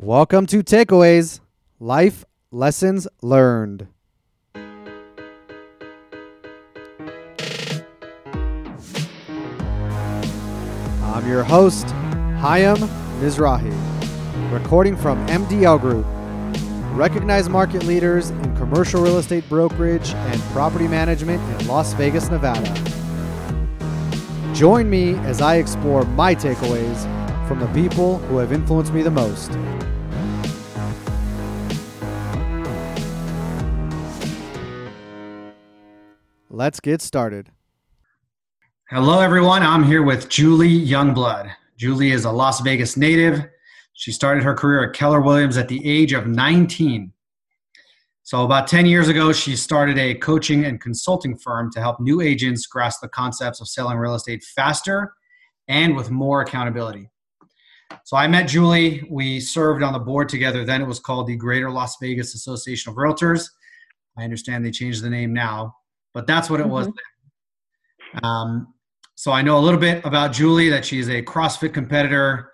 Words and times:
Welcome 0.00 0.46
to 0.46 0.62
Takeaways 0.62 1.40
Life 1.80 2.24
Lessons 2.52 3.08
Learned. 3.20 3.88
I'm 4.54 4.86
your 11.26 11.42
host, 11.42 11.90
Chaim 12.38 12.76
Mizrahi, 13.18 13.74
recording 14.52 14.96
from 14.96 15.26
MDL 15.26 15.80
Group, 15.80 16.06
recognized 16.96 17.50
market 17.50 17.82
leaders 17.82 18.30
in 18.30 18.56
commercial 18.56 19.02
real 19.02 19.18
estate 19.18 19.48
brokerage 19.48 20.14
and 20.14 20.40
property 20.52 20.86
management 20.86 21.42
in 21.60 21.66
Las 21.66 21.92
Vegas, 21.94 22.30
Nevada. 22.30 22.72
Join 24.54 24.88
me 24.88 25.14
as 25.26 25.40
I 25.40 25.56
explore 25.56 26.04
my 26.04 26.36
takeaways 26.36 27.04
from 27.48 27.58
the 27.58 27.66
people 27.68 28.18
who 28.18 28.36
have 28.36 28.52
influenced 28.52 28.92
me 28.92 29.02
the 29.02 29.10
most. 29.10 29.50
Let's 36.58 36.80
get 36.80 37.00
started. 37.00 37.52
Hello, 38.90 39.20
everyone. 39.20 39.62
I'm 39.62 39.84
here 39.84 40.02
with 40.02 40.28
Julie 40.28 40.84
Youngblood. 40.84 41.54
Julie 41.76 42.10
is 42.10 42.24
a 42.24 42.32
Las 42.32 42.58
Vegas 42.62 42.96
native. 42.96 43.46
She 43.92 44.10
started 44.10 44.42
her 44.42 44.54
career 44.54 44.82
at 44.82 44.92
Keller 44.92 45.20
Williams 45.20 45.56
at 45.56 45.68
the 45.68 45.80
age 45.88 46.12
of 46.12 46.26
19. 46.26 47.12
So, 48.24 48.44
about 48.44 48.66
10 48.66 48.86
years 48.86 49.06
ago, 49.06 49.32
she 49.32 49.54
started 49.54 49.98
a 49.98 50.16
coaching 50.16 50.64
and 50.64 50.80
consulting 50.80 51.38
firm 51.38 51.70
to 51.74 51.80
help 51.80 52.00
new 52.00 52.20
agents 52.20 52.66
grasp 52.66 53.02
the 53.02 53.08
concepts 53.08 53.60
of 53.60 53.68
selling 53.68 53.96
real 53.96 54.16
estate 54.16 54.42
faster 54.42 55.12
and 55.68 55.94
with 55.94 56.10
more 56.10 56.40
accountability. 56.40 57.08
So, 58.02 58.16
I 58.16 58.26
met 58.26 58.48
Julie. 58.48 59.06
We 59.08 59.38
served 59.38 59.84
on 59.84 59.92
the 59.92 60.00
board 60.00 60.28
together. 60.28 60.64
Then 60.64 60.82
it 60.82 60.88
was 60.88 60.98
called 60.98 61.28
the 61.28 61.36
Greater 61.36 61.70
Las 61.70 61.98
Vegas 62.02 62.34
Association 62.34 62.90
of 62.90 62.96
Realtors. 62.96 63.48
I 64.18 64.24
understand 64.24 64.66
they 64.66 64.72
changed 64.72 65.04
the 65.04 65.10
name 65.10 65.32
now, 65.32 65.76
but 66.18 66.26
that's 66.26 66.50
what 66.50 66.58
it 66.58 66.66
was. 66.66 66.88
Mhm. 66.88 68.24
Um, 68.24 68.74
so 69.14 69.30
I 69.30 69.40
know 69.40 69.56
a 69.56 69.60
little 69.60 69.78
bit 69.78 70.04
about 70.04 70.32
Julie 70.32 70.68
that 70.68 70.84
she's 70.84 71.08
a 71.08 71.22
CrossFit 71.22 71.72
competitor, 71.72 72.50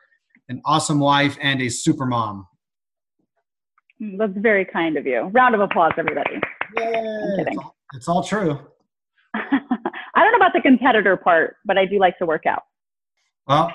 an 0.51 0.61
awesome 0.67 0.99
wife, 0.99 1.39
and 1.41 1.63
a 1.63 1.71
super 1.71 2.05
mom. 2.05 2.47
That's 4.19 4.37
very 4.37 4.67
kind 4.67 4.99
of 4.99 5.07
you. 5.07 5.31
Round 5.33 5.55
of 5.55 5.63
applause, 5.63 5.93
everybody. 5.97 6.39
It's 6.77 7.57
all, 7.57 7.77
it's 7.95 8.07
all 8.07 8.23
true. 8.23 8.61
I 9.35 10.23
don't 10.23 10.33
know 10.33 10.37
about 10.37 10.53
the 10.53 10.61
competitor 10.61 11.17
part, 11.17 11.57
but 11.65 11.79
I 11.79 11.87
do 11.87 11.99
like 11.99 12.19
to 12.19 12.27
work 12.27 12.45
out. 12.45 12.65
Well, 13.47 13.73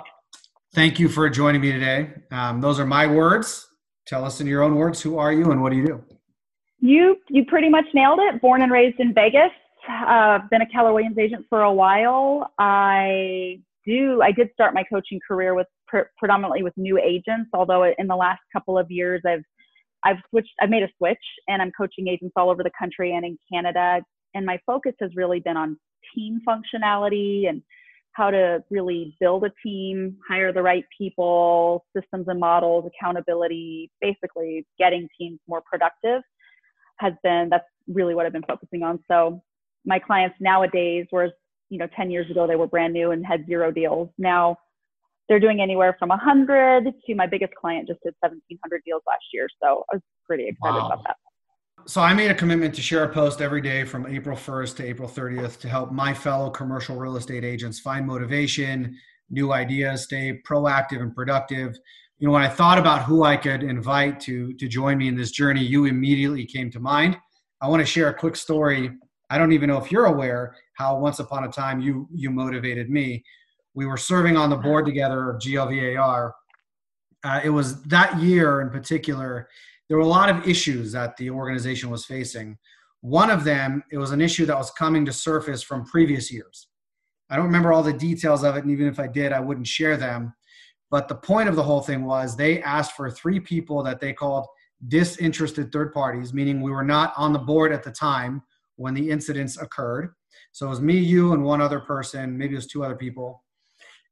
thank 0.76 1.00
you 1.00 1.10
for 1.10 1.28
joining 1.32 1.62
me 1.62 1.72
today. 1.72 2.12
Um, 2.30 2.62
those 2.62 2.80
are 2.80 2.86
my 2.86 3.08
words. 3.08 3.68
Tell 4.06 4.24
us 4.24 4.40
in 4.40 4.46
your 4.46 4.62
own 4.62 4.76
words 4.76 5.02
who 5.02 5.18
are 5.18 5.34
you 5.34 5.46
and 5.52 5.64
what 5.64 5.72
do 5.72 5.78
you 5.78 5.88
do? 5.88 6.04
You 6.80 7.18
you 7.30 7.46
pretty 7.46 7.70
much 7.70 7.86
nailed 7.94 8.20
it. 8.20 8.42
Born 8.42 8.62
and 8.62 8.72
raised 8.72 9.00
in 9.00 9.14
Vegas. 9.14 9.52
Uh, 9.88 10.40
been 10.52 10.62
a 10.62 10.70
Keller 10.70 10.94
Williams 10.94 11.18
agent 11.18 11.46
for 11.50 11.62
a 11.62 11.72
while. 11.74 12.52
I 12.60 13.60
do. 13.86 14.22
I 14.22 14.32
did 14.32 14.50
start 14.54 14.74
my 14.74 14.84
coaching 14.84 15.20
career 15.26 15.56
with 15.56 15.68
pre- 15.88 16.04
predominantly 16.18 16.64
with 16.64 16.74
new 16.78 16.98
agents. 16.98 17.50
Although 17.54 17.84
in 17.98 18.08
the 18.08 18.16
last 18.16 18.42
couple 18.52 18.78
of 18.78 18.90
years, 18.92 19.22
I've 19.26 19.44
I've 20.04 20.18
switched. 20.30 20.54
I've 20.62 20.70
made 20.70 20.84
a 20.84 20.90
switch, 20.98 21.18
and 21.48 21.62
I'm 21.62 21.72
coaching 21.78 22.08
agents 22.08 22.34
all 22.36 22.50
over 22.50 22.64
the 22.64 22.72
country 22.78 23.14
and 23.14 23.26
in 23.26 23.38
Canada. 23.52 24.02
And 24.36 24.46
my 24.46 24.60
focus 24.66 24.94
has 25.02 25.12
really 25.16 25.40
been 25.40 25.58
on 25.58 25.78
team 26.16 26.42
functionality 26.48 27.48
and 27.50 27.62
how 28.14 28.30
to 28.32 28.64
really 28.70 29.16
build 29.20 29.46
a 29.46 29.52
team, 29.64 30.18
hire 30.28 30.52
the 30.52 30.62
right 30.62 30.84
people, 30.96 31.86
systems 31.96 32.28
and 32.28 32.40
models, 32.40 32.86
accountability, 32.86 33.92
basically 34.02 34.66
getting 34.78 35.08
teams 35.18 35.40
more 35.48 35.62
productive 35.72 36.22
has 37.00 37.14
been 37.24 37.48
that's 37.50 37.66
really 37.88 38.14
what 38.14 38.26
I've 38.26 38.34
been 38.34 38.44
focusing 38.44 38.84
on. 38.84 39.00
So 39.10 39.42
my 39.86 40.00
clients 40.00 40.36
nowadays, 40.40 41.06
whereas 41.10 41.32
you 41.70 41.78
know 41.78 41.88
10 41.96 42.12
years 42.12 42.30
ago 42.30 42.48
they 42.48 42.56
were 42.56 42.68
brand 42.68 42.94
new 42.94 43.12
and 43.12 43.26
had 43.26 43.46
zero 43.46 43.72
deals, 43.72 44.10
now 44.18 44.58
they're 45.28 45.40
doing 45.40 45.62
anywhere 45.62 45.96
from 46.00 46.10
100 46.10 46.92
to 47.06 47.16
my 47.16 47.28
biggest 47.28 47.54
client 47.56 47.88
just 47.88 48.00
did 48.04 48.16
1,700 48.20 48.82
deals 48.84 49.04
last 49.08 49.24
year. 49.32 49.48
So 49.62 49.86
I 49.92 49.96
was 49.96 50.02
pretty 50.26 50.48
excited 50.48 50.80
Wow. 50.80 50.88
about 50.88 51.04
that. 51.06 51.16
So 51.86 52.02
I 52.02 52.14
made 52.14 52.30
a 52.30 52.36
commitment 52.36 52.76
to 52.76 52.82
share 52.82 53.04
a 53.04 53.10
post 53.10 53.40
every 53.40 53.62
day 53.62 53.84
from 53.86 54.06
April 54.06 54.36
1st 54.36 54.76
to 54.78 54.84
April 54.84 55.08
30th 55.08 55.60
to 55.62 55.70
help 55.70 55.92
my 55.92 56.14
fellow 56.14 56.50
commercial 56.50 56.98
real 56.98 57.16
estate 57.16 57.46
agents 57.46 57.80
find 57.80 58.06
motivation, 58.06 58.98
new 59.30 59.54
ideas, 59.54 60.04
stay 60.04 60.42
proactive 60.48 61.02
and 61.02 61.16
productive. 61.16 61.78
You 62.18 62.28
know, 62.28 62.34
when 62.34 62.42
I 62.42 62.50
thought 62.50 62.78
about 62.78 63.04
who 63.04 63.24
I 63.24 63.38
could 63.38 63.64
invite 63.64 64.20
to 64.22 64.54
to 64.56 64.68
join 64.68 64.98
me 64.98 65.08
in 65.08 65.16
this 65.16 65.32
journey, 65.32 65.64
you 65.64 65.86
immediately 65.86 66.46
came 66.46 66.70
to 66.72 66.80
mind. 66.80 67.18
I 67.62 67.68
want 67.68 67.82
to 67.82 67.86
share 67.86 68.10
a 68.10 68.14
quick 68.14 68.36
story. 68.36 68.92
I 69.30 69.38
don't 69.38 69.52
even 69.52 69.70
know 69.70 69.78
if 69.78 69.92
you're 69.92 70.06
aware 70.06 70.56
how 70.74 70.98
once 70.98 71.20
upon 71.20 71.44
a 71.44 71.52
time 71.52 71.80
you 71.80 72.08
you 72.14 72.32
motivated 72.32 72.90
me. 72.90 73.24
We 73.76 73.86
were 73.86 73.98
serving 73.98 74.36
on 74.36 74.50
the 74.50 74.58
board 74.58 74.86
together 74.86 75.30
of 75.30 75.42
GLVAR. 75.42 76.32
Uh, 77.24 77.42
it 77.44 77.50
was 77.50 77.84
that 77.84 78.18
year 78.20 78.62
in 78.62 78.70
particular 78.70 79.48
there 79.88 79.98
were 79.98 80.04
a 80.04 80.08
lot 80.08 80.30
of 80.30 80.48
issues 80.48 80.92
that 80.92 81.18
the 81.18 81.30
organization 81.32 81.90
was 81.90 82.06
facing. 82.06 82.58
One 83.02 83.32
of 83.32 83.44
them, 83.44 83.84
it 83.92 83.98
was 83.98 84.12
an 84.12 84.22
issue 84.22 84.46
that 84.46 84.58
was 84.58 84.72
coming 84.72 85.04
to 85.06 85.14
surface 85.14 85.64
from 85.64 85.86
previous 85.86 86.32
years. 86.32 86.68
I 87.30 87.36
don't 87.36 87.46
remember 87.46 87.74
all 87.74 87.84
the 87.84 87.94
details 87.94 88.44
of 88.44 88.56
it, 88.56 88.64
and 88.64 88.72
even 88.72 88.88
if 88.88 89.00
I 89.00 89.08
did, 89.08 89.32
I 89.32 89.40
wouldn't 89.40 89.68
share 89.68 89.98
them. 89.98 90.34
But 90.92 91.08
the 91.08 91.16
point 91.16 91.50
of 91.50 91.56
the 91.56 91.64
whole 91.64 91.82
thing 91.82 92.06
was 92.06 92.36
they 92.36 92.62
asked 92.62 92.94
for 92.94 93.10
three 93.10 93.40
people 93.40 93.84
that 93.84 94.00
they 94.00 94.14
called 94.14 94.48
disinterested 94.88 95.72
third 95.72 95.94
parties, 95.94 96.34
meaning 96.34 96.62
we 96.62 96.72
were 96.72 96.84
not 96.84 97.14
on 97.18 97.34
the 97.34 97.40
board 97.40 97.72
at 97.72 97.84
the 97.84 97.92
time 97.92 98.42
when 98.80 98.94
the 98.94 99.10
incidents 99.10 99.58
occurred. 99.58 100.14
So 100.52 100.66
it 100.66 100.70
was 100.70 100.82
me, 100.82 100.98
you, 100.98 101.34
and 101.34 101.44
one 101.44 101.62
other 101.62 101.80
person, 101.80 102.38
maybe 102.38 102.54
it 102.54 102.58
was 102.58 102.68
two 102.68 102.84
other 102.84 102.96
people. 102.96 103.44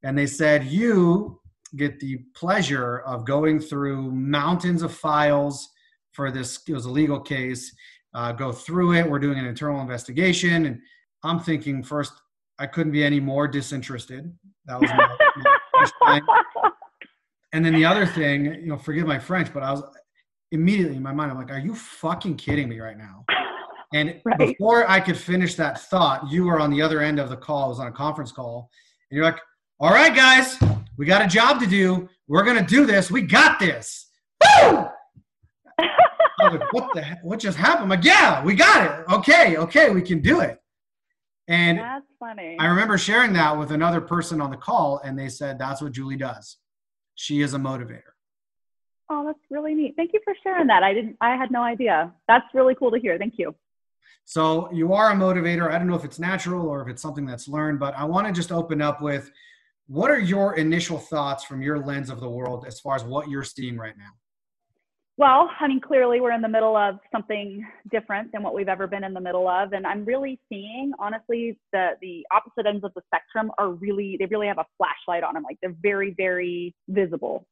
And 0.03 0.17
they 0.17 0.27
said, 0.27 0.65
You 0.65 1.39
get 1.75 1.99
the 1.99 2.17
pleasure 2.35 2.99
of 2.99 3.25
going 3.25 3.59
through 3.59 4.11
mountains 4.11 4.81
of 4.81 4.93
files 4.93 5.69
for 6.13 6.31
this 6.31 6.59
it 6.67 6.73
was 6.73 6.85
a 6.85 6.89
legal 6.89 7.19
case 7.19 7.75
uh, 8.13 8.31
go 8.31 8.51
through 8.51 8.93
it 8.93 9.09
we're 9.09 9.19
doing 9.19 9.37
an 9.37 9.45
internal 9.45 9.81
investigation 9.81 10.65
and 10.65 10.79
i'm 11.23 11.39
thinking 11.39 11.83
first 11.83 12.13
i 12.57 12.65
couldn't 12.65 12.93
be 12.93 13.03
any 13.03 13.19
more 13.19 13.47
disinterested 13.47 14.33
that 14.65 14.79
was 14.79 14.89
my, 14.91 15.07
my 15.37 15.57
first 15.77 15.93
line. 16.01 16.21
and 17.51 17.65
then 17.65 17.73
the 17.73 17.83
other 17.83 18.05
thing 18.05 18.45
you 18.45 18.67
know 18.67 18.77
forgive 18.77 19.05
my 19.05 19.19
french 19.19 19.53
but 19.53 19.61
i 19.61 19.71
was 19.71 19.83
immediately 20.51 20.95
in 20.95 21.03
my 21.03 21.11
mind 21.11 21.29
i'm 21.29 21.37
like 21.37 21.51
are 21.51 21.59
you 21.59 21.75
fucking 21.75 22.37
kidding 22.37 22.69
me 22.69 22.79
right 22.79 22.97
now 22.97 23.25
and 23.93 24.19
Right. 24.25 24.37
before 24.37 24.89
i 24.89 24.99
could 24.99 25.17
finish 25.17 25.55
that 25.55 25.79
thought 25.81 26.29
you 26.29 26.45
were 26.45 26.59
on 26.59 26.69
the 26.71 26.81
other 26.81 27.01
end 27.01 27.19
of 27.19 27.29
the 27.29 27.37
call 27.37 27.65
it 27.65 27.69
was 27.69 27.79
on 27.79 27.87
a 27.87 27.91
conference 27.91 28.31
call 28.31 28.69
and 29.09 29.15
you're 29.15 29.25
like 29.25 29.39
all 29.79 29.91
right 29.91 30.15
guys 30.15 30.57
we 30.97 31.05
got 31.05 31.23
a 31.23 31.27
job 31.27 31.59
to 31.59 31.67
do. 31.67 32.09
We're 32.27 32.43
gonna 32.43 32.65
do 32.65 32.85
this. 32.85 33.11
We 33.11 33.21
got 33.21 33.59
this. 33.59 34.09
Woo! 34.41 34.87
I 35.79 36.49
was 36.49 36.59
like, 36.59 36.73
what 36.73 36.89
the 36.93 37.01
heck? 37.01 37.23
What 37.23 37.39
just 37.39 37.57
happened? 37.57 37.83
I'm 37.83 37.89
like, 37.89 38.03
yeah, 38.03 38.43
we 38.43 38.55
got 38.55 38.83
it. 38.83 39.13
Okay, 39.13 39.57
okay, 39.57 39.89
we 39.91 40.01
can 40.01 40.21
do 40.21 40.39
it. 40.39 40.59
And 41.47 41.77
That's 41.77 42.05
funny. 42.19 42.57
I 42.59 42.65
remember 42.65 42.97
sharing 42.97 43.31
that 43.33 43.57
with 43.57 43.71
another 43.71 44.01
person 44.01 44.41
on 44.41 44.49
the 44.51 44.57
call, 44.57 44.99
and 45.03 45.17
they 45.17 45.29
said 45.29 45.57
that's 45.59 45.81
what 45.81 45.91
Julie 45.93 46.17
does. 46.17 46.57
She 47.15 47.41
is 47.41 47.53
a 47.53 47.57
motivator. 47.57 48.01
Oh, 49.09 49.23
that's 49.25 49.39
really 49.49 49.73
neat. 49.73 49.93
Thank 49.95 50.11
you 50.13 50.19
for 50.23 50.33
sharing 50.43 50.67
that. 50.67 50.83
I 50.83 50.93
didn't. 50.93 51.15
I 51.21 51.35
had 51.35 51.51
no 51.51 51.61
idea. 51.61 52.11
That's 52.27 52.45
really 52.53 52.75
cool 52.75 52.91
to 52.91 52.99
hear. 52.99 53.17
Thank 53.17 53.35
you. 53.37 53.55
So 54.25 54.71
you 54.73 54.93
are 54.93 55.11
a 55.11 55.15
motivator. 55.15 55.71
I 55.71 55.77
don't 55.77 55.87
know 55.87 55.95
if 55.95 56.03
it's 56.05 56.19
natural 56.19 56.67
or 56.67 56.81
if 56.81 56.87
it's 56.87 57.01
something 57.01 57.25
that's 57.25 57.47
learned, 57.47 57.79
but 57.79 57.95
I 57.97 58.03
want 58.03 58.27
to 58.27 58.33
just 58.33 58.51
open 58.51 58.81
up 58.81 59.01
with 59.01 59.31
what 59.87 60.11
are 60.11 60.19
your 60.19 60.55
initial 60.55 60.97
thoughts 60.97 61.45
from 61.45 61.61
your 61.61 61.79
lens 61.79 62.09
of 62.09 62.19
the 62.19 62.29
world 62.29 62.65
as 62.67 62.79
far 62.79 62.95
as 62.95 63.03
what 63.03 63.29
you're 63.29 63.43
seeing 63.43 63.77
right 63.77 63.97
now? 63.97 64.11
Well, 65.17 65.49
I 65.59 65.67
mean, 65.67 65.81
clearly 65.81 66.21
we're 66.21 66.33
in 66.33 66.41
the 66.41 66.47
middle 66.47 66.77
of 66.77 66.99
something 67.11 67.65
different 67.91 68.31
than 68.31 68.43
what 68.43 68.53
we've 68.53 68.67
ever 68.67 68.85
been 68.85 69.03
in 69.03 69.15
the 69.15 69.21
middle 69.21 69.47
of, 69.47 69.73
and 69.73 69.87
I'm 69.87 70.05
really 70.05 70.39
seeing, 70.47 70.91
honestly, 70.99 71.57
the 71.73 71.93
the 72.01 72.23
opposite 72.31 72.67
ends 72.67 72.83
of 72.83 72.93
the 72.93 73.01
spectrum 73.07 73.51
are 73.57 73.71
really 73.71 74.17
they 74.19 74.27
really 74.27 74.45
have 74.45 74.59
a 74.59 74.65
flashlight 74.77 75.23
on 75.23 75.33
them, 75.33 75.41
like 75.41 75.57
they're 75.59 75.75
very 75.81 76.13
very 76.15 76.75
visible. 76.87 77.47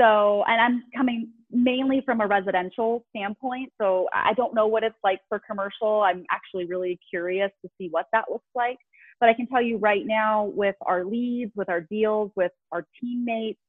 So, 0.00 0.42
and 0.48 0.60
I'm 0.60 0.82
coming 0.96 1.30
mainly 1.50 2.02
from 2.04 2.20
a 2.20 2.26
residential 2.26 3.04
standpoint, 3.10 3.72
so 3.80 4.08
I 4.12 4.32
don't 4.34 4.54
know 4.54 4.66
what 4.66 4.82
it's 4.82 4.98
like 5.04 5.20
for 5.28 5.40
commercial. 5.48 6.02
I'm 6.02 6.24
actually 6.30 6.66
really 6.66 6.98
curious 7.08 7.50
to 7.64 7.70
see 7.78 7.88
what 7.90 8.06
that 8.12 8.24
looks 8.30 8.48
like. 8.54 8.78
But 9.20 9.28
I 9.28 9.34
can 9.34 9.46
tell 9.46 9.62
you 9.62 9.78
right 9.78 10.04
now, 10.04 10.52
with 10.54 10.76
our 10.82 11.04
leads, 11.04 11.52
with 11.54 11.68
our 11.68 11.80
deals, 11.80 12.30
with 12.36 12.52
our 12.72 12.86
teammates, 13.00 13.60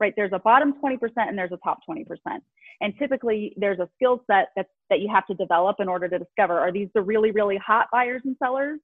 right, 0.00 0.14
there's 0.16 0.32
a 0.32 0.38
bottom 0.38 0.74
20% 0.82 0.98
and 1.16 1.36
there's 1.36 1.52
a 1.52 1.58
top 1.58 1.80
20%. 1.88 2.04
And 2.80 2.94
typically, 2.98 3.54
there's 3.56 3.78
a 3.78 3.88
skill 3.96 4.22
set 4.30 4.48
that, 4.56 4.66
that 4.90 5.00
you 5.00 5.08
have 5.12 5.26
to 5.26 5.34
develop 5.34 5.76
in 5.80 5.88
order 5.88 6.08
to 6.08 6.18
discover 6.18 6.58
are 6.58 6.72
these 6.72 6.88
the 6.94 7.02
really, 7.02 7.30
really 7.30 7.58
hot 7.58 7.88
buyers 7.92 8.22
and 8.24 8.36
sellers? 8.42 8.80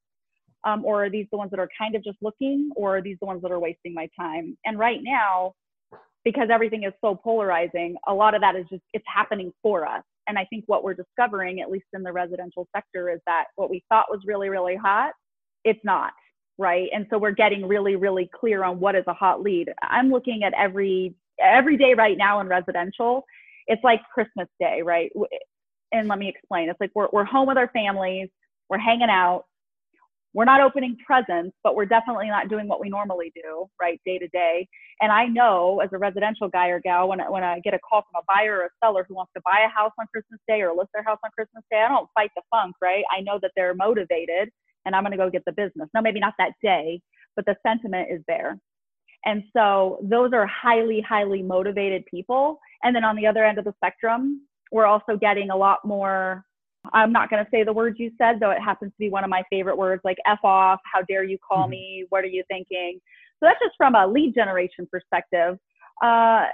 Um, 0.64 0.84
or 0.84 1.04
are 1.04 1.10
these 1.10 1.26
the 1.30 1.36
ones 1.36 1.50
that 1.50 1.60
are 1.60 1.68
kind 1.76 1.94
of 1.94 2.04
just 2.04 2.18
looking? 2.22 2.70
Or 2.76 2.98
are 2.98 3.02
these 3.02 3.16
the 3.20 3.26
ones 3.26 3.42
that 3.42 3.50
are 3.50 3.58
wasting 3.58 3.94
my 3.94 4.08
time? 4.18 4.56
And 4.64 4.78
right 4.78 5.00
now, 5.02 5.54
because 6.24 6.48
everything 6.50 6.84
is 6.84 6.92
so 7.00 7.14
polarizing, 7.14 7.96
a 8.06 8.14
lot 8.14 8.34
of 8.34 8.40
that 8.42 8.56
is 8.56 8.66
just 8.70 8.82
it's 8.92 9.04
happening 9.12 9.52
for 9.62 9.86
us. 9.86 10.02
And 10.28 10.38
I 10.38 10.44
think 10.44 10.64
what 10.66 10.84
we're 10.84 10.94
discovering, 10.94 11.60
at 11.60 11.70
least 11.70 11.86
in 11.92 12.02
the 12.02 12.12
residential 12.12 12.69
sector, 12.74 13.10
is 13.10 13.20
that 13.26 13.46
what 13.56 13.70
we 13.70 13.84
thought 13.88 14.06
was 14.10 14.20
really, 14.24 14.48
really 14.48 14.76
hot, 14.76 15.12
it's 15.64 15.80
not, 15.84 16.12
right? 16.58 16.88
And 16.94 17.06
so 17.10 17.19
we're 17.19 17.32
getting 17.32 17.66
really, 17.66 17.96
really 17.96 18.30
clear 18.32 18.62
on 18.64 18.78
what 18.78 18.94
is 18.94 19.04
a 19.08 19.14
hot 19.14 19.42
lead. 19.42 19.72
I'm 19.82 20.10
looking 20.10 20.44
at 20.44 20.54
every 20.54 21.14
every 21.42 21.76
day 21.76 21.94
right 21.94 22.16
now 22.16 22.40
in 22.40 22.46
residential. 22.46 23.25
It's 23.66 23.82
like 23.82 24.00
Christmas 24.14 24.48
Day, 24.60 24.82
right? 24.82 25.10
And 25.92 26.08
let 26.08 26.18
me 26.18 26.28
explain. 26.28 26.68
It's 26.68 26.80
like 26.80 26.92
we're 26.94 27.08
we're 27.12 27.25
home 27.25 27.48
with 27.48 27.58
our 27.58 27.68
families, 27.68 28.28
we're 28.68 28.78
hanging 28.78 29.10
out, 29.10 29.44
we're 30.34 30.46
not 30.46 30.61
opening 30.61 30.96
presents, 31.05 31.56
but 31.62 31.75
we're 31.76 31.87
definitely 31.87 32.29
not 32.29 32.49
doing 32.49 32.67
what 32.67 32.81
we 32.81 32.88
normally 32.88 33.32
do, 33.34 33.69
right, 33.81 34.00
day 34.06 34.19
to 34.19 34.29
day. 34.29 34.67
And 35.00 35.12
I 35.12 35.26
know 35.26 35.81
as 35.81 35.90
a 35.93 35.99
residential 35.99 36.49
guy 36.49 36.69
or 36.69 36.81
gal, 36.81 37.08
when 37.08 37.20
I, 37.20 37.29
when 37.29 37.44
I 37.44 37.61
get 37.61 37.75
a 37.75 37.79
call 37.79 38.02
from 38.02 38.23
a 38.23 38.25
buyer 38.26 38.61
or 38.61 38.64
a 38.64 38.70
seller 38.82 39.05
who 39.06 39.14
wants 39.14 39.32
to 39.37 39.43
buy 39.44 39.61
a 39.67 39.69
house 39.69 39.93
on 40.00 40.06
Christmas 40.12 40.40
Day 40.49 40.62
or 40.62 40.75
list 40.75 40.90
their 40.94 41.02
house 41.02 41.19
on 41.25 41.31
Christmas 41.34 41.64
Day, 41.70 41.82
I 41.82 41.88
don't 41.88 42.08
fight 42.14 42.31
the 42.34 42.43
funk, 42.50 42.76
right? 42.81 43.05
I 43.14 43.20
know 43.20 43.38
that 43.43 43.52
they're 43.56 43.75
motivated 43.75 44.50
and 44.87 44.96
I'm 44.96 45.02
going 45.02 45.12
to 45.12 45.19
go 45.19 45.29
get 45.31 45.44
the 45.44 45.52
business. 45.52 45.88
Now, 45.94 46.00
maybe 46.00 46.20
not 46.20 46.35
that 46.38 46.52
day, 46.62 47.00
but 47.37 47.44
the 47.44 47.56
sentiment 47.67 48.08
is 48.11 48.23
there. 48.26 48.58
And 49.25 49.44
so 49.55 49.99
those 50.02 50.32
are 50.32 50.46
highly, 50.46 51.00
highly 51.00 51.43
motivated 51.43 52.05
people. 52.06 52.58
And 52.82 52.96
then 52.96 53.05
on 53.05 53.17
the 53.17 53.26
other 53.26 53.44
end 53.44 53.58
of 53.58 53.64
the 53.64 53.75
spectrum, 53.76 54.49
we're 54.73 54.87
also 54.87 55.17
getting 55.17 55.50
a 55.50 55.56
lot 55.56 55.85
more 55.85 56.44
I'm 56.93 57.12
not 57.12 57.31
going 57.31 57.44
to 57.44 57.50
say 57.50 57.62
the 57.62 57.73
words 57.73 57.99
you 57.99 58.11
said, 58.19 58.40
though 58.40 58.50
it 58.50 58.61
happens 58.61 58.93
to 58.93 58.99
be 58.99 59.11
one 59.11 59.25
of 59.25 59.31
my 59.31 59.43
favorite 59.50 59.76
words, 59.76 60.02
like 60.05 60.19
F 60.26 60.40
off, 60.43 60.81
how 60.93 61.02
dare 61.02 61.25
you 61.25 61.38
call 61.38 61.64
mm-hmm. 61.64 61.70
me, 61.70 62.06
what 62.08 62.25
are 62.25 62.29
you 62.29 62.43
thinking? 62.49 63.00
So 63.38 63.46
that's 63.46 63.58
just 63.62 63.76
from 63.76 63.94
a 63.94 64.06
lead 64.06 64.34
generation 64.34 64.88
perspective. 64.90 65.58
Uh, 66.02 66.46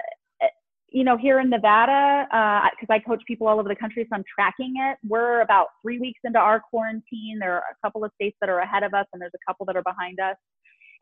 you 0.91 1.03
know, 1.03 1.17
here 1.17 1.39
in 1.39 1.49
Nevada, 1.49 2.25
because 2.71 2.89
uh, 2.89 2.93
I 2.93 2.99
coach 2.99 3.21
people 3.27 3.47
all 3.47 3.59
over 3.59 3.69
the 3.69 3.75
country, 3.75 4.05
so 4.09 4.15
I'm 4.15 4.23
tracking 4.33 4.73
it. 4.77 4.97
We're 5.07 5.41
about 5.41 5.67
three 5.81 5.99
weeks 5.99 6.19
into 6.23 6.39
our 6.39 6.59
quarantine. 6.59 7.37
There 7.39 7.53
are 7.53 7.63
a 7.71 7.87
couple 7.87 8.03
of 8.03 8.11
states 8.15 8.37
that 8.41 8.49
are 8.49 8.59
ahead 8.59 8.83
of 8.83 8.93
us, 8.93 9.05
and 9.13 9.21
there's 9.21 9.33
a 9.35 9.51
couple 9.51 9.65
that 9.67 9.75
are 9.75 9.83
behind 9.83 10.19
us. 10.19 10.35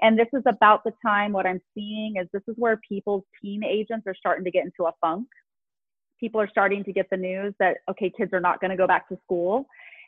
And 0.01 0.19
this 0.19 0.27
is 0.33 0.43
about 0.45 0.83
the 0.83 0.91
time 1.05 1.31
what 1.31 1.47
I'm 1.47 1.61
seeing 1.73 2.17
is 2.17 2.27
this 2.33 2.43
is 2.47 2.55
where 2.57 2.79
people's 2.87 3.23
teen 3.41 3.63
agents 3.63 4.05
are 4.07 4.15
starting 4.15 4.43
to 4.45 4.51
get 4.51 4.65
into 4.65 4.87
a 4.87 4.91
funk 5.01 5.27
people 6.19 6.39
are 6.41 6.49
starting 6.49 6.83
to 6.83 6.93
get 6.93 7.09
the 7.09 7.17
news 7.17 7.53
that 7.59 7.77
okay 7.89 8.11
kids 8.15 8.33
are 8.33 8.39
not 8.39 8.59
going 8.59 8.71
to 8.71 8.77
go 8.77 8.87
back 8.87 9.07
to 9.09 9.17
school. 9.23 9.67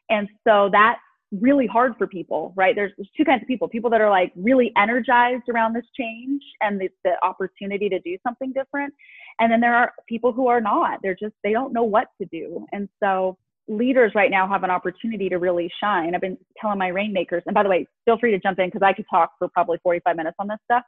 And 0.09 0.27
so 0.47 0.69
that's 0.71 0.99
really 1.31 1.67
hard 1.67 1.93
for 1.97 2.07
people 2.07 2.53
right? 2.55 2.75
There's, 2.75 2.91
there's 2.97 3.09
two 3.15 3.23
kinds 3.23 3.43
of 3.43 3.47
people 3.47 3.67
people 3.67 3.89
that 3.91 4.01
are 4.01 4.09
like 4.09 4.31
really 4.35 4.71
energized 4.77 5.43
around 5.49 5.73
this 5.73 5.85
change 5.97 6.41
and 6.61 6.81
the, 6.81 6.89
the 7.03 7.13
opportunity 7.23 7.87
to 7.89 7.99
do 7.99 8.17
something 8.25 8.51
different. 8.51 8.93
And 9.39 9.51
then 9.51 9.61
there 9.61 9.75
are 9.75 9.93
people 10.07 10.33
who 10.33 10.47
are 10.47 10.59
not. 10.59 10.99
They're 11.03 11.15
just 11.19 11.35
they 11.43 11.51
don't 11.51 11.73
know 11.73 11.83
what 11.83 12.07
to 12.21 12.27
do. 12.31 12.65
And 12.71 12.89
so 13.01 13.37
leaders 13.67 14.13
right 14.15 14.31
now 14.31 14.47
have 14.47 14.63
an 14.63 14.71
opportunity 14.71 15.29
to 15.29 15.37
really 15.37 15.71
shine. 15.79 16.15
I've 16.15 16.21
been 16.21 16.37
telling 16.59 16.79
my 16.79 16.87
rainmakers 16.87 17.43
and 17.45 17.53
by 17.53 17.63
the 17.63 17.69
way 17.69 17.85
feel 18.05 18.17
free 18.17 18.31
to 18.31 18.39
jump 18.39 18.57
in 18.57 18.67
because 18.67 18.81
i 18.81 18.93
could 18.93 19.05
talk 19.09 19.33
for 19.37 19.47
probably 19.49 19.77
45 19.83 20.15
minutes 20.15 20.35
on 20.39 20.47
this 20.47 20.57
stuff 20.65 20.83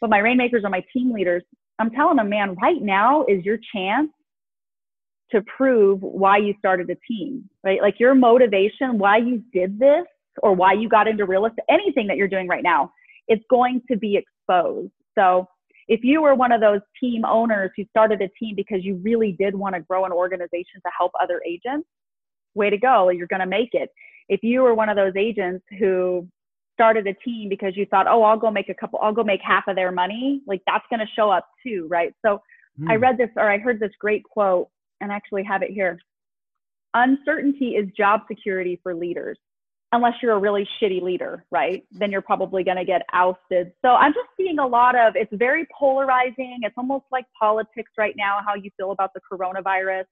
but 0.00 0.10
my 0.10 0.18
rainmakers 0.18 0.64
are 0.64 0.70
my 0.70 0.84
team 0.92 1.12
leaders. 1.12 1.42
I'm 1.78 1.90
telling 1.90 2.16
them 2.16 2.28
man 2.28 2.54
right 2.62 2.80
now 2.80 3.24
is 3.26 3.44
your 3.44 3.58
chance 3.74 4.10
to 5.32 5.42
prove 5.56 6.00
why 6.02 6.38
you 6.38 6.54
started 6.58 6.88
a 6.90 6.96
team, 7.08 7.48
right? 7.64 7.80
Like 7.80 7.98
your 7.98 8.14
motivation, 8.14 8.98
why 8.98 9.18
you 9.18 9.42
did 9.52 9.78
this 9.78 10.04
or 10.42 10.54
why 10.54 10.72
you 10.72 10.88
got 10.88 11.08
into 11.08 11.24
real 11.24 11.46
estate, 11.46 11.64
anything 11.68 12.06
that 12.06 12.16
you're 12.16 12.28
doing 12.28 12.46
right 12.46 12.62
now, 12.62 12.92
it's 13.28 13.44
going 13.50 13.82
to 13.90 13.96
be 13.96 14.16
exposed. 14.16 14.92
So 15.16 15.48
if 15.88 16.00
you 16.02 16.22
were 16.22 16.34
one 16.34 16.52
of 16.52 16.60
those 16.60 16.80
team 17.00 17.24
owners 17.24 17.70
who 17.76 17.84
started 17.90 18.20
a 18.20 18.28
team 18.38 18.54
because 18.54 18.84
you 18.84 18.96
really 18.96 19.32
did 19.32 19.54
want 19.54 19.74
to 19.74 19.80
grow 19.80 20.04
an 20.04 20.12
organization 20.12 20.80
to 20.84 20.90
help 20.96 21.12
other 21.20 21.40
agents, 21.46 21.88
way 22.54 22.70
to 22.70 22.78
go, 22.78 23.08
you're 23.10 23.26
going 23.26 23.40
to 23.40 23.46
make 23.46 23.70
it. 23.72 23.90
If 24.28 24.42
you 24.42 24.62
were 24.62 24.74
one 24.74 24.88
of 24.88 24.96
those 24.96 25.14
agents 25.16 25.64
who 25.78 26.28
started 26.74 27.06
a 27.06 27.14
team 27.14 27.48
because 27.48 27.76
you 27.76 27.86
thought, 27.86 28.06
oh, 28.08 28.22
I'll 28.22 28.38
go 28.38 28.50
make 28.50 28.68
a 28.68 28.74
couple, 28.74 28.98
I'll 29.02 29.12
go 29.12 29.24
make 29.24 29.40
half 29.42 29.64
of 29.68 29.76
their 29.76 29.92
money, 29.92 30.42
like 30.46 30.60
that's 30.66 30.84
going 30.90 31.00
to 31.00 31.06
show 31.14 31.30
up 31.30 31.48
too, 31.64 31.86
right? 31.88 32.12
So 32.24 32.40
mm. 32.78 32.90
I 32.90 32.96
hmm. 32.96 33.02
read 33.02 33.18
this 33.18 33.30
or 33.36 33.50
I 33.50 33.58
heard 33.58 33.80
this 33.80 33.92
great 33.98 34.24
quote 34.24 34.68
and 35.00 35.12
actually 35.12 35.44
have 35.44 35.62
it 35.62 35.70
here. 35.70 35.98
Uncertainty 36.94 37.70
is 37.70 37.88
job 37.96 38.20
security 38.28 38.80
for 38.82 38.94
leaders. 38.94 39.38
Unless 39.92 40.14
you're 40.20 40.32
a 40.32 40.38
really 40.38 40.68
shitty 40.80 41.00
leader, 41.00 41.44
right? 41.50 41.84
Then 41.92 42.10
you're 42.10 42.22
probably 42.22 42.64
going 42.64 42.76
to 42.76 42.84
get 42.84 43.02
ousted. 43.12 43.72
So 43.82 43.90
I'm 43.90 44.12
just 44.12 44.28
seeing 44.36 44.58
a 44.58 44.66
lot 44.66 44.96
of 44.98 45.14
it's 45.14 45.30
very 45.32 45.66
polarizing. 45.78 46.58
It's 46.62 46.74
almost 46.76 47.04
like 47.12 47.24
politics 47.38 47.92
right 47.96 48.14
now, 48.16 48.40
how 48.44 48.54
you 48.54 48.70
feel 48.76 48.90
about 48.90 49.10
the 49.14 49.20
coronavirus. 49.30 50.04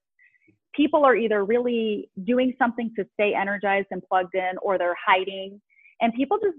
People 0.73 1.03
are 1.03 1.15
either 1.15 1.43
really 1.43 2.09
doing 2.23 2.53
something 2.57 2.91
to 2.97 3.05
stay 3.13 3.33
energized 3.33 3.87
and 3.91 4.01
plugged 4.07 4.35
in 4.35 4.51
or 4.61 4.77
they're 4.77 4.95
hiding. 5.05 5.61
And 5.99 6.13
people 6.13 6.37
just, 6.37 6.57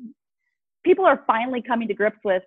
people 0.85 1.07
are 1.07 1.25
finally 1.27 1.63
coming 1.63 1.89
to 1.89 1.95
grips 1.95 2.19
with 2.25 2.43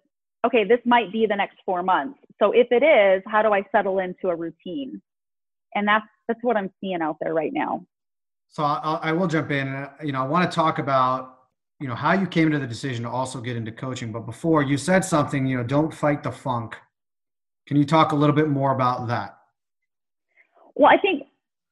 okay, 0.45 0.63
this 0.63 0.79
might 0.85 1.11
be 1.11 1.25
the 1.25 1.35
next 1.35 1.57
four 1.65 1.83
months. 1.83 2.19
So 2.41 2.51
if 2.51 2.67
it 2.71 2.83
is, 2.83 3.21
how 3.27 3.41
do 3.41 3.53
I 3.53 3.63
settle 3.71 3.99
into 3.99 4.29
a 4.29 4.35
routine? 4.35 5.01
And 5.75 5.87
that's 5.87 6.05
that's 6.27 6.39
what 6.43 6.57
i'm 6.57 6.69
seeing 6.81 7.01
out 7.01 7.17
there 7.21 7.33
right 7.33 7.51
now. 7.53 7.85
So 8.51 8.63
I'll, 8.63 8.99
I 9.03 9.11
will 9.11 9.27
jump 9.27 9.51
in. 9.51 9.67
And, 9.67 9.89
you 10.03 10.11
know 10.11 10.23
i 10.23 10.27
want 10.27 10.49
to 10.49 10.53
talk 10.53 10.79
about 10.79 11.35
you 11.79 11.87
know 11.87 11.95
how 11.95 12.13
you 12.13 12.27
came 12.27 12.51
to 12.51 12.59
the 12.59 12.67
decision 12.67 13.03
to 13.03 13.09
also 13.09 13.39
get 13.41 13.55
into 13.55 13.71
coaching. 13.71 14.11
But 14.11 14.25
before 14.25 14.63
you 14.63 14.77
said 14.77 15.05
something 15.05 15.45
you 15.45 15.57
know 15.57 15.63
don't 15.63 15.93
fight 15.93 16.23
the 16.23 16.31
funk. 16.31 16.75
Can 17.67 17.77
you 17.77 17.85
talk 17.85 18.11
a 18.11 18.15
little 18.15 18.35
bit 18.35 18.49
more 18.49 18.73
about 18.73 19.07
that? 19.07 19.37
Well 20.75 20.91
i 20.91 20.97
think 20.97 21.23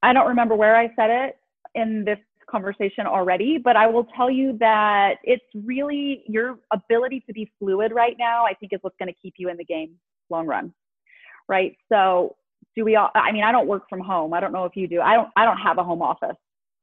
i 0.03 0.13
don't 0.13 0.27
remember 0.27 0.55
where 0.55 0.75
i 0.75 0.87
said 0.95 1.09
it 1.09 1.37
in 1.75 2.03
this 2.05 2.19
conversation 2.49 3.05
already 3.05 3.57
but 3.57 3.75
i 3.75 3.85
will 3.87 4.05
tell 4.15 4.29
you 4.29 4.57
that 4.57 5.15
it's 5.23 5.43
really 5.53 6.23
your 6.27 6.57
ability 6.71 7.21
to 7.27 7.33
be 7.33 7.51
fluid 7.59 7.91
right 7.91 8.15
now 8.17 8.45
i 8.45 8.53
think 8.53 8.71
is 8.71 8.79
what's 8.83 8.95
going 8.97 9.11
to 9.11 9.19
keep 9.21 9.33
you 9.37 9.49
in 9.49 9.57
the 9.57 9.65
game 9.65 9.91
long 10.29 10.45
run 10.47 10.73
right? 11.47 11.75
So 11.89 12.35
do 12.77 12.85
we 12.85 12.95
all 12.95 13.09
i 13.15 13.31
mean 13.33 13.43
i 13.43 13.51
don't 13.51 13.67
work 13.67 13.89
from 13.89 13.99
home. 13.99 14.33
I 14.33 14.39
don't 14.39 14.53
know 14.53 14.63
if 14.63 14.75
you 14.75 14.87
do. 14.87 15.01
I 15.01 15.15
don't 15.15 15.29
i 15.35 15.43
don't 15.43 15.57
have 15.57 15.79
a 15.79 15.83
home 15.83 16.01
office. 16.01 16.37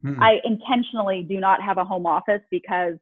Mm 0.04 0.18
i 0.20 0.32
intentionally 0.44 1.22
do 1.22 1.40
not 1.40 1.62
have 1.62 1.78
a 1.78 1.84
home 1.84 2.04
office 2.04 2.42
because 2.50 2.96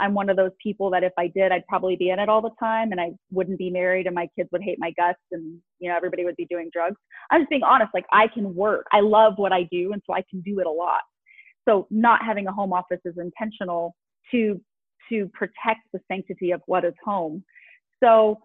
i'm 0.00 0.12
one 0.12 0.28
of 0.28 0.36
those 0.36 0.50
people 0.60 0.90
that 0.90 1.04
if 1.04 1.12
i 1.16 1.28
did 1.28 1.52
i'd 1.52 1.66
probably 1.68 1.94
be 1.94 2.08
in 2.10 2.18
it 2.18 2.28
all 2.28 2.42
the 2.42 2.56
time 2.58 2.90
and 2.90 3.00
i 3.00 3.08
wouldn't 3.30 3.58
be 3.58 3.70
married 3.70 4.06
and 4.06 4.14
my 4.14 4.26
kids 4.36 4.48
would 4.50 4.62
hate 4.62 4.78
my 4.86 4.90
guts 4.96 5.24
and 5.30 5.44
you 5.78 5.88
know 5.88 5.96
everybody 5.96 6.24
would 6.24 6.34
be 6.36 6.46
doing 6.46 6.68
drugs. 6.72 6.96
I'm 7.30 7.42
just 7.42 7.50
being 7.50 7.62
honest 7.62 7.90
like 7.94 8.06
i 8.12 8.26
can 8.26 8.46
work. 8.56 8.86
I 8.92 9.00
love 9.00 9.34
what 9.36 9.52
i 9.52 9.62
do 9.70 9.92
and 9.92 10.02
so 10.04 10.14
i 10.14 10.24
can 10.30 10.40
do 10.40 10.58
it 10.58 10.66
a 10.66 10.76
lot. 10.84 11.02
So 11.66 11.86
not 11.90 12.24
having 12.24 12.46
a 12.48 12.52
home 12.52 12.72
office 12.72 13.02
is 13.04 13.16
intentional 13.18 13.94
to 14.32 14.60
to 15.10 15.28
protect 15.28 15.82
the 15.92 16.00
sanctity 16.08 16.50
of 16.52 16.60
what 16.66 16.84
is 16.84 16.94
home. 17.04 17.44
So 18.02 18.38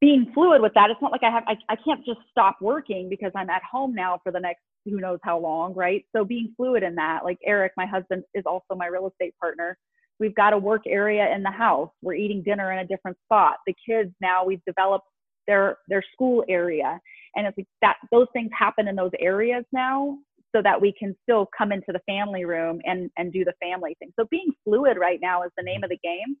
being 0.00 0.30
fluid 0.34 0.60
with 0.60 0.74
that. 0.74 0.90
It's 0.90 1.00
not 1.00 1.12
like 1.12 1.22
I 1.22 1.30
have, 1.30 1.44
I, 1.46 1.56
I 1.68 1.76
can't 1.76 2.04
just 2.04 2.20
stop 2.30 2.58
working 2.60 3.08
because 3.08 3.32
I'm 3.34 3.50
at 3.50 3.62
home 3.62 3.94
now 3.94 4.20
for 4.22 4.30
the 4.32 4.40
next 4.40 4.60
who 4.84 5.00
knows 5.00 5.18
how 5.22 5.38
long, 5.38 5.74
right? 5.74 6.04
So 6.14 6.24
being 6.24 6.52
fluid 6.56 6.82
in 6.82 6.94
that, 6.96 7.24
like 7.24 7.38
Eric, 7.44 7.72
my 7.76 7.86
husband, 7.86 8.22
is 8.34 8.44
also 8.46 8.74
my 8.76 8.86
real 8.86 9.08
estate 9.08 9.34
partner. 9.40 9.76
We've 10.18 10.34
got 10.34 10.52
a 10.52 10.58
work 10.58 10.82
area 10.86 11.28
in 11.34 11.42
the 11.42 11.50
house. 11.50 11.90
We're 12.02 12.14
eating 12.14 12.42
dinner 12.42 12.72
in 12.72 12.78
a 12.78 12.86
different 12.86 13.16
spot. 13.24 13.56
The 13.66 13.74
kids 13.88 14.12
now 14.20 14.44
we've 14.44 14.64
developed 14.66 15.06
their 15.46 15.78
their 15.88 16.02
school 16.12 16.44
area, 16.48 16.98
and 17.34 17.46
it's 17.46 17.56
like 17.56 17.66
that. 17.82 17.96
Those 18.10 18.26
things 18.32 18.50
happen 18.58 18.88
in 18.88 18.96
those 18.96 19.10
areas 19.20 19.64
now, 19.72 20.18
so 20.54 20.62
that 20.62 20.80
we 20.80 20.94
can 20.98 21.14
still 21.22 21.48
come 21.56 21.70
into 21.72 21.92
the 21.92 22.00
family 22.06 22.44
room 22.44 22.80
and 22.84 23.10
and 23.18 23.32
do 23.32 23.44
the 23.44 23.52
family 23.60 23.94
thing. 23.98 24.12
So 24.18 24.26
being 24.30 24.52
fluid 24.64 24.96
right 24.98 25.18
now 25.20 25.42
is 25.42 25.50
the 25.56 25.64
name 25.64 25.84
of 25.84 25.90
the 25.90 25.98
game, 26.02 26.36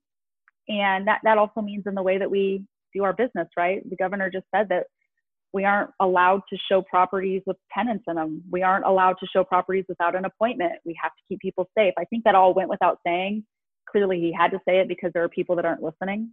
and 0.68 1.06
that 1.06 1.20
that 1.24 1.36
also 1.36 1.60
means 1.60 1.84
in 1.86 1.94
the 1.94 2.02
way 2.02 2.16
that 2.18 2.30
we 2.30 2.64
do 2.96 3.04
our 3.04 3.12
business, 3.12 3.48
right? 3.56 3.88
The 3.88 3.96
governor 3.96 4.30
just 4.30 4.46
said 4.54 4.68
that 4.70 4.86
we 5.52 5.64
aren't 5.64 5.90
allowed 6.00 6.42
to 6.50 6.56
show 6.70 6.82
properties 6.82 7.42
with 7.46 7.56
tenants 7.72 8.04
in 8.08 8.16
them. 8.16 8.42
We 8.50 8.62
aren't 8.62 8.84
allowed 8.84 9.16
to 9.20 9.26
show 9.32 9.44
properties 9.44 9.84
without 9.88 10.14
an 10.14 10.24
appointment. 10.24 10.72
We 10.84 10.96
have 11.02 11.12
to 11.12 11.22
keep 11.28 11.40
people 11.40 11.68
safe. 11.76 11.94
I 11.98 12.04
think 12.04 12.24
that 12.24 12.34
all 12.34 12.54
went 12.54 12.68
without 12.68 12.98
saying. 13.06 13.44
Clearly, 13.90 14.20
he 14.20 14.32
had 14.38 14.50
to 14.50 14.58
say 14.68 14.80
it 14.80 14.88
because 14.88 15.12
there 15.14 15.22
are 15.22 15.28
people 15.28 15.56
that 15.56 15.64
aren't 15.64 15.82
listening. 15.82 16.30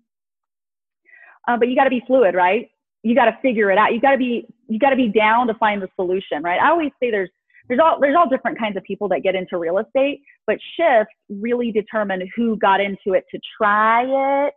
Uh, 1.48 1.58
but 1.58 1.70
you 1.70 1.76
got 1.76 1.86
to 1.86 1.90
be 1.90 2.04
fluid, 2.08 2.36
right? 2.36 2.70
You 3.04 3.16
got 3.16 3.26
to 3.26 3.38
figure 3.42 3.70
it 3.70 3.78
out. 3.78 3.94
You 3.94 4.02
got 4.02 4.12
to 4.12 4.18
be 4.18 4.46
you 4.68 4.80
got 4.80 4.90
to 4.90 4.96
be 4.96 5.10
down 5.10 5.48
to 5.48 5.54
find 5.56 5.82
the 5.82 5.90
solution, 5.96 6.42
right? 6.42 6.60
I 6.60 6.70
always 6.70 6.92
say 7.02 7.12
there's 7.12 7.30
there's 7.68 7.80
all 7.82 8.00
there's 8.00 8.16
all 8.18 8.28
different 8.28 8.58
kinds 8.58 8.78
of 8.78 8.84
people 8.84 9.08
that 9.10 9.24
get 9.24 9.36
into 9.36 9.58
real 9.58 9.78
estate, 9.78 10.22
but 10.48 10.58
shifts 10.76 11.14
really 11.30 11.72
determine 11.72 12.28
who 12.36 12.58
got 12.58 12.82
into 12.82 13.14
it 13.14 13.26
to 13.32 13.40
try 13.58 14.04
it 14.48 14.54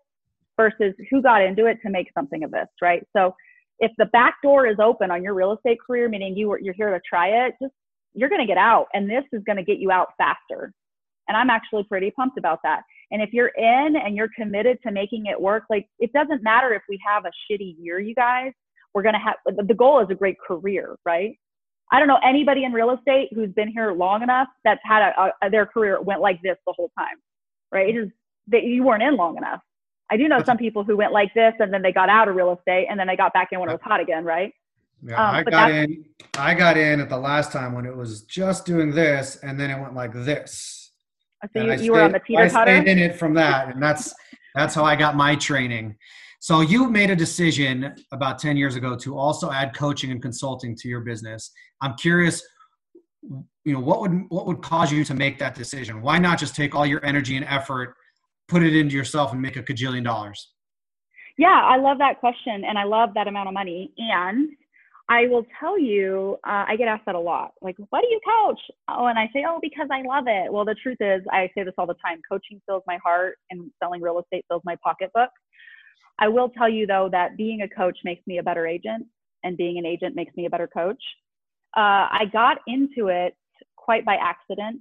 versus 0.57 0.95
who 1.11 1.23
got 1.23 1.43
into 1.43 1.67
it 1.67 1.79
to 1.83 1.91
make 1.91 2.09
something 2.15 2.45
of 2.45 2.51
this, 2.51 2.69
right? 2.83 3.07
So 3.17 3.35
if 3.79 3.93
the 3.99 4.07
back 4.07 4.37
door 4.43 4.67
is 4.67 4.77
open 4.83 5.11
on 5.11 5.23
your 5.23 5.35
real 5.35 5.53
estate 5.53 5.79
career, 5.87 6.09
meaning 6.09 6.37
you 6.37 6.49
were, 6.49 6.61
you're 6.61 6.75
here 6.75 6.91
to 6.91 7.01
try 7.09 7.47
it, 7.47 7.55
just 7.61 7.75
you're 8.15 8.31
going 8.31 8.41
to 8.41 8.47
get 8.47 8.57
out, 8.59 8.87
and 8.95 9.09
this 9.11 9.25
is 9.33 9.43
going 9.45 9.57
to 9.57 9.63
get 9.63 9.79
you 9.79 9.91
out 9.91 10.09
faster. 10.17 10.73
And 11.29 11.37
I'm 11.37 11.51
actually 11.51 11.85
pretty 11.85 12.11
pumped 12.13 12.39
about 12.39 12.61
that. 12.63 12.83
And 13.11 13.21
if 13.21 13.31
you're 13.33 13.49
in 13.57 13.97
and 13.97 14.17
you're 14.17 14.31
committed 14.35 14.79
to 14.85 14.93
making 14.93 15.27
it 15.27 15.41
work, 15.41 15.65
like 15.69 15.87
it 15.99 16.13
doesn't 16.13 16.43
matter 16.43 16.73
if 16.73 16.83
we 16.89 16.99
have 17.07 17.25
a 17.27 17.53
shitty 17.53 17.77
year, 17.79 18.01
you 18.01 18.15
guys. 18.15 18.53
we're 18.97 19.03
going 19.03 19.15
to 19.15 19.21
have 19.21 19.37
the 19.69 19.75
goal 19.75 20.01
is 20.01 20.09
a 20.11 20.15
great 20.15 20.39
career, 20.41 20.97
right? 21.05 21.39
I 21.93 21.99
don't 21.99 22.09
know 22.09 22.19
anybody 22.25 22.65
in 22.65 22.73
real 22.73 22.91
estate 22.91 23.29
who's 23.35 23.51
been 23.51 23.69
here 23.69 23.93
long 23.93 24.23
enough 24.23 24.49
that's 24.65 24.81
had 24.85 25.03
a, 25.03 25.33
a 25.43 25.51
their 25.51 25.67
career 25.67 26.01
went 26.01 26.23
like 26.23 26.41
this 26.43 26.57
the 26.67 26.73
whole 26.75 26.91
time, 26.99 27.17
right? 27.71 27.95
It 27.95 27.99
is 27.99 28.09
that 28.49 28.65
you 28.65 28.83
weren't 28.85 29.03
in 29.03 29.17
long 29.17 29.37
enough. 29.37 29.61
I 30.11 30.17
do 30.17 30.29
know 30.29 30.43
some 30.43 30.57
people 30.57 30.85
who 30.85 30.97
went 30.97 31.13
like 31.13 31.35
this 31.35 31.55
and 31.59 31.73
then 31.73 31.83
they 31.83 31.93
got 31.93 32.09
out 32.09 32.29
of 32.29 32.37
real 32.37 32.53
estate 32.53 32.87
and 32.89 32.99
then 32.99 33.07
they 33.07 33.17
got 33.17 33.33
back 33.33 33.49
in 33.53 33.61
when 33.61 33.69
it 33.69 33.73
was 33.73 33.81
hot 33.83 34.01
again, 34.01 34.25
right? 34.25 34.53
Yeah, 35.03 35.29
um, 35.29 35.37
I 35.37 35.43
got 35.43 35.71
in. 35.71 36.05
I 36.39 36.55
got 36.55 36.77
in 36.77 37.01
at 37.01 37.09
the 37.09 37.19
last 37.19 37.53
time 37.53 37.75
when 37.75 37.87
it 37.87 37.95
was 37.95 38.23
just 38.23 38.65
doing 38.65 38.91
this, 38.91 39.37
and 39.43 39.61
then 39.61 39.71
it 39.71 39.81
went 39.81 39.95
like 39.95 40.13
this. 40.13 40.91
So 41.53 41.63
you, 41.63 41.71
you 41.71 41.79
stayed, 41.79 41.91
were 41.91 42.01
on 42.01 42.13
the 42.13 42.21
teeter 42.21 42.49
totter. 42.49 42.71
I 42.71 42.81
stayed 42.81 42.89
in 42.91 42.99
it 42.99 43.17
from 43.17 43.35
that, 43.35 43.69
and 43.69 43.83
that's 43.83 44.15
that's 44.55 44.75
how 44.75 44.85
I 44.85 44.97
got 44.97 45.15
my 45.15 45.37
training. 45.37 45.97
So 46.41 46.61
you 46.61 46.89
made 46.89 47.11
a 47.11 47.17
decision 47.17 47.95
about 48.13 48.39
10 48.39 48.57
years 48.57 48.77
ago 48.77 48.97
to 48.97 49.19
also 49.19 49.51
add 49.51 49.75
coaching 49.75 50.11
and 50.13 50.23
consulting 50.23 50.77
to 50.77 50.89
your 50.89 51.01
business. 51.01 51.51
I'm 51.81 51.95
curious, 51.97 52.43
you 53.65 53.73
know, 53.73 53.81
what 53.81 54.01
would 54.01 54.25
what 54.29 54.47
would 54.47 54.63
cause 54.63 54.93
you 54.93 55.05
to 55.05 55.15
make 55.15 55.39
that 55.39 55.55
decision? 55.55 56.01
Why 56.01 56.19
not 56.19 56.39
just 56.39 56.55
take 56.55 56.75
all 56.75 56.87
your 56.87 57.05
energy 57.05 57.37
and 57.37 57.45
effort, 57.47 57.97
put 58.49 58.63
it 58.63 58.77
into 58.77 58.95
yourself 58.95 59.33
and 59.33 59.41
make 59.41 59.57
a 59.57 59.63
cajillion 59.63 60.05
dollars? 60.05 60.53
Yeah, 61.39 61.61
I 61.65 61.77
love 61.77 61.99
that 61.99 62.21
question 62.21 62.65
and 62.65 62.79
I 62.79 62.85
love 62.85 63.11
that 63.15 63.29
amount 63.29 63.49
of 63.49 63.55
money. 63.55 63.93
And 63.99 64.51
I 65.09 65.27
will 65.27 65.47
tell 65.61 65.79
you, 65.79 66.37
uh, 66.47 66.65
I 66.67 66.77
get 66.77 66.89
asked 66.89 67.07
that 67.07 67.15
a 67.15 67.21
lot. 67.21 67.53
Like, 67.61 67.77
why 67.91 68.01
do 68.01 68.09
you 68.09 68.21
coach? 68.27 68.61
Oh, 68.89 69.07
and 69.07 69.19
I 69.19 69.29
say, 69.33 69.45
oh, 69.47 69.59
because 69.63 69.89
I 69.93 70.03
love 70.03 70.25
it. 70.27 70.53
Well, 70.53 70.65
the 70.65 70.75
truth 70.75 70.97
is, 71.01 71.23
I 71.31 71.51
say 71.55 71.63
this 71.63 71.75
all 71.79 71.87
the 71.87 71.95
time 71.95 72.21
coaching 72.29 72.61
fills 72.67 72.83
my 72.87 72.99
heart 73.05 73.37
and 73.51 73.71
selling 73.83 74.01
real 74.01 74.19
estate 74.19 74.45
fills 74.49 74.63
my 74.65 74.77
pocketbook. 74.83 75.31
I 76.19 76.29
will 76.29 76.49
tell 76.49 76.69
you 76.69 76.87
though 76.87 77.09
that 77.13 77.37
being 77.37 77.63
a 77.63 77.69
coach 77.69 77.99
makes 78.05 78.27
me 78.27 78.39
a 78.39 78.43
better 78.43 78.67
agent, 78.67 79.07
and 79.45 79.57
being 79.57 79.79
an 79.79 79.87
agent 79.87 80.17
makes 80.17 80.35
me 80.37 80.47
a 80.47 80.51
better 80.51 80.67
coach. 80.67 81.03
Uh, 81.77 82.09
I 82.11 82.25
got 82.33 82.59
into 82.67 83.09
it 83.09 83.37
quite 83.77 84.05
by 84.05 84.17
accident, 84.17 84.81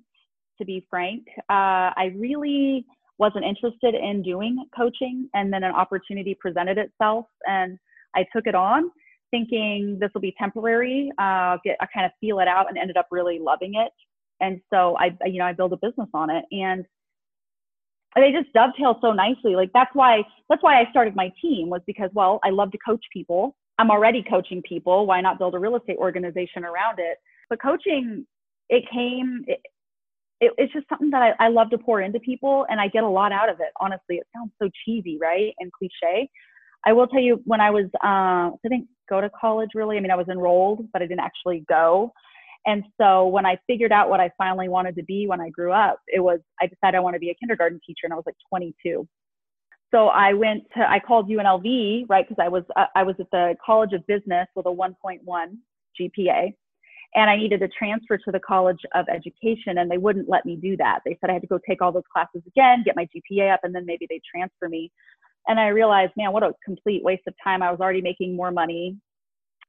to 0.57 0.65
be 0.65 0.87
frank. 0.89 1.25
Uh, 1.49 1.91
I 1.95 2.13
really 2.15 2.85
wasn't 3.17 3.45
interested 3.45 3.95
in 3.95 4.21
doing 4.21 4.65
coaching, 4.75 5.29
and 5.33 5.51
then 5.51 5.63
an 5.63 5.71
opportunity 5.73 6.35
presented 6.39 6.77
itself, 6.77 7.25
and 7.47 7.77
I 8.15 8.25
took 8.33 8.47
it 8.47 8.55
on, 8.55 8.91
thinking 9.31 9.97
this 9.99 10.09
will 10.13 10.21
be 10.21 10.35
temporary. 10.37 11.11
Uh, 11.17 11.57
get 11.63 11.77
I 11.79 11.87
kind 11.93 12.05
of 12.05 12.11
feel 12.19 12.39
it 12.39 12.47
out, 12.47 12.69
and 12.69 12.77
ended 12.77 12.97
up 12.97 13.07
really 13.11 13.39
loving 13.39 13.75
it. 13.75 13.91
And 14.41 14.59
so 14.71 14.97
I, 14.97 15.15
you 15.25 15.39
know, 15.39 15.45
I 15.45 15.53
built 15.53 15.73
a 15.73 15.77
business 15.77 16.09
on 16.13 16.29
it, 16.29 16.43
and 16.51 16.85
they 18.15 18.31
just 18.31 18.51
dovetail 18.53 18.97
so 19.01 19.11
nicely. 19.11 19.55
Like 19.55 19.71
that's 19.73 19.91
why 19.93 20.23
that's 20.49 20.63
why 20.63 20.79
I 20.79 20.89
started 20.91 21.15
my 21.15 21.31
team 21.41 21.69
was 21.69 21.81
because 21.85 22.09
well, 22.13 22.39
I 22.43 22.49
love 22.49 22.71
to 22.71 22.77
coach 22.77 23.03
people. 23.11 23.55
I'm 23.77 23.91
already 23.91 24.23
coaching 24.23 24.61
people. 24.61 25.05
Why 25.05 25.19
not 25.21 25.37
build 25.37 25.53
a 25.53 25.59
real 25.59 25.75
estate 25.75 25.97
organization 25.97 26.63
around 26.63 26.99
it? 26.99 27.17
But 27.49 27.61
coaching, 27.61 28.25
it 28.69 28.85
came. 28.91 29.45
It, 30.39 30.51
it's 30.57 30.73
just 30.73 30.87
something 30.89 31.09
that 31.11 31.21
I, 31.21 31.45
I 31.45 31.47
love 31.49 31.69
to 31.71 31.77
pour 31.77 32.01
into 32.01 32.19
people, 32.19 32.65
and 32.69 32.79
I 32.79 32.87
get 32.87 33.03
a 33.03 33.09
lot 33.09 33.31
out 33.31 33.49
of 33.49 33.59
it. 33.59 33.69
Honestly, 33.79 34.17
it 34.17 34.27
sounds 34.35 34.51
so 34.61 34.69
cheesy, 34.85 35.17
right, 35.19 35.53
and 35.59 35.71
cliche. 35.71 36.29
I 36.85 36.93
will 36.93 37.07
tell 37.07 37.21
you 37.21 37.41
when 37.45 37.61
I 37.61 37.71
was, 37.71 37.85
uh, 38.03 38.51
I 38.53 38.55
didn't 38.63 38.87
go 39.09 39.21
to 39.21 39.29
college 39.29 39.69
really. 39.73 39.97
I 39.97 39.99
mean, 39.99 40.11
I 40.11 40.15
was 40.15 40.27
enrolled, 40.27 40.87
but 40.93 41.01
I 41.01 41.05
didn't 41.05 41.21
actually 41.21 41.63
go. 41.67 42.11
And 42.65 42.83
so 42.99 43.27
when 43.27 43.45
I 43.45 43.57
figured 43.67 43.91
out 43.91 44.09
what 44.09 44.19
I 44.19 44.31
finally 44.37 44.69
wanted 44.69 44.95
to 44.95 45.03
be 45.03 45.27
when 45.27 45.39
I 45.39 45.49
grew 45.49 45.71
up, 45.71 45.99
it 46.07 46.19
was 46.19 46.39
I 46.59 46.67
decided 46.67 46.97
I 46.97 46.99
want 46.99 47.15
to 47.15 47.19
be 47.19 47.29
a 47.29 47.35
kindergarten 47.35 47.79
teacher, 47.85 48.05
and 48.05 48.13
I 48.13 48.15
was 48.15 48.25
like 48.25 48.35
22. 48.49 49.07
So 49.93 50.07
I 50.07 50.33
went 50.33 50.63
to 50.75 50.89
I 50.89 50.99
called 50.99 51.29
UNLV 51.29 52.05
right 52.09 52.27
because 52.27 52.43
I 52.43 52.49
was 52.49 52.63
uh, 52.75 52.85
I 52.95 53.03
was 53.03 53.15
at 53.19 53.29
the 53.31 53.55
College 53.63 53.93
of 53.93 54.05
Business 54.07 54.47
with 54.55 54.65
a 54.65 54.69
1.1 54.69 55.19
GPA, 55.99 56.53
and 57.15 57.29
I 57.29 57.37
needed 57.37 57.61
to 57.61 57.69
transfer 57.69 58.17
to 58.17 58.31
the 58.31 58.39
College 58.39 58.81
of 58.93 59.05
Education, 59.09 59.77
and 59.77 59.89
they 59.89 59.97
wouldn't 59.97 60.29
let 60.29 60.45
me 60.45 60.57
do 60.57 60.75
that. 60.77 60.99
They 61.05 61.17
said 61.19 61.29
I 61.29 61.33
had 61.33 61.41
to 61.43 61.47
go 61.47 61.59
take 61.67 61.81
all 61.81 61.91
those 61.91 62.03
classes 62.11 62.41
again, 62.45 62.83
get 62.83 62.95
my 62.95 63.07
GPA 63.07 63.53
up, 63.53 63.61
and 63.63 63.73
then 63.73 63.85
maybe 63.85 64.05
they'd 64.09 64.21
transfer 64.29 64.67
me. 64.67 64.91
And 65.47 65.59
I 65.59 65.67
realized, 65.67 66.11
man, 66.17 66.33
what 66.33 66.43
a 66.43 66.53
complete 66.63 67.03
waste 67.03 67.23
of 67.27 67.33
time. 67.43 67.61
I 67.63 67.71
was 67.71 67.79
already 67.79 68.01
making 68.01 68.35
more 68.35 68.51
money 68.51 68.97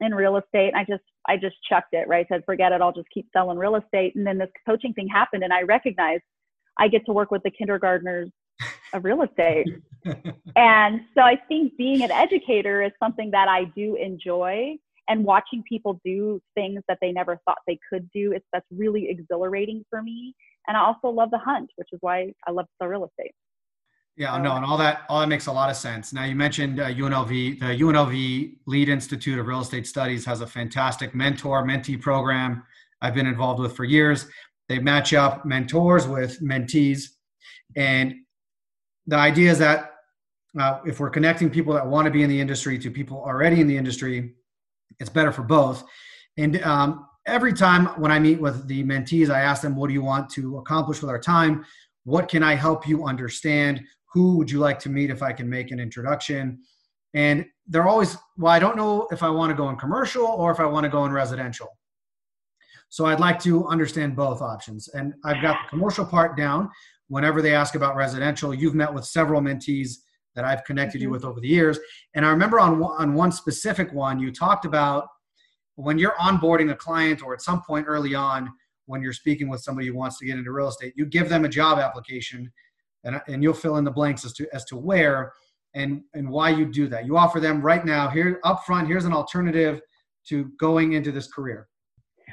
in 0.00 0.14
real 0.14 0.36
estate. 0.36 0.72
I 0.74 0.84
just 0.84 1.04
I 1.28 1.36
just 1.36 1.56
chucked 1.68 1.92
it, 1.92 2.08
right? 2.08 2.26
Said, 2.28 2.42
forget 2.44 2.72
it, 2.72 2.80
I'll 2.80 2.92
just 2.92 3.08
keep 3.12 3.26
selling 3.32 3.58
real 3.58 3.76
estate. 3.76 4.14
And 4.16 4.26
then 4.26 4.38
this 4.38 4.50
coaching 4.66 4.92
thing 4.92 5.08
happened 5.08 5.42
and 5.42 5.52
I 5.52 5.62
recognized 5.62 6.22
I 6.78 6.88
get 6.88 7.06
to 7.06 7.12
work 7.12 7.30
with 7.30 7.42
the 7.42 7.50
kindergartners 7.50 8.30
of 8.92 9.04
real 9.04 9.22
estate. 9.22 9.66
and 10.56 11.00
so 11.14 11.22
I 11.22 11.36
think 11.48 11.76
being 11.76 12.02
an 12.02 12.10
educator 12.10 12.82
is 12.82 12.92
something 13.00 13.30
that 13.30 13.48
I 13.48 13.64
do 13.64 13.96
enjoy 13.96 14.76
and 15.08 15.24
watching 15.24 15.62
people 15.68 16.00
do 16.04 16.40
things 16.54 16.82
that 16.88 16.98
they 17.00 17.12
never 17.12 17.40
thought 17.44 17.58
they 17.66 17.78
could 17.90 18.10
do. 18.12 18.32
It's 18.32 18.46
that's 18.52 18.66
really 18.70 19.08
exhilarating 19.08 19.84
for 19.88 20.02
me. 20.02 20.34
And 20.68 20.76
I 20.76 20.80
also 20.80 21.08
love 21.08 21.30
the 21.30 21.38
hunt, 21.38 21.70
which 21.76 21.88
is 21.92 21.98
why 22.02 22.32
I 22.46 22.50
love 22.50 22.66
the 22.80 22.88
real 22.88 23.04
estate. 23.04 23.32
Yeah, 24.16 24.38
no, 24.38 24.56
and 24.56 24.64
all 24.64 24.78
that 24.78 25.02
all 25.10 25.20
that 25.20 25.28
makes 25.28 25.46
a 25.46 25.52
lot 25.52 25.68
of 25.68 25.76
sense. 25.76 26.12
Now 26.12 26.24
you 26.24 26.34
mentioned 26.34 26.80
uh, 26.80 26.88
UNLV. 26.88 27.60
The 27.60 27.66
UNLV 27.66 28.56
Lied 28.66 28.88
Institute 28.88 29.38
of 29.38 29.46
Real 29.46 29.60
Estate 29.60 29.86
Studies 29.86 30.24
has 30.24 30.40
a 30.40 30.46
fantastic 30.46 31.14
mentor 31.14 31.64
mentee 31.64 32.00
program. 32.00 32.62
I've 33.02 33.12
been 33.12 33.26
involved 33.26 33.60
with 33.60 33.76
for 33.76 33.84
years. 33.84 34.26
They 34.70 34.78
match 34.78 35.12
up 35.12 35.44
mentors 35.44 36.08
with 36.08 36.40
mentees, 36.40 37.10
and 37.76 38.14
the 39.06 39.16
idea 39.16 39.50
is 39.50 39.58
that 39.58 39.92
uh, 40.58 40.80
if 40.86 40.98
we're 40.98 41.10
connecting 41.10 41.50
people 41.50 41.74
that 41.74 41.86
want 41.86 42.06
to 42.06 42.10
be 42.10 42.22
in 42.22 42.30
the 42.30 42.40
industry 42.40 42.78
to 42.78 42.90
people 42.90 43.18
already 43.18 43.60
in 43.60 43.66
the 43.66 43.76
industry, 43.76 44.34
it's 45.00 45.10
better 45.10 45.32
for 45.32 45.42
both. 45.42 45.84
And 46.36 46.62
um, 46.62 47.06
every 47.26 47.52
time 47.52 47.86
when 48.00 48.12
I 48.12 48.18
meet 48.18 48.40
with 48.40 48.66
the 48.68 48.84
mentees, 48.84 49.30
I 49.30 49.40
ask 49.40 49.62
them, 49.62 49.76
"What 49.76 49.88
do 49.88 49.94
you 49.94 50.02
want 50.02 50.30
to 50.30 50.58
accomplish 50.58 51.00
with 51.00 51.10
our 51.10 51.20
time?" 51.20 51.64
What 52.04 52.28
can 52.28 52.44
I 52.44 52.54
help 52.54 52.86
you 52.86 53.04
understand? 53.04 53.82
who 54.16 54.38
would 54.38 54.50
you 54.50 54.58
like 54.58 54.78
to 54.78 54.88
meet 54.88 55.10
if 55.10 55.22
I 55.22 55.30
can 55.30 55.46
make 55.46 55.70
an 55.70 55.78
introduction? 55.78 56.60
And 57.12 57.44
they're 57.66 57.86
always, 57.86 58.16
well, 58.38 58.50
I 58.50 58.58
don't 58.58 58.74
know 58.74 59.06
if 59.10 59.22
I 59.22 59.28
want 59.28 59.50
to 59.50 59.54
go 59.54 59.68
in 59.68 59.76
commercial 59.76 60.24
or 60.24 60.50
if 60.50 60.58
I 60.58 60.64
want 60.64 60.84
to 60.84 60.88
go 60.88 61.04
in 61.04 61.12
residential. 61.12 61.68
So 62.88 63.04
I'd 63.04 63.20
like 63.20 63.38
to 63.40 63.66
understand 63.66 64.16
both 64.16 64.40
options. 64.40 64.88
And 64.88 65.12
I've 65.22 65.42
got 65.42 65.58
the 65.62 65.68
commercial 65.68 66.06
part 66.06 66.34
down. 66.34 66.70
Whenever 67.08 67.42
they 67.42 67.54
ask 67.54 67.74
about 67.74 67.94
residential, 67.94 68.54
you've 68.54 68.74
met 68.74 68.92
with 68.92 69.04
several 69.04 69.42
mentees 69.42 69.96
that 70.36 70.44
I've 70.44 70.62
connected 70.64 70.98
mm-hmm. 70.98 71.06
you 71.06 71.10
with 71.10 71.24
over 71.24 71.40
the 71.40 71.48
years. 71.48 71.80
And 72.14 72.24
I 72.24 72.30
remember 72.30 72.60
on, 72.60 72.80
on 72.82 73.14
one 73.14 73.32
specific 73.32 73.92
one, 73.92 74.20
you 74.20 74.30
talked 74.30 74.64
about 74.64 75.08
when 75.74 75.98
you're 75.98 76.14
onboarding 76.20 76.70
a 76.70 76.76
client 76.76 77.22
or 77.22 77.34
at 77.34 77.42
some 77.42 77.62
point 77.62 77.86
early 77.88 78.14
on, 78.14 78.52
when 78.86 79.02
you're 79.02 79.12
speaking 79.12 79.48
with 79.48 79.60
somebody 79.60 79.88
who 79.88 79.94
wants 79.94 80.18
to 80.18 80.26
get 80.26 80.38
into 80.38 80.52
real 80.52 80.68
estate, 80.68 80.92
you 80.96 81.06
give 81.06 81.28
them 81.28 81.44
a 81.44 81.48
job 81.48 81.78
application 81.78 82.52
and, 83.04 83.20
and 83.26 83.42
you'll 83.42 83.54
fill 83.54 83.76
in 83.76 83.84
the 83.84 83.90
blanks 83.90 84.24
as 84.24 84.32
to 84.34 84.46
as 84.52 84.64
to 84.66 84.76
where 84.76 85.32
and 85.74 86.02
and 86.14 86.28
why 86.28 86.50
you 86.50 86.66
do 86.66 86.86
that. 86.88 87.04
You 87.04 87.16
offer 87.16 87.40
them 87.40 87.60
right 87.60 87.84
now 87.84 88.08
here 88.08 88.40
up 88.44 88.64
front. 88.64 88.86
Here's 88.86 89.04
an 89.04 89.12
alternative 89.12 89.80
to 90.28 90.50
going 90.58 90.92
into 90.92 91.12
this 91.12 91.26
career. 91.26 91.68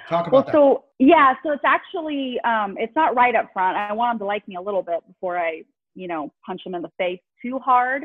Talk 0.09 0.27
about 0.27 0.45
well, 0.47 0.53
so 0.53 0.83
yeah, 0.99 1.33
so 1.43 1.51
it's 1.51 1.63
actually 1.65 2.39
um, 2.41 2.75
it's 2.77 2.95
not 2.95 3.15
right 3.15 3.35
up 3.35 3.49
front. 3.51 3.77
I 3.77 3.93
want 3.93 4.13
them 4.13 4.19
to 4.19 4.25
like 4.25 4.47
me 4.47 4.55
a 4.55 4.61
little 4.61 4.83
bit 4.83 4.99
before 5.07 5.37
I 5.37 5.63
you 5.95 6.07
know 6.07 6.31
punch 6.45 6.63
them 6.63 6.75
in 6.75 6.81
the 6.81 6.91
face 6.97 7.19
too 7.43 7.59
hard. 7.59 8.03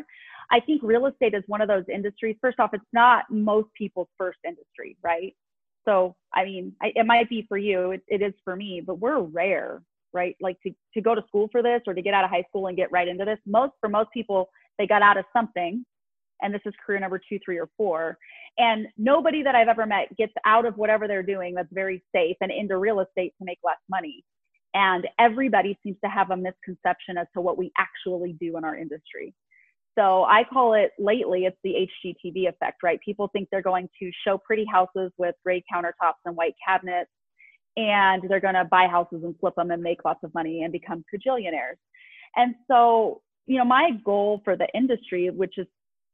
I 0.51 0.61
think 0.61 0.83
real 0.83 1.07
estate 1.07 1.35
is 1.35 1.43
one 1.47 1.61
of 1.61 1.69
those 1.69 1.85
industries. 1.93 2.37
First 2.41 2.59
off, 2.59 2.71
it's 2.73 2.85
not 2.93 3.25
most 3.31 3.69
people's 3.75 4.09
first 4.17 4.39
industry, 4.47 4.97
right? 5.03 5.35
So, 5.87 6.17
I 6.35 6.45
mean, 6.45 6.73
I, 6.83 6.93
it 6.95 7.07
might 7.07 7.29
be 7.29 7.47
for 7.49 7.59
you, 7.59 7.93
it, 7.93 8.03
it 8.09 8.23
is 8.23 8.35
for 8.45 8.57
me, 8.57 8.83
but 8.85 8.99
we're 8.99 9.21
rare 9.21 9.83
right? 10.13 10.37
Like 10.41 10.61
to, 10.63 10.73
to 10.95 11.01
go 11.01 11.15
to 11.15 11.23
school 11.29 11.49
for 11.53 11.63
this 11.63 11.83
or 11.87 11.95
to 11.95 12.03
get 12.03 12.15
out 12.15 12.25
of 12.25 12.31
high 12.31 12.45
school 12.49 12.69
and 12.69 12.77
get 12.77 12.91
right 12.91 13.09
into 13.09 13.25
this. 13.25 13.39
Most, 13.47 13.73
for 13.79 13.89
most 13.89 14.11
people, 14.13 14.49
they 14.79 14.87
got 14.87 15.03
out 15.03 15.19
of 15.19 15.27
something 15.35 15.85
and 16.43 16.55
this 16.55 16.61
is 16.65 16.75
career 16.85 17.01
number 17.01 17.21
two, 17.29 17.39
three, 17.45 17.59
or 17.59 17.69
four. 17.77 18.17
And 18.59 18.87
nobody 18.97 19.43
that 19.43 19.55
I've 19.55 19.69
ever 19.69 19.87
met 19.87 20.17
gets 20.17 20.33
out 20.45 20.67
of 20.67 20.77
whatever 20.77 21.09
they're 21.09 21.23
doing 21.23 21.55
that's 21.55 21.73
very 21.73 22.03
safe 22.15 22.37
and 22.41 22.51
into 22.51 22.77
real 22.77 23.01
estate 23.01 23.35
to 23.39 23.45
make 23.45 23.59
less 23.65 23.79
money. 23.91 24.25
And 24.75 25.07
everybody 25.19 25.79
seems 25.83 25.97
to 26.05 26.11
have 26.11 26.31
a 26.31 26.37
misconception 26.37 27.17
as 27.19 27.27
to 27.35 27.41
what 27.41 27.57
we 27.57 27.73
actually 27.79 28.35
do 28.35 28.57
in 28.57 28.65
our 28.65 28.77
industry. 28.77 29.35
So 29.99 30.25
I 30.25 30.45
call 30.45 30.75
it 30.75 30.93
lately, 30.99 31.47
it's 31.47 31.57
the 31.65 31.89
HGTV 32.05 32.49
effect, 32.49 32.83
right? 32.85 33.01
People 33.01 33.29
think 33.33 33.49
they're 33.51 33.63
going 33.63 33.89
to 34.01 34.11
show 34.25 34.39
pretty 34.39 34.65
houses 34.71 35.11
with 35.19 35.35
gray 35.45 35.65
countertops 35.73 36.21
and 36.25 36.37
white 36.37 36.55
cabinets 36.65 37.11
and 37.79 38.25
they're 38.29 38.41
going 38.41 38.55
to 38.55 38.65
buy 38.65 38.89
houses 38.89 39.23
and 39.23 39.39
flip 39.39 39.55
them 39.57 39.71
and 39.71 39.81
make 39.81 40.05
lots 40.05 40.19
of 40.25 40.35
money 40.35 40.63
and 40.63 40.73
become 40.73 41.05
cajillionaires. 41.15 41.79
And 42.35 42.57
so, 42.69 43.23
you 43.47 43.57
know, 43.57 43.65
my 43.65 43.91
goal 44.05 44.41
for 44.45 44.57
the 44.57 44.67
industry, 44.75 45.31
which 45.31 45.59
is 45.59 45.67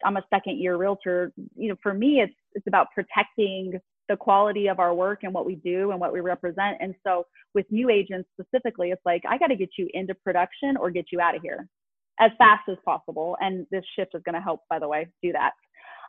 I'm 0.05 0.19
a 0.19 0.25
second 0.29 0.59
year 0.59 0.77
realtor, 0.77 1.33
you 1.57 1.71
know, 1.71 1.77
for 1.83 1.95
me, 1.95 2.21
it's 2.21 2.35
it's 2.53 2.67
about 2.67 2.89
protecting 2.95 3.81
the 4.09 4.17
quality 4.17 4.69
of 4.69 4.79
our 4.79 4.95
work 4.95 5.21
and 5.23 5.33
what 5.33 5.47
we 5.47 5.57
do 5.57 5.91
and 5.91 6.01
what 6.01 6.13
we 6.13 6.21
represent. 6.21 6.77
And 6.81 6.95
so, 7.07 7.27
with 7.55 7.67
new 7.71 7.91
agents 7.91 8.29
specifically, 8.39 8.91
it's 8.91 9.03
like 9.05 9.23
I 9.29 9.39
got 9.39 9.49
to 9.49 9.57
get 9.57 9.71
you 9.79 9.89
into 9.95 10.15
production 10.15 10.77
or 10.79 10.91
get 10.91 11.07
you 11.13 11.21
out 11.21 11.37
of 11.37 11.43
here 11.43 11.69
as 12.21 12.31
fast 12.39 12.69
as 12.69 12.77
possible. 12.85 13.37
And 13.41 13.67
this 13.71 13.85
shift 13.97 14.15
is 14.15 14.23
going 14.25 14.35
to 14.35 14.41
help, 14.41 14.61
by 14.69 14.79
the 14.79 14.89
way, 14.89 15.09
do 15.23 15.33
that. 15.33 15.53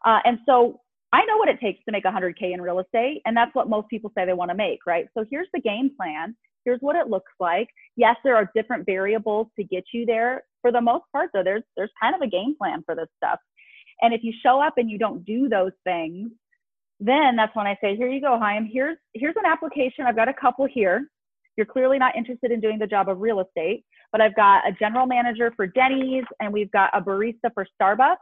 Uh, 0.06 0.20
and 0.26 0.40
so 0.46 0.82
I 1.14 1.24
know 1.26 1.38
what 1.38 1.50
it 1.50 1.60
takes 1.60 1.84
to 1.86 1.92
make 1.92 2.04
100K 2.04 2.54
in 2.54 2.62
real 2.62 2.80
estate, 2.80 3.22
and 3.26 3.36
that's 3.36 3.54
what 3.56 3.70
most 3.70 3.88
people 3.90 4.12
say 4.18 4.26
they 4.26 4.34
want 4.34 4.52
to 4.52 4.58
make, 4.58 4.80
right? 4.86 5.08
So 5.18 5.26
here's 5.30 5.48
the 5.54 5.62
game 5.62 5.92
plan. 5.96 6.36
Here's 6.66 6.80
what 6.82 6.96
it 6.96 7.08
looks 7.08 7.32
like. 7.40 7.70
Yes, 7.96 8.18
there 8.24 8.36
are 8.36 8.52
different 8.56 8.86
variables 8.86 9.48
to 9.58 9.64
get 9.64 9.86
you 9.94 10.06
there. 10.06 10.44
For 10.62 10.72
the 10.72 10.82
most 10.82 11.06
part, 11.12 11.30
though, 11.34 11.44
there's 11.44 11.64
there's 11.78 11.92
kind 12.02 12.16
of 12.16 12.22
a 12.22 12.28
game 12.28 12.56
plan 12.58 12.84
for 12.86 12.96
this 12.96 13.08
stuff. 13.18 13.40
And 14.02 14.14
if 14.14 14.24
you 14.24 14.34
show 14.44 14.60
up 14.60 14.74
and 14.78 14.90
you 14.90 14.98
don't 14.98 15.24
do 15.24 15.48
those 15.48 15.72
things, 15.84 16.32
then 17.00 17.36
that's 17.36 17.56
when 17.56 17.68
I 17.68 17.78
say, 17.82 17.96
here 17.96 18.10
you 18.10 18.22
go, 18.22 18.40
Chaim. 18.40 18.70
Here's 18.72 18.98
here's 19.14 19.36
an 19.38 19.46
application. 19.46 20.06
I've 20.06 20.16
got 20.16 20.30
a 20.30 20.34
couple 20.34 20.66
here. 20.66 21.08
You're 21.58 21.66
clearly 21.66 21.98
not 21.98 22.16
interested 22.16 22.52
in 22.52 22.60
doing 22.60 22.80
the 22.80 22.88
job 22.88 23.08
of 23.10 23.20
real 23.20 23.40
estate, 23.40 23.86
but 24.12 24.22
I've 24.22 24.36
got 24.36 24.68
a 24.68 24.74
general 24.74 25.06
manager 25.06 25.54
for 25.56 25.68
Denny's 25.68 26.26
and 26.42 26.52
we've 26.52 26.72
got 26.72 26.90
a 26.94 27.02
barista 27.02 27.54
for 27.54 27.66
Starbucks 27.82 28.18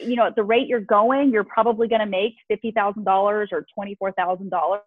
you 0.00 0.16
know, 0.16 0.26
at 0.26 0.36
the 0.36 0.42
rate 0.42 0.68
you're 0.68 0.80
going, 0.80 1.30
you're 1.32 1.44
probably 1.44 1.88
going 1.88 2.00
to 2.00 2.06
make 2.06 2.34
$50,000 2.50 3.06
or 3.06 3.66
$24,000. 3.78 4.78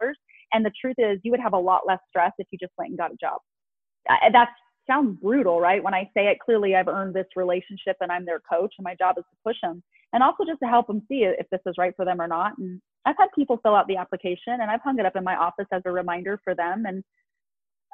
And 0.54 0.66
the 0.66 0.72
truth 0.80 0.96
is, 0.98 1.20
you 1.24 1.32
would 1.32 1.40
have 1.40 1.54
a 1.54 1.60
lot 1.60 1.82
less 1.88 2.00
stress 2.10 2.32
if 2.38 2.48
you 2.52 2.58
just 2.60 2.74
went 2.78 2.90
and 2.90 2.98
got 2.98 3.12
a 3.12 3.18
job. 3.20 3.40
That 4.32 4.50
sounds 4.88 5.18
brutal, 5.22 5.60
right? 5.60 5.84
When 5.84 5.94
I 5.94 6.10
say 6.16 6.28
it, 6.28 6.40
clearly 6.40 6.76
I've 6.76 6.88
earned 6.88 7.14
this 7.14 7.28
relationship 7.36 7.98
and 8.02 8.12
I'm 8.12 8.26
their 8.26 8.42
coach, 8.52 8.74
and 8.78 8.84
my 8.84 8.96
job 8.96 9.16
is 9.18 9.24
to 9.30 9.38
push 9.46 9.58
them 9.62 9.84
and 10.14 10.24
also 10.24 10.44
just 10.46 10.60
to 10.62 10.68
help 10.68 10.88
them 10.88 11.02
see 11.08 11.24
if 11.24 11.48
this 11.52 11.62
is 11.66 11.76
right 11.78 11.94
for 11.96 12.06
them 12.06 12.22
or 12.22 12.28
not. 12.28 12.58
And 12.58 12.82
I've 13.06 13.16
had 13.18 13.28
people 13.34 13.60
fill 13.64 13.76
out 13.76 13.88
the 13.88 13.98
application 13.98 14.54
and 14.54 14.64
I've 14.64 14.82
hung 14.82 15.00
it 15.00 15.06
up 15.06 15.16
in 15.16 15.24
my 15.24 15.36
office 15.36 15.66
as 15.72 15.82
a 15.86 15.92
reminder 15.92 16.40
for 16.44 16.54
them. 16.54 16.86
And 16.86 17.04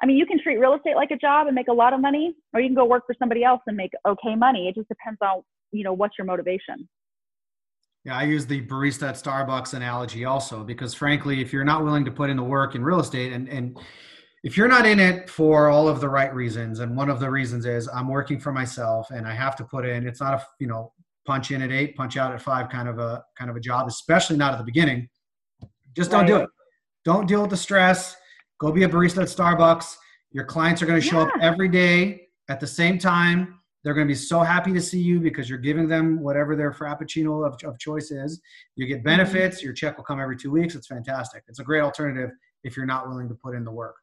I 0.02 0.06
mean, 0.06 0.16
you 0.16 0.26
can 0.26 0.40
treat 0.40 0.58
real 0.58 0.74
estate 0.74 0.96
like 0.96 1.10
a 1.10 1.16
job 1.16 1.46
and 1.46 1.54
make 1.54 1.68
a 1.68 1.72
lot 1.72 1.92
of 1.92 2.00
money, 2.00 2.34
or 2.52 2.60
you 2.60 2.68
can 2.68 2.76
go 2.76 2.84
work 2.84 3.04
for 3.06 3.14
somebody 3.18 3.42
else 3.42 3.60
and 3.66 3.76
make 3.76 3.92
okay 4.06 4.34
money. 4.34 4.68
It 4.68 4.74
just 4.74 4.88
depends 4.88 5.18
on, 5.22 5.42
you 5.72 5.82
know, 5.82 5.92
what's 5.92 6.16
your 6.18 6.24
motivation. 6.24 6.88
Yeah, 8.04 8.16
I 8.16 8.22
use 8.22 8.46
the 8.46 8.64
barista 8.64 9.08
at 9.08 9.16
Starbucks 9.16 9.74
analogy 9.74 10.24
also 10.24 10.62
because 10.62 10.94
frankly, 10.94 11.40
if 11.40 11.52
you're 11.52 11.64
not 11.64 11.84
willing 11.84 12.04
to 12.04 12.10
put 12.10 12.30
in 12.30 12.36
the 12.36 12.42
work 12.42 12.74
in 12.74 12.84
real 12.84 13.00
estate 13.00 13.32
and 13.32 13.48
and 13.48 13.78
if 14.44 14.56
you're 14.56 14.68
not 14.68 14.86
in 14.86 15.00
it 15.00 15.28
for 15.28 15.68
all 15.68 15.88
of 15.88 16.00
the 16.00 16.08
right 16.08 16.32
reasons, 16.32 16.78
and 16.78 16.96
one 16.96 17.10
of 17.10 17.18
the 17.18 17.28
reasons 17.28 17.66
is 17.66 17.88
I'm 17.88 18.08
working 18.08 18.38
for 18.38 18.52
myself 18.52 19.10
and 19.10 19.26
I 19.26 19.34
have 19.34 19.56
to 19.56 19.64
put 19.64 19.84
in, 19.84 20.06
it's 20.06 20.20
not 20.20 20.34
a 20.34 20.46
you 20.60 20.68
know 20.68 20.92
punch 21.28 21.52
in 21.52 21.62
at 21.62 21.70
eight, 21.70 21.94
punch 21.94 22.16
out 22.16 22.32
at 22.32 22.42
five 22.42 22.68
kind 22.68 22.88
of 22.88 22.98
a 22.98 23.22
kind 23.36 23.50
of 23.50 23.56
a 23.56 23.60
job, 23.60 23.86
especially 23.86 24.36
not 24.36 24.52
at 24.52 24.58
the 24.58 24.64
beginning. 24.64 25.08
Just 25.94 26.10
don't 26.10 26.22
right. 26.22 26.26
do 26.26 26.36
it. 26.38 26.50
Don't 27.04 27.28
deal 27.28 27.42
with 27.42 27.50
the 27.50 27.56
stress. 27.56 28.16
Go 28.58 28.72
be 28.72 28.82
a 28.82 28.88
barista 28.88 29.22
at 29.22 29.28
Starbucks. 29.28 29.96
Your 30.32 30.44
clients 30.44 30.82
are 30.82 30.86
going 30.86 31.00
to 31.00 31.06
show 31.06 31.20
yeah. 31.20 31.26
up 31.26 31.32
every 31.40 31.68
day 31.68 32.28
at 32.48 32.58
the 32.58 32.66
same 32.66 32.98
time 32.98 33.58
they're 33.84 33.94
going 33.94 34.06
to 34.06 34.12
be 34.12 34.16
so 34.16 34.40
happy 34.40 34.72
to 34.72 34.80
see 34.80 35.00
you 35.00 35.20
because 35.20 35.48
you're 35.48 35.58
giving 35.58 35.88
them 35.88 36.20
whatever 36.20 36.56
their 36.56 36.72
frappuccino 36.72 37.46
of, 37.46 37.56
of 37.64 37.78
choice 37.78 38.10
is. 38.10 38.40
You 38.76 38.86
get 38.86 38.98
mm-hmm. 38.98 39.04
benefits. 39.04 39.62
Your 39.62 39.72
check 39.72 39.96
will 39.96 40.04
come 40.04 40.20
every 40.20 40.36
two 40.36 40.50
weeks. 40.50 40.74
It's 40.74 40.86
fantastic. 40.86 41.44
It's 41.48 41.60
a 41.60 41.64
great 41.64 41.80
alternative 41.80 42.30
if 42.64 42.76
you're 42.76 42.86
not 42.86 43.08
willing 43.08 43.28
to 43.28 43.34
put 43.34 43.54
in 43.54 43.64
the 43.64 43.70
work. 43.70 43.94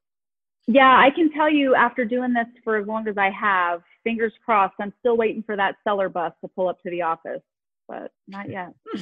Yeah, 0.68 0.98
I 0.98 1.12
can 1.12 1.32
tell 1.32 1.50
you 1.50 1.76
after 1.76 2.06
doing 2.06 2.34
this 2.34 2.48
for 2.64 2.78
as 2.78 2.88
long 2.88 3.08
as 3.08 3.18
I 3.18 3.30
have, 3.30 3.82
fingers 4.06 4.32
crossed, 4.46 4.76
I'm 4.80 4.94
still 5.00 5.18
waiting 5.18 5.44
for 5.44 5.58
that 5.58 5.76
seller 5.84 6.08
bus 6.08 6.32
to 6.42 6.48
pull 6.48 6.70
up 6.70 6.82
to 6.84 6.90
the 6.90 7.02
office, 7.02 7.42
but 7.90 8.12
not 8.30 8.50
yet. 8.50 8.74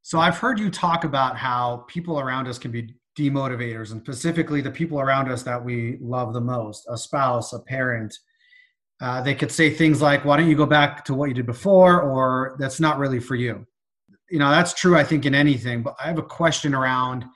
So 0.00 0.18
I've 0.18 0.38
heard 0.38 0.58
you 0.58 0.70
talk 0.70 1.04
about 1.04 1.36
how 1.36 1.84
people 1.86 2.18
around 2.18 2.48
us 2.48 2.58
can 2.58 2.70
be 2.70 2.94
demotivators, 3.18 3.92
and 3.92 4.00
specifically 4.00 4.62
the 4.62 4.70
people 4.70 4.98
around 4.98 5.30
us 5.30 5.42
that 5.42 5.62
we 5.62 5.98
love 6.00 6.32
the 6.32 6.40
most 6.40 6.86
a 6.88 6.96
spouse, 6.96 7.52
a 7.52 7.58
parent, 7.58 8.16
uh, 9.02 9.20
they 9.20 9.34
could 9.34 9.52
say 9.52 9.68
things 9.68 10.00
like, 10.00 10.24
why 10.24 10.38
don't 10.38 10.48
you 10.48 10.56
go 10.56 10.64
back 10.64 11.04
to 11.04 11.14
what 11.14 11.28
you 11.28 11.34
did 11.34 11.44
before? 11.44 12.00
Or 12.00 12.56
that's 12.58 12.80
not 12.80 12.98
really 12.98 13.20
for 13.20 13.34
you. 13.34 13.66
You 14.30 14.38
know, 14.38 14.50
that's 14.50 14.72
true, 14.72 14.96
I 14.96 15.04
think, 15.04 15.26
in 15.26 15.34
anything. 15.34 15.82
But 15.82 15.94
I 16.02 16.06
have 16.06 16.18
a 16.18 16.22
question 16.22 16.74
around 16.74 17.26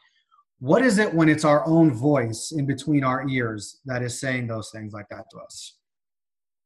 what 0.58 0.82
is 0.82 0.96
it 0.96 1.12
when 1.12 1.28
it's 1.28 1.44
our 1.44 1.66
own 1.66 1.92
voice 1.92 2.52
in 2.56 2.64
between 2.64 3.04
our 3.04 3.28
ears 3.28 3.80
that 3.84 4.02
is 4.02 4.18
saying 4.18 4.46
those 4.46 4.70
things 4.70 4.94
like 4.94 5.10
that 5.10 5.26
to 5.32 5.38
us? 5.40 5.76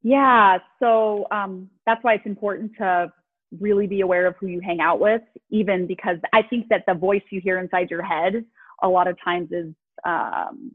Yeah. 0.03 0.59
So 0.79 1.27
um, 1.31 1.69
that's 1.85 2.03
why 2.05 2.15
it's 2.15 2.27
important 2.27 2.73
to 2.79 3.13
really 3.61 3.87
be 3.87 4.01
aware 4.01 4.27
of 4.27 4.35
who 4.39 4.47
you 4.47 4.61
hang 4.61 4.81
out 4.81 5.01
with, 5.01 5.23
even 5.51 5.87
because 5.87 6.19
I 6.33 6.43
think 6.43 6.69
that 6.69 6.85
the 6.87 6.95
voice 6.95 7.23
you 7.31 7.41
hear 7.41 7.59
inside 7.59 7.91
your 7.91 8.03
head 8.03 8.45
a 8.83 8.89
lot 8.89 9.09
of 9.09 9.17
times 9.23 9.51
is 9.53 9.73
um, 10.05 10.73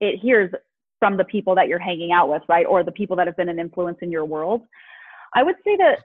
it 0.00 0.18
hears 0.20 0.50
from 0.98 1.16
the 1.16 1.24
people 1.24 1.54
that 1.54 1.68
you're 1.68 1.78
hanging 1.78 2.12
out 2.12 2.28
with, 2.28 2.42
right? 2.48 2.66
Or 2.66 2.82
the 2.82 2.92
people 2.92 3.16
that 3.16 3.26
have 3.26 3.36
been 3.36 3.48
an 3.48 3.58
influence 3.58 3.98
in 4.00 4.10
your 4.10 4.24
world. 4.24 4.62
I 5.34 5.42
would 5.42 5.56
say 5.64 5.76
that 5.76 5.98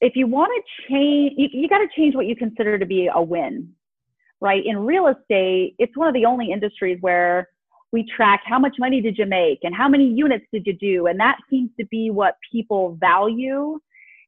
if 0.00 0.14
you 0.16 0.26
want 0.26 0.52
to 0.54 0.92
change, 0.92 1.32
you, 1.36 1.48
you 1.52 1.68
got 1.68 1.78
to 1.78 1.88
change 1.96 2.14
what 2.14 2.26
you 2.26 2.36
consider 2.36 2.78
to 2.78 2.86
be 2.86 3.08
a 3.12 3.22
win, 3.22 3.72
right? 4.40 4.64
In 4.64 4.78
real 4.78 5.08
estate, 5.08 5.74
it's 5.78 5.96
one 5.96 6.08
of 6.08 6.14
the 6.14 6.24
only 6.26 6.52
industries 6.52 6.98
where 7.00 7.48
we 7.94 8.04
track 8.16 8.42
how 8.44 8.58
much 8.58 8.74
money 8.80 9.00
did 9.00 9.16
you 9.16 9.24
make 9.24 9.60
and 9.62 9.72
how 9.72 9.88
many 9.88 10.08
units 10.08 10.44
did 10.52 10.66
you 10.66 10.72
do. 10.72 11.06
And 11.06 11.18
that 11.20 11.38
seems 11.48 11.70
to 11.78 11.86
be 11.86 12.10
what 12.10 12.34
people 12.50 12.98
value. 13.00 13.78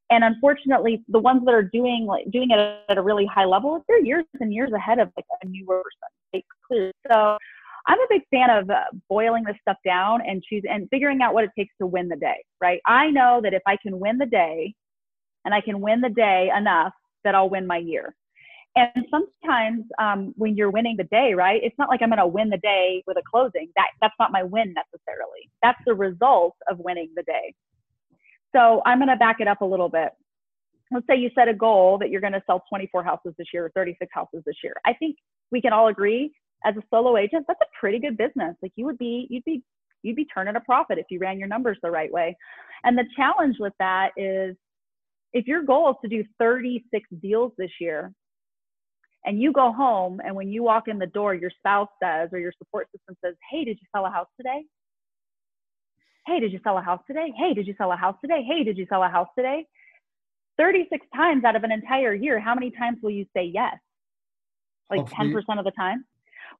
And 0.09 0.23
unfortunately, 0.23 1.03
the 1.09 1.19
ones 1.19 1.43
that 1.43 1.53
are 1.53 1.63
doing 1.63 2.05
like 2.07 2.31
doing 2.31 2.49
it 2.51 2.59
at 2.87 2.97
a 2.97 3.01
really 3.01 3.25
high 3.25 3.43
level, 3.43 3.83
they're 3.89 4.03
years 4.05 4.23
and 4.39 4.53
years 4.53 4.71
ahead 4.71 4.99
of 4.99 5.11
like 5.17 5.25
a 5.43 5.47
newer 5.47 5.83
person. 6.31 6.93
So 7.11 7.37
I'm 7.87 7.99
a 7.99 8.07
big 8.09 8.21
fan 8.31 8.49
of 8.49 8.69
uh, 8.69 8.85
boiling 9.09 9.43
this 9.43 9.57
stuff 9.61 9.77
down 9.83 10.21
and 10.25 10.41
choose 10.43 10.63
and 10.69 10.87
figuring 10.89 11.21
out 11.21 11.33
what 11.33 11.43
it 11.43 11.51
takes 11.57 11.73
to 11.81 11.87
win 11.87 12.07
the 12.07 12.15
day, 12.15 12.41
right? 12.61 12.79
I 12.85 13.11
know 13.11 13.41
that 13.43 13.53
if 13.53 13.63
I 13.67 13.75
can 13.83 13.99
win 13.99 14.17
the 14.17 14.25
day 14.25 14.73
and 15.43 15.53
I 15.53 15.59
can 15.59 15.81
win 15.81 15.99
the 15.99 16.09
day 16.09 16.51
enough 16.57 16.93
that 17.25 17.35
I'll 17.35 17.49
win 17.49 17.67
my 17.67 17.79
year. 17.79 18.15
And 18.77 19.05
sometimes 19.09 19.85
um, 19.99 20.33
when 20.37 20.55
you're 20.55 20.69
winning 20.69 20.97
the 20.97 21.05
day, 21.05 21.33
right, 21.33 21.59
it's 21.63 21.77
not 21.79 21.89
like 21.89 22.03
I'm 22.03 22.09
going 22.09 22.19
to 22.19 22.27
win 22.27 22.49
the 22.49 22.57
day 22.57 23.03
with 23.07 23.17
a 23.17 23.23
closing. 23.29 23.69
That 23.75 23.87
that's 24.01 24.13
not 24.19 24.31
my 24.31 24.43
win 24.43 24.75
necessarily. 24.75 25.49
That's 25.63 25.79
the 25.87 25.95
result 25.95 26.55
of 26.69 26.77
winning 26.77 27.09
the 27.15 27.23
day. 27.23 27.55
So 28.55 28.83
I'm 28.85 28.99
going 28.99 29.09
to 29.09 29.15
back 29.15 29.37
it 29.39 29.47
up 29.47 29.61
a 29.61 29.65
little 29.65 29.89
bit. 29.89 30.09
Let's 30.91 31.07
say 31.09 31.17
you 31.17 31.31
set 31.33 31.47
a 31.47 31.55
goal 31.55 31.97
that 31.97 32.11
you're 32.11 32.21
going 32.21 32.33
to 32.33 32.43
sell 32.45 32.63
24 32.69 33.03
houses 33.03 33.33
this 33.37 33.47
year 33.51 33.65
or 33.65 33.71
36 33.71 34.09
houses 34.13 34.43
this 34.45 34.55
year. 34.63 34.75
I 34.85 34.93
think 34.93 35.17
we 35.51 35.59
can 35.59 35.73
all 35.73 35.87
agree 35.87 36.31
as 36.65 36.75
a 36.75 36.83
solo 36.89 37.17
agent, 37.17 37.45
that's 37.47 37.59
a 37.61 37.79
pretty 37.79 37.99
good 37.99 38.17
business. 38.17 38.55
Like 38.61 38.73
you 38.75 38.85
would 38.85 38.97
be, 38.97 39.27
you'd 39.29 39.43
be, 39.43 39.63
you'd 40.03 40.15
be 40.15 40.25
turning 40.25 40.55
a 40.55 40.59
profit 40.61 40.97
if 40.97 41.05
you 41.09 41.19
ran 41.19 41.39
your 41.39 41.47
numbers 41.47 41.77
the 41.81 41.91
right 41.91 42.11
way. 42.11 42.35
And 42.83 42.97
the 42.97 43.05
challenge 43.15 43.57
with 43.59 43.73
that 43.79 44.11
is 44.17 44.55
if 45.33 45.45
your 45.47 45.63
goal 45.63 45.91
is 45.91 45.95
to 46.03 46.07
do 46.07 46.23
36 46.39 47.07
deals 47.21 47.51
this 47.57 47.71
year 47.79 48.13
and 49.25 49.41
you 49.41 49.51
go 49.51 49.71
home 49.71 50.21
and 50.23 50.35
when 50.35 50.49
you 50.49 50.63
walk 50.63 50.87
in 50.87 50.99
the 50.99 51.07
door, 51.07 51.33
your 51.33 51.51
spouse 51.57 51.89
says, 52.01 52.29
or 52.31 52.39
your 52.39 52.53
support 52.57 52.87
system 52.91 53.15
says, 53.23 53.35
Hey, 53.51 53.65
did 53.65 53.77
you 53.81 53.87
sell 53.93 54.05
a 54.05 54.09
house 54.09 54.27
today? 54.37 54.63
Hey, 56.25 56.39
did 56.39 56.51
you 56.51 56.59
sell 56.63 56.77
a 56.77 56.81
house 56.81 57.01
today? 57.07 57.31
Hey, 57.37 57.53
did 57.53 57.67
you 57.67 57.75
sell 57.77 57.91
a 57.91 57.95
house 57.95 58.15
today? 58.21 58.43
Hey, 58.47 58.63
did 58.63 58.77
you 58.77 58.85
sell 58.89 59.03
a 59.03 59.09
house 59.09 59.29
today? 59.37 59.65
36 60.57 61.05
times 61.15 61.43
out 61.43 61.55
of 61.55 61.63
an 61.63 61.71
entire 61.71 62.13
year, 62.13 62.39
how 62.39 62.53
many 62.53 62.71
times 62.71 62.97
will 63.01 63.11
you 63.11 63.25
say 63.35 63.45
yes? 63.45 63.75
Like 64.89 64.99
Hopefully. 64.99 65.43
10% 65.47 65.59
of 65.59 65.65
the 65.65 65.71
time? 65.71 66.05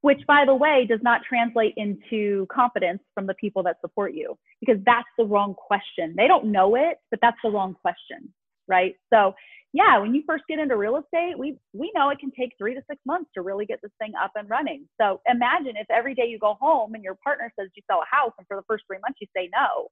which 0.00 0.20
by 0.26 0.44
the 0.44 0.54
way 0.54 0.86
does 0.88 1.00
not 1.02 1.22
translate 1.28 1.74
into 1.76 2.46
confidence 2.50 3.00
from 3.14 3.26
the 3.26 3.34
people 3.34 3.62
that 3.64 3.80
support 3.80 4.14
you 4.14 4.36
because 4.60 4.76
that's 4.84 5.08
the 5.18 5.24
wrong 5.24 5.54
question. 5.54 6.14
They 6.16 6.28
don't 6.28 6.46
know 6.46 6.76
it, 6.76 6.98
but 7.10 7.18
that's 7.20 7.38
the 7.42 7.50
wrong 7.50 7.74
question, 7.74 8.32
right? 8.68 8.94
So, 9.12 9.34
yeah, 9.72 9.98
when 9.98 10.14
you 10.14 10.22
first 10.26 10.44
get 10.48 10.58
into 10.58 10.76
real 10.76 10.96
estate, 10.96 11.38
we 11.38 11.58
we 11.72 11.92
know 11.94 12.10
it 12.10 12.18
can 12.18 12.30
take 12.32 12.52
3 12.58 12.74
to 12.74 12.82
6 12.88 13.00
months 13.06 13.30
to 13.34 13.42
really 13.42 13.66
get 13.66 13.80
this 13.82 13.92
thing 13.98 14.12
up 14.22 14.32
and 14.36 14.48
running. 14.48 14.88
So, 15.00 15.20
imagine 15.26 15.76
if 15.76 15.90
every 15.90 16.14
day 16.14 16.26
you 16.26 16.38
go 16.38 16.56
home 16.60 16.94
and 16.94 17.04
your 17.04 17.16
partner 17.24 17.52
says 17.58 17.70
you 17.74 17.82
sell 17.90 18.02
a 18.02 18.16
house 18.16 18.32
and 18.38 18.46
for 18.46 18.56
the 18.56 18.64
first 18.68 18.84
3 18.88 18.98
months 19.02 19.18
you 19.20 19.26
say 19.36 19.50
no. 19.54 19.88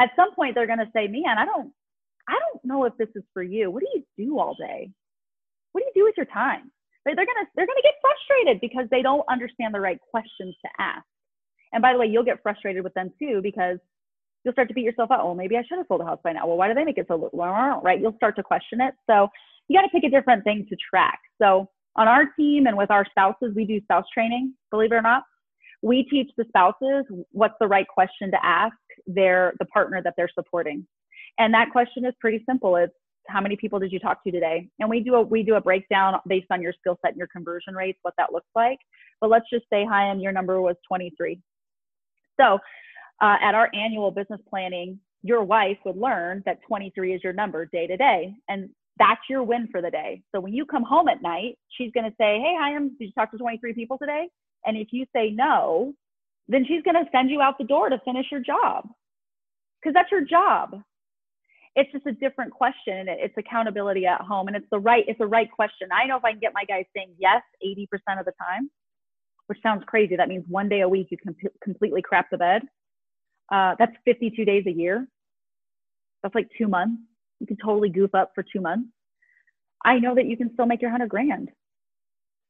At 0.00 0.10
some 0.16 0.34
point 0.34 0.54
they're 0.54 0.66
going 0.66 0.80
to 0.80 0.90
say, 0.94 1.08
"Man, 1.08 1.38
I 1.38 1.44
don't 1.46 1.72
I 2.28 2.34
don't 2.52 2.64
know 2.64 2.84
if 2.84 2.96
this 2.98 3.08
is 3.16 3.24
for 3.32 3.42
you. 3.42 3.70
What 3.70 3.82
do 3.82 3.88
you 3.94 4.04
do 4.18 4.38
all 4.38 4.54
day? 4.54 4.90
What 5.72 5.82
do 5.82 5.86
you 5.86 6.02
do 6.02 6.04
with 6.04 6.16
your 6.16 6.26
time?" 6.26 6.72
they're 7.14 7.26
gonna 7.26 7.46
they're 7.54 7.66
gonna 7.66 7.82
get 7.82 7.94
frustrated 8.00 8.60
because 8.60 8.88
they 8.90 9.02
don't 9.02 9.24
understand 9.30 9.74
the 9.74 9.80
right 9.80 10.00
questions 10.10 10.56
to 10.64 10.70
ask. 10.78 11.06
And 11.72 11.82
by 11.82 11.92
the 11.92 11.98
way, 11.98 12.06
you'll 12.06 12.24
get 12.24 12.42
frustrated 12.42 12.82
with 12.82 12.94
them 12.94 13.12
too 13.18 13.40
because 13.42 13.78
you'll 14.46 14.52
start 14.52 14.68
to 14.68 14.74
beat 14.74 14.84
yourself 14.84 15.10
up. 15.10 15.24
Well, 15.24 15.34
maybe 15.34 15.56
I 15.56 15.64
should 15.68 15.78
have 15.78 15.86
sold 15.88 16.02
a 16.02 16.04
house 16.04 16.20
by 16.22 16.32
now. 16.32 16.46
Well, 16.46 16.56
why 16.56 16.68
do 16.68 16.74
they 16.74 16.84
make 16.84 16.98
it 16.98 17.06
so 17.08 17.16
low? 17.32 17.80
Right? 17.82 18.00
You'll 18.00 18.14
start 18.14 18.36
to 18.36 18.44
question 18.44 18.80
it. 18.80 18.94
So 19.10 19.26
you 19.66 19.76
got 19.76 19.82
to 19.82 19.88
pick 19.88 20.04
a 20.04 20.08
different 20.08 20.44
thing 20.44 20.64
to 20.68 20.76
track. 20.88 21.18
So 21.42 21.68
on 21.96 22.06
our 22.06 22.26
team 22.38 22.66
and 22.68 22.76
with 22.76 22.92
our 22.92 23.04
spouses, 23.10 23.54
we 23.56 23.64
do 23.64 23.80
spouse 23.80 24.04
training. 24.14 24.54
Believe 24.70 24.92
it 24.92 24.94
or 24.94 25.02
not, 25.02 25.24
we 25.82 26.04
teach 26.04 26.30
the 26.36 26.44
spouses 26.46 27.04
what's 27.32 27.56
the 27.60 27.66
right 27.66 27.88
question 27.88 28.30
to 28.30 28.38
ask 28.46 28.76
their 29.08 29.52
the 29.58 29.64
partner 29.66 30.00
that 30.00 30.14
they're 30.16 30.30
supporting. 30.32 30.86
And 31.38 31.52
that 31.52 31.70
question 31.72 32.04
is 32.04 32.14
pretty 32.20 32.44
simple. 32.48 32.76
It's 32.76 32.94
how 33.28 33.40
many 33.40 33.56
people 33.56 33.80
did 33.80 33.90
you 33.90 33.98
talk 33.98 34.22
to 34.22 34.30
today? 34.30 34.68
And 34.78 34.88
we 34.88 35.00
do 35.00 35.16
a 35.16 35.22
we 35.22 35.42
do 35.42 35.56
a 35.56 35.60
breakdown 35.60 36.14
based 36.28 36.46
on 36.52 36.62
your 36.62 36.72
skill 36.78 36.96
set 37.02 37.10
and 37.10 37.18
your 37.18 37.26
conversion 37.26 37.74
rates, 37.74 37.98
what 38.02 38.14
that 38.16 38.32
looks 38.32 38.46
like. 38.54 38.78
But 39.20 39.30
let's 39.30 39.46
just 39.52 39.64
say, 39.72 39.84
hi, 39.84 40.04
and 40.04 40.22
your 40.22 40.30
number 40.30 40.60
was 40.60 40.76
23. 40.86 41.40
So 42.38 42.58
uh, 43.20 43.36
at 43.40 43.54
our 43.54 43.70
annual 43.74 44.10
business 44.10 44.40
planning, 44.48 44.98
your 45.22 45.42
wife 45.42 45.78
would 45.84 45.96
learn 45.96 46.42
that 46.46 46.58
23 46.66 47.14
is 47.14 47.24
your 47.24 47.32
number 47.32 47.66
day 47.66 47.86
to 47.86 47.96
day. 47.96 48.34
And 48.48 48.70
that's 48.98 49.20
your 49.28 49.42
win 49.42 49.68
for 49.70 49.82
the 49.82 49.90
day. 49.90 50.22
So 50.34 50.40
when 50.40 50.54
you 50.54 50.64
come 50.64 50.82
home 50.82 51.08
at 51.08 51.22
night, 51.22 51.58
she's 51.68 51.92
going 51.92 52.04
to 52.04 52.16
say, 52.18 52.40
Hey, 52.40 52.54
Chaim, 52.58 52.90
did 52.98 53.06
you 53.06 53.12
talk 53.12 53.30
to 53.32 53.38
23 53.38 53.74
people 53.74 53.98
today? 53.98 54.28
And 54.64 54.76
if 54.76 54.88
you 54.92 55.06
say 55.14 55.30
no, 55.30 55.94
then 56.48 56.64
she's 56.66 56.82
going 56.82 56.94
to 56.94 57.10
send 57.12 57.30
you 57.30 57.40
out 57.40 57.58
the 57.58 57.64
door 57.64 57.88
to 57.88 58.00
finish 58.04 58.26
your 58.30 58.40
job 58.40 58.88
because 59.80 59.94
that's 59.94 60.10
your 60.10 60.24
job. 60.24 60.80
It's 61.74 61.92
just 61.92 62.06
a 62.06 62.12
different 62.12 62.52
question 62.52 63.06
it's 63.08 63.34
accountability 63.36 64.06
at 64.06 64.22
home 64.22 64.48
and 64.48 64.56
it's 64.56 64.66
the 64.70 64.78
right, 64.78 65.04
it's 65.06 65.18
the 65.18 65.26
right 65.26 65.50
question. 65.50 65.88
I 65.92 66.06
know 66.06 66.16
if 66.16 66.24
I 66.24 66.30
can 66.30 66.40
get 66.40 66.52
my 66.54 66.64
guys 66.64 66.84
saying 66.96 67.14
yes 67.18 67.42
80% 67.64 68.18
of 68.18 68.24
the 68.24 68.32
time, 68.40 68.70
which 69.46 69.58
sounds 69.62 69.84
crazy. 69.86 70.16
That 70.16 70.28
means 70.28 70.44
one 70.48 70.68
day 70.68 70.80
a 70.80 70.88
week 70.88 71.08
you 71.10 71.18
can 71.18 71.34
com- 71.34 71.50
completely 71.62 72.02
crap 72.02 72.30
the 72.30 72.38
bed. 72.38 72.62
Uh, 73.52 73.74
that's 73.78 73.92
52 74.04 74.44
days 74.44 74.64
a 74.66 74.72
year. 74.72 75.06
That's 76.22 76.34
like 76.34 76.48
two 76.58 76.68
months. 76.68 77.00
You 77.40 77.46
can 77.46 77.56
totally 77.62 77.88
goof 77.88 78.14
up 78.14 78.32
for 78.34 78.42
two 78.42 78.60
months. 78.60 78.88
I 79.84 79.98
know 79.98 80.14
that 80.14 80.26
you 80.26 80.36
can 80.36 80.52
still 80.54 80.66
make 80.66 80.82
your 80.82 80.90
hundred 80.90 81.10
grand. 81.10 81.50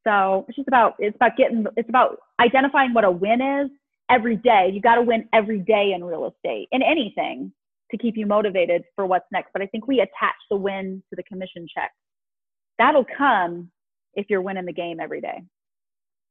So 0.07 0.47
it's 0.49 0.57
just 0.57 0.69
about 0.69 0.95
it's 0.99 1.17
about 1.17 1.37
getting 1.37 1.67
it's 1.77 1.89
about 1.89 2.19
identifying 2.41 2.95
what 2.95 3.05
a 3.05 3.11
win 3.11 3.41
is 3.41 3.71
every 4.09 4.37
day. 4.37 4.71
You 4.73 4.81
got 4.81 4.95
to 4.95 5.03
win 5.03 5.29
every 5.33 5.59
day 5.59 5.93
in 5.95 6.05
real 6.05 6.33
estate 6.33 6.69
in 6.73 6.83
anything 6.83 7.53
to 7.91 7.99
keep 7.99 8.17
you 8.17 8.27
motivated 8.27 8.85
for 8.95 9.07
what's 9.07 9.27
next. 9.33 9.51
But 9.53 9.63
I 9.63 9.67
think 9.67 9.87
we 9.87 10.01
attach 10.01 10.37
the 10.51 10.57
win 10.57 11.03
to 11.11 11.17
the 11.17 11.23
commission 11.25 11.67
check. 11.73 11.91
That'll 12.79 13.07
come 13.17 13.71
if 14.15 14.27
you're 14.29 14.43
winning 14.43 14.65
the 14.65 14.73
game 14.73 15.01
every 15.01 15.21
day. 15.21 15.43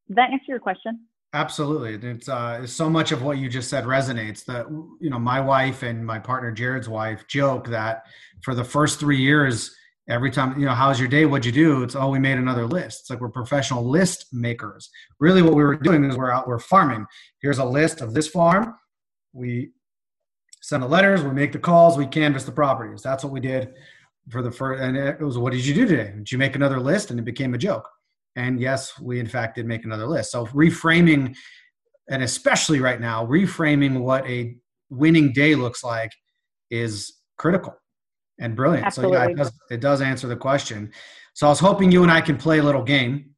Does 0.07 0.15
that 0.15 0.31
answer 0.31 0.45
your 0.47 0.59
question? 0.59 1.01
Absolutely. 1.35 2.09
It's, 2.11 2.29
uh, 2.29 2.65
so 2.65 2.89
much 2.89 3.11
of 3.11 3.21
what 3.21 3.37
you 3.37 3.49
just 3.49 3.69
said 3.69 3.83
resonates 3.83 4.45
that, 4.45 4.67
you 5.01 5.09
know, 5.09 5.19
my 5.19 5.41
wife 5.41 5.83
and 5.83 6.05
my 6.05 6.17
partner 6.17 6.49
Jared's 6.49 6.87
wife 6.87 7.27
joke 7.27 7.67
that 7.67 8.03
for 8.41 8.55
the 8.55 8.63
first 8.63 9.01
three 9.01 9.17
years, 9.17 9.75
every 10.07 10.31
time, 10.31 10.57
you 10.57 10.65
know, 10.65 10.73
how's 10.73 10.97
your 10.97 11.09
day? 11.09 11.25
What'd 11.25 11.45
you 11.45 11.51
do? 11.51 11.83
It's, 11.83 11.93
oh, 11.93 12.07
we 12.09 12.19
made 12.19 12.37
another 12.37 12.65
list. 12.65 13.01
It's 13.01 13.09
like 13.09 13.19
we're 13.19 13.27
professional 13.27 13.83
list 13.83 14.27
makers. 14.31 14.89
Really 15.19 15.41
what 15.41 15.55
we 15.55 15.63
were 15.63 15.75
doing 15.75 16.05
is 16.05 16.15
we're 16.15 16.31
out, 16.31 16.47
we're 16.47 16.57
farming. 16.57 17.05
Here's 17.41 17.57
a 17.57 17.65
list 17.65 17.99
of 17.99 18.13
this 18.13 18.29
farm. 18.29 18.73
We 19.33 19.71
send 20.61 20.83
the 20.83 20.87
letters, 20.87 21.21
we 21.21 21.31
make 21.31 21.51
the 21.51 21.59
calls, 21.59 21.97
we 21.97 22.07
canvass 22.07 22.45
the 22.45 22.53
properties. 22.53 23.01
That's 23.01 23.25
what 23.25 23.33
we 23.33 23.41
did 23.41 23.73
for 24.29 24.41
the 24.41 24.51
first, 24.51 24.81
and 24.81 24.95
it 24.95 25.19
was, 25.19 25.37
what 25.37 25.51
did 25.51 25.65
you 25.65 25.73
do 25.73 25.85
today? 25.85 26.13
Did 26.15 26.31
you 26.31 26.37
make 26.37 26.55
another 26.55 26.79
list? 26.79 27.11
And 27.11 27.19
it 27.19 27.23
became 27.23 27.53
a 27.53 27.57
joke. 27.57 27.89
And 28.35 28.59
yes, 28.59 28.99
we 28.99 29.19
in 29.19 29.27
fact 29.27 29.55
did 29.55 29.65
make 29.65 29.85
another 29.85 30.07
list. 30.07 30.31
So 30.31 30.45
reframing, 30.47 31.35
and 32.09 32.23
especially 32.23 32.79
right 32.79 32.99
now, 32.99 33.25
reframing 33.25 34.01
what 34.01 34.27
a 34.27 34.55
winning 34.89 35.31
day 35.33 35.55
looks 35.55 35.83
like 35.83 36.11
is 36.69 37.13
critical 37.37 37.75
and 38.39 38.55
brilliant. 38.55 38.85
Absolutely. 38.85 39.17
So 39.17 39.23
yeah, 39.23 39.29
it 39.29 39.37
does, 39.37 39.51
it 39.71 39.79
does 39.81 40.01
answer 40.01 40.27
the 40.27 40.35
question. 40.35 40.91
So 41.33 41.47
I 41.47 41.49
was 41.49 41.59
hoping 41.59 41.91
you 41.91 42.03
and 42.03 42.11
I 42.11 42.21
can 42.21 42.37
play 42.37 42.59
a 42.59 42.63
little 42.63 42.83
game. 42.83 43.31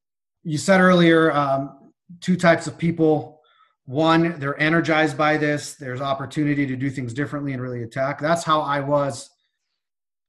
You 0.43 0.57
said 0.57 0.81
earlier 0.81 1.31
um, 1.31 1.91
two 2.21 2.35
types 2.35 2.67
of 2.67 2.77
people. 2.77 3.41
One, 3.85 4.39
they're 4.39 4.59
energized 4.59 5.17
by 5.17 5.37
this. 5.37 5.75
There's 5.75 6.01
opportunity 6.01 6.65
to 6.67 6.75
do 6.75 6.89
things 6.89 7.13
differently 7.13 7.53
and 7.53 7.61
really 7.61 7.83
attack. 7.83 8.19
That's 8.19 8.43
how 8.43 8.61
I 8.61 8.81
was 8.81 9.29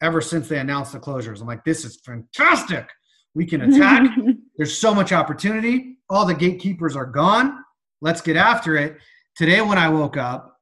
ever 0.01 0.21
since 0.21 0.49
they 0.49 0.59
announced 0.59 0.93
the 0.93 1.01
closures. 1.01 1.41
I'm 1.41 1.47
like, 1.47 1.65
this 1.65 1.85
is 1.85 2.01
fantastic. 2.05 2.89
We 3.35 3.47
can 3.47 3.61
attack. 3.73 4.11
There's 4.59 4.77
so 4.77 4.93
much 4.93 5.13
opportunity. 5.13 5.99
All 6.11 6.27
the 6.27 6.35
gatekeepers 6.35 6.97
are 6.97 7.07
gone. 7.07 7.65
Let's 8.01 8.21
get 8.21 8.37
after 8.37 8.77
it. 8.77 8.99
Today, 9.37 9.61
when 9.61 9.79
I 9.79 9.89
woke 9.89 10.17
up, 10.17 10.59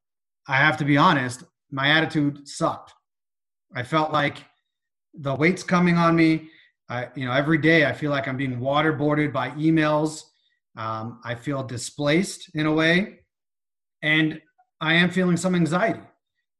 I 0.47 0.57
have 0.57 0.77
to 0.77 0.85
be 0.85 0.99
honest, 0.99 1.43
my 1.71 1.89
attitude 1.89 2.47
sucked. 2.47 2.93
I 3.75 3.83
felt 3.83 4.13
like 4.13 4.45
the 5.15 5.35
weight's 5.35 5.63
coming 5.63 5.97
on 5.97 6.15
me. 6.15 6.51
I, 6.89 7.09
you 7.17 7.25
know, 7.25 7.33
every 7.33 7.59
day 7.59 7.87
I 7.87 7.93
feel 7.93 8.11
like 8.11 8.29
I'm 8.29 8.37
being 8.37 8.61
waterboarded 8.61 9.33
by 9.33 9.51
emails. 9.53 10.23
Um, 10.77 11.21
I 11.25 11.35
feel 11.35 11.63
displaced 11.63 12.51
in 12.55 12.67
a 12.67 12.73
way, 12.73 13.21
and 14.03 14.41
I 14.81 14.93
am 14.95 15.11
feeling 15.11 15.39
some 15.39 15.55
anxiety. 15.55 16.03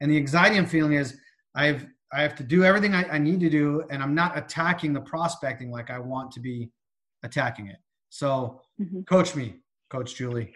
And 0.01 0.11
the 0.11 0.17
anxiety 0.17 0.57
I'm 0.57 0.67
feeling 0.67 0.95
is 0.95 1.19
I've 1.55 1.87
I 2.13 2.23
have 2.23 2.35
to 2.37 2.45
do 2.45 2.65
everything 2.65 2.95
I, 2.95 3.05
I 3.11 3.19
need 3.19 3.41
to 3.41 3.51
do, 3.51 3.85
and 3.91 4.03
I'm 4.03 4.15
not 4.15 4.39
attacking 4.39 4.95
the 4.95 5.01
prospecting 5.03 5.71
like 5.71 5.91
I 5.91 5.99
want 5.99 6.31
to 6.33 6.41
be 6.41 6.71
attacking 7.27 7.67
it. 7.67 7.77
So, 8.09 8.63
mm-hmm. 8.81 9.03
coach 9.03 9.37
me, 9.37 9.57
Coach 9.91 10.15
Julie. 10.15 10.55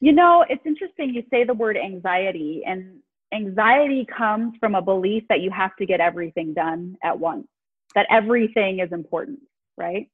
You 0.00 0.12
know, 0.12 0.44
it's 0.48 0.64
interesting 0.64 1.14
you 1.14 1.22
say 1.30 1.44
the 1.44 1.54
word 1.54 1.76
anxiety, 1.76 2.62
and 2.66 3.00
anxiety 3.32 4.06
comes 4.16 4.54
from 4.60 4.74
a 4.74 4.82
belief 4.82 5.24
that 5.28 5.40
you 5.40 5.50
have 5.50 5.76
to 5.78 5.86
get 5.86 6.00
everything 6.00 6.54
done 6.54 6.96
at 7.02 7.18
once, 7.18 7.46
that 7.94 8.06
everything 8.10 8.80
is 8.80 8.92
important, 8.92 9.40
right? 9.76 10.08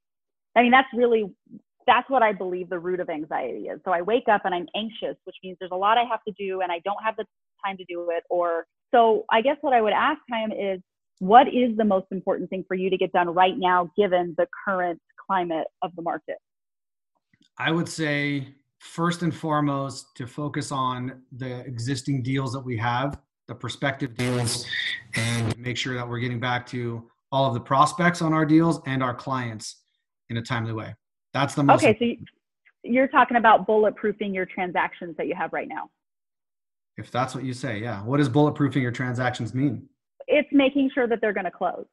I 0.57 0.63
mean, 0.63 0.73
that's 0.73 0.89
really 0.95 1.31
that's 1.87 2.09
what 2.09 2.23
I 2.23 2.33
believe 2.33 2.69
the 2.69 2.79
root 2.79 3.01
of 3.01 3.09
anxiety 3.11 3.63
is. 3.63 3.81
So 3.85 3.91
I 3.91 4.03
wake 4.03 4.29
up 4.31 4.43
and 4.45 4.55
I'm 4.55 4.67
anxious, 4.77 5.17
which 5.25 5.37
means 5.43 5.57
there's 5.59 5.73
a 5.73 5.77
lot 5.77 5.99
I 5.99 6.05
have 6.05 6.23
to 6.29 6.35
do 6.39 6.61
and 6.61 6.71
I 6.71 6.81
don't 6.85 7.03
have 7.03 7.17
the 7.17 7.25
time 7.65 7.77
to 7.79 7.85
do 7.85 8.11
it. 8.11 8.23
Or 8.31 8.67
so 8.93 9.25
I 9.31 9.41
guess 9.41 9.57
what 9.61 9.73
I 9.73 9.81
would 9.81 9.93
ask 9.93 10.21
him 10.29 10.53
is, 10.53 10.81
what 11.19 11.49
is 11.49 11.77
the 11.77 11.85
most 11.85 12.07
important 12.11 12.49
thing 12.49 12.65
for 12.67 12.75
you 12.75 12.89
to 12.91 12.97
get 12.97 13.13
done 13.13 13.29
right 13.29 13.59
now, 13.59 13.91
given 13.97 14.35
the 14.39 14.47
current 14.65 15.01
climate 15.31 15.69
of 15.83 15.95
the 15.95 16.03
market? 16.03 16.38
I 17.57 17.71
would 17.71 17.88
say 17.88 18.49
first 18.79 19.23
and 19.23 19.33
foremost 19.33 20.16
to 20.16 20.27
focus 20.27 20.73
on 20.73 21.23
the 21.31 21.61
existing 21.61 22.23
deals 22.23 22.53
that 22.53 22.61
we 22.61 22.77
have, 22.79 23.19
the 23.47 23.55
prospective 23.55 24.16
deals, 24.16 24.66
and 25.14 25.57
make 25.57 25.77
sure 25.77 25.95
that 25.95 26.09
we're 26.09 26.19
getting 26.19 26.40
back 26.40 26.66
to 26.66 27.09
all 27.31 27.47
of 27.47 27.55
the 27.55 27.61
prospects 27.61 28.23
on 28.23 28.33
our 28.33 28.45
deals 28.45 28.81
and 28.87 29.05
our 29.05 29.14
clients 29.14 29.83
in 30.31 30.37
a 30.38 30.43
timely 30.43 30.73
way. 30.73 30.95
That's 31.33 31.55
the 31.55 31.62
most. 31.62 31.85
Okay, 31.85 31.97
so 32.01 32.27
you're 32.83 33.09
talking 33.09 33.37
about 33.37 33.69
bulletproofing 33.69 34.35
your 34.35 34.47
transactions 34.47 35.16
that 35.16 35.29
you 35.29 35.35
have 35.37 35.53
right 35.53 35.69
now. 35.69 35.90
If 36.97 37.12
that's 37.12 37.37
what 37.37 37.45
you 37.45 37.53
say, 37.53 37.79
yeah. 37.79 38.03
What 38.03 38.16
does 38.16 38.29
bulletproofing 38.29 38.83
your 38.83 38.90
transactions 38.90 39.55
mean? 39.55 39.88
It's 40.27 40.49
making 40.51 40.90
sure 40.93 41.07
that 41.07 41.21
they're 41.21 41.33
going 41.33 41.45
to 41.45 41.51
close. 41.53 41.87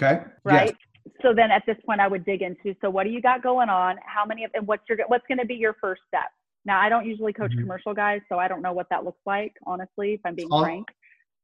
Okay. 0.00 0.24
Right. 0.44 0.68
Yes 0.68 0.91
so 1.22 1.32
then 1.34 1.50
at 1.50 1.62
this 1.66 1.76
point 1.84 2.00
I 2.00 2.08
would 2.08 2.24
dig 2.24 2.42
into 2.42 2.74
so 2.80 2.90
what 2.90 3.04
do 3.04 3.10
you 3.10 3.20
got 3.20 3.42
going 3.42 3.68
on? 3.68 3.96
How 4.04 4.24
many 4.24 4.44
of 4.44 4.50
and 4.54 4.66
what's 4.66 4.82
your 4.88 4.98
what's 5.06 5.24
going 5.28 5.38
to 5.38 5.46
be 5.46 5.54
your 5.54 5.76
first 5.80 6.02
step? 6.08 6.30
Now 6.64 6.80
I 6.80 6.88
don't 6.88 7.06
usually 7.06 7.32
coach 7.32 7.50
mm-hmm. 7.50 7.60
commercial 7.60 7.94
guys, 7.94 8.20
so 8.28 8.38
I 8.38 8.48
don't 8.48 8.62
know 8.62 8.72
what 8.72 8.88
that 8.90 9.04
looks 9.04 9.20
like, 9.26 9.54
honestly, 9.66 10.14
if 10.14 10.20
I'm 10.24 10.34
being 10.34 10.48
all, 10.50 10.62
frank. 10.62 10.88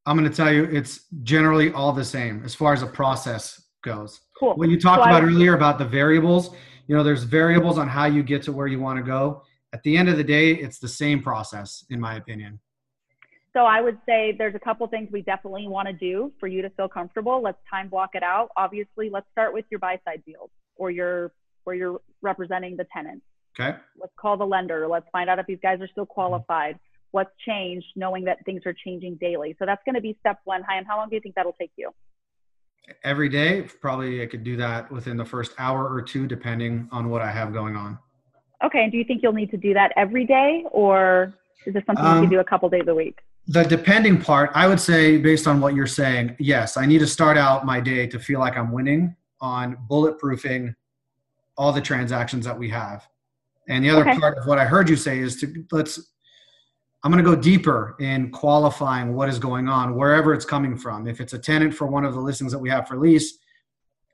I'm 0.07 0.17
going 0.17 0.31
to 0.31 0.35
tell 0.35 0.53
you 0.53 0.65
it's 0.65 1.07
generally 1.23 1.73
all 1.73 1.93
the 1.93 2.05
same 2.05 2.43
as 2.45 2.55
far 2.55 2.73
as 2.73 2.83
a 2.83 2.87
process 2.87 3.63
goes. 3.85 4.21
Cool. 4.39 4.55
What 4.55 4.69
you 4.69 4.81
talked 4.81 5.03
so 5.03 5.11
about 5.11 5.23
earlier 5.23 5.55
about 5.55 5.79
the 5.79 5.85
variables, 5.85 6.51
you 6.87 6.97
know, 6.97 7.03
there's 7.03 7.25
variables 7.25 7.79
on 7.79 7.89
how 7.89 8.07
you 8.07 8.23
get 8.23 8.43
to 8.45 8.53
where 8.53 8.67
you 8.67 8.81
want 8.81 8.99
to 8.99 9.03
go. 9.03 9.43
At 9.75 9.83
the 9.83 9.97
end 9.97 10.09
of 10.09 10.17
the 10.17 10.25
day, 10.25 10.53
it's 10.53 10.79
the 10.79 10.89
same 10.89 11.23
process, 11.23 11.85
in 11.91 12.01
my 12.01 12.17
opinion. 12.17 12.59
So 13.59 13.65
I 13.65 13.81
would 13.81 13.99
say 14.07 14.37
there's 14.39 14.55
a 14.55 14.61
couple 14.61 14.87
things 14.87 15.09
we 15.11 15.21
definitely 15.21 15.67
want 15.67 15.89
to 15.89 15.93
do 15.93 16.33
for 16.39 16.47
you 16.47 16.63
to 16.63 16.71
feel 16.71 16.87
comfortable. 16.87 17.43
Let's 17.43 17.59
time 17.69 17.89
block 17.89 18.11
it 18.15 18.23
out. 18.23 18.51
Obviously, 18.57 19.11
let's 19.11 19.27
start 19.33 19.53
with 19.53 19.65
your 19.69 19.81
buy 19.81 19.99
side 20.05 20.23
deals 20.25 20.51
or 20.77 20.93
your 20.93 21.33
where 21.65 21.75
you're 21.75 22.01
representing 22.23 22.77
the 22.77 22.87
tenant. 22.95 23.21
Okay. 23.59 23.77
Let's 24.01 24.13
call 24.17 24.37
the 24.37 24.47
lender. 24.47 24.87
Let's 24.87 25.07
find 25.11 25.29
out 25.29 25.41
if 25.41 25.47
these 25.47 25.59
guys 25.61 25.81
are 25.81 25.89
still 25.89 26.07
qualified. 26.07 26.79
What's 27.11 27.33
changed, 27.45 27.87
knowing 27.97 28.23
that 28.27 28.45
things 28.45 28.63
are 28.65 28.73
changing 28.73 29.17
daily. 29.17 29.57
So 29.59 29.67
that's 29.67 29.83
going 29.85 29.97
to 29.97 30.01
be 30.01 30.17
step 30.21 30.39
one. 30.45 30.63
Hi, 30.69 30.79
and 30.79 30.87
how 30.87 30.97
long 30.97 31.09
do 31.09 31.17
you 31.17 31.21
think 31.21 31.35
that'll 31.35 31.57
take 31.59 31.73
you? 31.75 31.91
Every 33.03 33.29
day, 33.29 33.63
probably 33.81 34.23
I 34.23 34.27
could 34.27 34.45
do 34.45 34.57
that 34.59 34.89
within 34.93 35.17
the 35.17 35.25
first 35.25 35.51
hour 35.59 35.93
or 35.93 36.01
two, 36.01 36.29
depending 36.29 36.89
on 36.93 37.11
what 37.11 37.23
I 37.23 37.33
have 37.33 37.53
going 37.53 37.75
on. 37.75 37.99
Okay. 38.65 38.85
And 38.85 38.93
do 38.93 38.99
you 38.99 39.05
think 39.05 39.25
you'll 39.25 39.33
need 39.33 39.51
to 39.51 39.57
do 39.57 39.75
that 39.75 39.91
every 39.97 40.27
day, 40.27 40.65
or 40.71 41.35
is 41.67 41.75
this 41.75 41.83
something 41.87 42.05
um, 42.05 42.19
you 42.19 42.23
can 42.23 42.31
do 42.31 42.39
a 42.39 42.45
couple 42.45 42.69
days 42.69 42.85
a 42.87 42.95
week? 42.95 43.19
The 43.49 43.65
depending 43.65 44.21
part, 44.21 44.51
I 44.55 44.69
would 44.69 44.79
say, 44.79 45.17
based 45.17 45.47
on 45.47 45.61
what 45.61 45.75
you're 45.75 45.87
saying, 45.87 46.37
yes, 46.39 46.77
I 46.77 46.85
need 46.85 46.99
to 46.99 47.07
start 47.07 47.39
out 47.39 47.65
my 47.65 47.81
day 47.81 48.07
to 48.07 48.19
feel 48.19 48.41
like 48.41 48.59
I'm 48.59 48.71
winning 48.71 49.17
on 49.41 49.79
bulletproofing 49.91 50.75
all 51.57 51.73
the 51.73 51.81
transactions 51.81 52.45
that 52.45 52.59
we 52.59 52.69
have. 52.69 53.09
And 53.69 53.83
the 53.83 53.91
other 53.91 54.09
okay. 54.09 54.19
part 54.19 54.37
of 54.37 54.47
what 54.47 54.59
I 54.59 54.67
heard 54.67 54.89
you 54.89 54.97
say 54.97 55.19
is 55.19 55.41
to 55.41 55.65
let's, 55.73 56.13
I'm 57.03 57.11
going 57.11 57.25
to 57.25 57.29
go 57.29 57.41
deeper 57.41 57.97
in 58.01 58.31
qualifying 58.31 59.15
what 59.15 59.31
is 59.31 59.39
going 59.39 59.67
on, 59.67 59.97
wherever 59.97 60.35
it's 60.35 60.45
coming 60.45 60.77
from. 60.77 61.09
If 61.09 61.21
it's 61.21 61.33
a 61.33 61.39
tenant 61.39 61.73
for 61.75 61.87
one 61.87 62.05
of 62.05 62.13
the 62.13 62.21
listings 62.21 62.53
that 62.53 62.59
we 62.59 62.69
have 62.69 62.87
for 62.87 62.99
lease, 62.99 63.39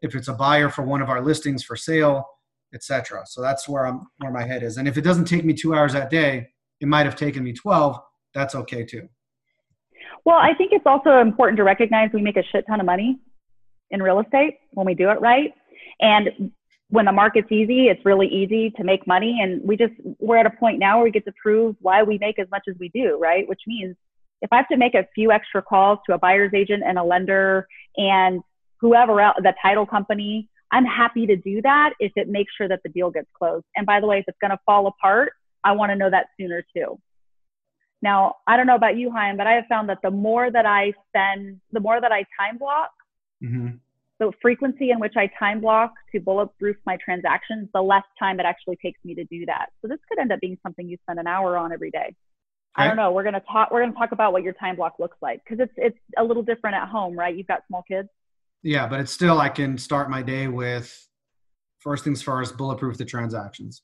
if 0.00 0.14
it's 0.14 0.28
a 0.28 0.34
buyer 0.34 0.68
for 0.68 0.82
one 0.82 1.02
of 1.02 1.08
our 1.08 1.20
listings 1.20 1.64
for 1.64 1.74
sale, 1.74 2.24
etc. 2.72 3.24
So 3.26 3.40
that's 3.40 3.68
where 3.68 3.86
I'm, 3.86 4.06
where 4.18 4.30
my 4.30 4.44
head 4.44 4.62
is. 4.62 4.76
And 4.76 4.86
if 4.86 4.96
it 4.96 5.02
doesn't 5.02 5.24
take 5.24 5.44
me 5.44 5.54
two 5.54 5.74
hours 5.74 5.92
that 5.92 6.10
day, 6.10 6.50
it 6.80 6.86
might 6.86 7.06
have 7.06 7.16
taken 7.16 7.42
me 7.42 7.52
12. 7.52 7.98
That's 8.32 8.54
okay 8.54 8.84
too. 8.84 9.08
Well, 10.24 10.36
I 10.36 10.54
think 10.54 10.72
it's 10.72 10.86
also 10.86 11.20
important 11.20 11.58
to 11.58 11.64
recognize 11.64 12.10
we 12.12 12.22
make 12.22 12.36
a 12.36 12.42
shit 12.42 12.64
ton 12.66 12.80
of 12.80 12.86
money 12.86 13.18
in 13.90 14.02
real 14.02 14.20
estate 14.20 14.58
when 14.72 14.86
we 14.86 14.94
do 14.94 15.10
it 15.10 15.20
right. 15.20 15.52
And 16.00 16.52
when 16.88 17.04
the 17.04 17.12
market's 17.12 17.50
easy, 17.52 17.88
it's 17.88 18.04
really 18.04 18.28
easy 18.28 18.70
to 18.70 18.84
make 18.84 19.06
money. 19.06 19.40
And 19.42 19.62
we 19.62 19.76
just, 19.76 19.92
we're 20.18 20.38
at 20.38 20.46
a 20.46 20.50
point 20.50 20.78
now 20.78 20.96
where 20.96 21.04
we 21.04 21.10
get 21.10 21.24
to 21.26 21.32
prove 21.42 21.76
why 21.80 22.02
we 22.02 22.18
make 22.18 22.38
as 22.38 22.48
much 22.50 22.64
as 22.68 22.74
we 22.78 22.88
do, 22.90 23.18
right? 23.20 23.48
Which 23.48 23.60
means 23.66 23.96
if 24.42 24.52
I 24.52 24.56
have 24.56 24.68
to 24.68 24.76
make 24.76 24.94
a 24.94 25.06
few 25.14 25.30
extra 25.32 25.62
calls 25.62 25.98
to 26.06 26.14
a 26.14 26.18
buyer's 26.18 26.52
agent 26.54 26.82
and 26.86 26.98
a 26.98 27.02
lender 27.02 27.66
and 27.96 28.42
whoever 28.84 29.20
else, 29.20 29.36
the 29.38 29.54
title 29.62 29.86
company. 29.86 30.48
I'm 30.70 30.84
happy 30.84 31.26
to 31.26 31.36
do 31.36 31.62
that 31.62 31.94
if 32.00 32.12
it 32.16 32.28
makes 32.28 32.52
sure 32.54 32.68
that 32.68 32.80
the 32.82 32.90
deal 32.90 33.10
gets 33.10 33.28
closed. 33.32 33.64
And 33.76 33.86
by 33.86 34.00
the 34.00 34.06
way, 34.06 34.18
if 34.18 34.24
it's 34.28 34.38
going 34.40 34.50
to 34.50 34.58
fall 34.66 34.86
apart, 34.86 35.32
I 35.62 35.72
want 35.72 35.90
to 35.90 35.96
know 35.96 36.10
that 36.10 36.26
sooner 36.38 36.64
too. 36.76 36.98
Now, 38.04 38.34
I 38.46 38.58
don't 38.58 38.66
know 38.66 38.74
about 38.74 38.98
you, 38.98 39.10
Chaim, 39.10 39.38
but 39.38 39.46
I 39.46 39.52
have 39.54 39.64
found 39.66 39.88
that 39.88 40.00
the 40.02 40.10
more 40.10 40.50
that 40.50 40.66
I 40.66 40.92
spend, 41.08 41.58
the 41.72 41.80
more 41.80 42.02
that 42.02 42.12
I 42.12 42.26
time 42.38 42.58
block, 42.58 42.90
mm-hmm. 43.42 43.76
the 44.20 44.30
frequency 44.42 44.90
in 44.90 45.00
which 45.00 45.14
I 45.16 45.30
time 45.38 45.62
block 45.62 45.94
to 46.12 46.20
bulletproof 46.20 46.76
my 46.84 46.98
transactions, 47.02 47.70
the 47.72 47.80
less 47.80 48.02
time 48.18 48.38
it 48.40 48.44
actually 48.44 48.76
takes 48.76 49.00
me 49.06 49.14
to 49.14 49.24
do 49.24 49.46
that. 49.46 49.70
So 49.80 49.88
this 49.88 49.96
could 50.06 50.18
end 50.18 50.32
up 50.32 50.40
being 50.40 50.58
something 50.62 50.86
you 50.86 50.98
spend 51.04 51.18
an 51.18 51.26
hour 51.26 51.56
on 51.56 51.72
every 51.72 51.90
day. 51.90 52.14
I 52.76 52.86
don't 52.86 52.96
know. 52.96 53.10
We're 53.10 53.24
gonna 53.24 53.42
talk. 53.50 53.70
We're 53.70 53.80
gonna 53.80 53.94
talk 53.94 54.12
about 54.12 54.34
what 54.34 54.42
your 54.42 54.52
time 54.52 54.76
block 54.76 54.96
looks 54.98 55.16
like 55.22 55.40
because 55.42 55.60
it's 55.60 55.72
it's 55.78 55.98
a 56.18 56.24
little 56.24 56.42
different 56.42 56.76
at 56.76 56.88
home, 56.88 57.18
right? 57.18 57.34
You've 57.34 57.46
got 57.46 57.60
small 57.68 57.84
kids. 57.88 58.08
Yeah, 58.62 58.86
but 58.86 59.00
it's 59.00 59.12
still 59.12 59.40
I 59.40 59.48
can 59.48 59.78
start 59.78 60.10
my 60.10 60.20
day 60.20 60.48
with 60.48 61.08
first 61.78 62.04
things 62.04 62.20
first, 62.20 62.58
bulletproof 62.58 62.98
the 62.98 63.06
transactions. 63.06 63.82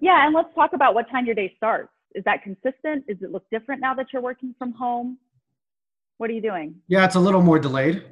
Yeah, 0.00 0.24
and 0.24 0.34
let's 0.34 0.54
talk 0.54 0.72
about 0.72 0.94
what 0.94 1.10
time 1.10 1.26
your 1.26 1.34
day 1.34 1.52
starts. 1.56 1.91
Is 2.14 2.24
that 2.24 2.42
consistent? 2.42 3.06
Does 3.06 3.18
it 3.22 3.30
look 3.32 3.44
different 3.50 3.80
now 3.80 3.94
that 3.94 4.06
you're 4.12 4.22
working 4.22 4.54
from 4.58 4.72
home? 4.72 5.18
What 6.18 6.30
are 6.30 6.32
you 6.32 6.42
doing? 6.42 6.74
Yeah, 6.88 7.04
it's 7.04 7.14
a 7.14 7.20
little 7.20 7.42
more 7.42 7.58
delayed 7.58 8.04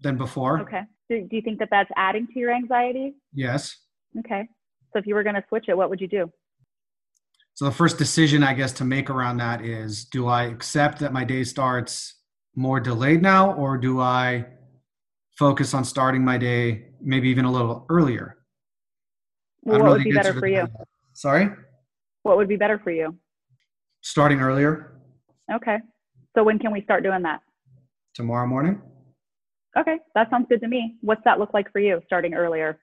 than 0.00 0.16
before. 0.16 0.60
Okay. 0.60 0.82
Do, 1.08 1.26
do 1.28 1.36
you 1.36 1.42
think 1.42 1.58
that 1.58 1.68
that's 1.70 1.90
adding 1.96 2.26
to 2.32 2.38
your 2.38 2.52
anxiety? 2.54 3.14
Yes. 3.34 3.76
Okay. 4.18 4.48
So 4.92 4.98
if 4.98 5.06
you 5.06 5.14
were 5.14 5.22
going 5.22 5.34
to 5.34 5.44
switch 5.48 5.66
it, 5.68 5.76
what 5.76 5.90
would 5.90 6.00
you 6.00 6.08
do? 6.08 6.30
So 7.54 7.64
the 7.64 7.72
first 7.72 7.98
decision, 7.98 8.42
I 8.42 8.54
guess, 8.54 8.72
to 8.74 8.84
make 8.84 9.10
around 9.10 9.36
that 9.38 9.62
is: 9.62 10.04
Do 10.04 10.28
I 10.28 10.44
accept 10.44 11.00
that 11.00 11.12
my 11.12 11.24
day 11.24 11.44
starts 11.44 12.14
more 12.54 12.80
delayed 12.80 13.22
now, 13.22 13.52
or 13.54 13.76
do 13.76 14.00
I 14.00 14.46
focus 15.36 15.74
on 15.74 15.84
starting 15.84 16.24
my 16.24 16.38
day 16.38 16.86
maybe 17.00 17.28
even 17.28 17.44
a 17.44 17.52
little 17.52 17.86
earlier? 17.88 18.38
Well, 19.62 19.80
what 19.80 19.90
would 19.92 20.04
be 20.04 20.12
better 20.12 20.32
for 20.38 20.46
you? 20.46 20.68
Sorry. 21.12 21.50
What 22.22 22.36
would 22.36 22.48
be 22.48 22.56
better 22.56 22.78
for 22.78 22.90
you? 22.90 23.18
Starting 24.02 24.40
earlier. 24.40 24.92
Okay. 25.52 25.78
So 26.36 26.44
when 26.44 26.58
can 26.58 26.72
we 26.72 26.82
start 26.82 27.02
doing 27.02 27.22
that? 27.22 27.40
Tomorrow 28.14 28.46
morning. 28.46 28.80
Okay, 29.78 29.98
that 30.14 30.28
sounds 30.30 30.46
good 30.48 30.60
to 30.60 30.68
me. 30.68 30.96
What's 31.00 31.22
that 31.24 31.38
look 31.38 31.54
like 31.54 31.70
for 31.70 31.78
you, 31.78 32.00
starting 32.06 32.34
earlier? 32.34 32.80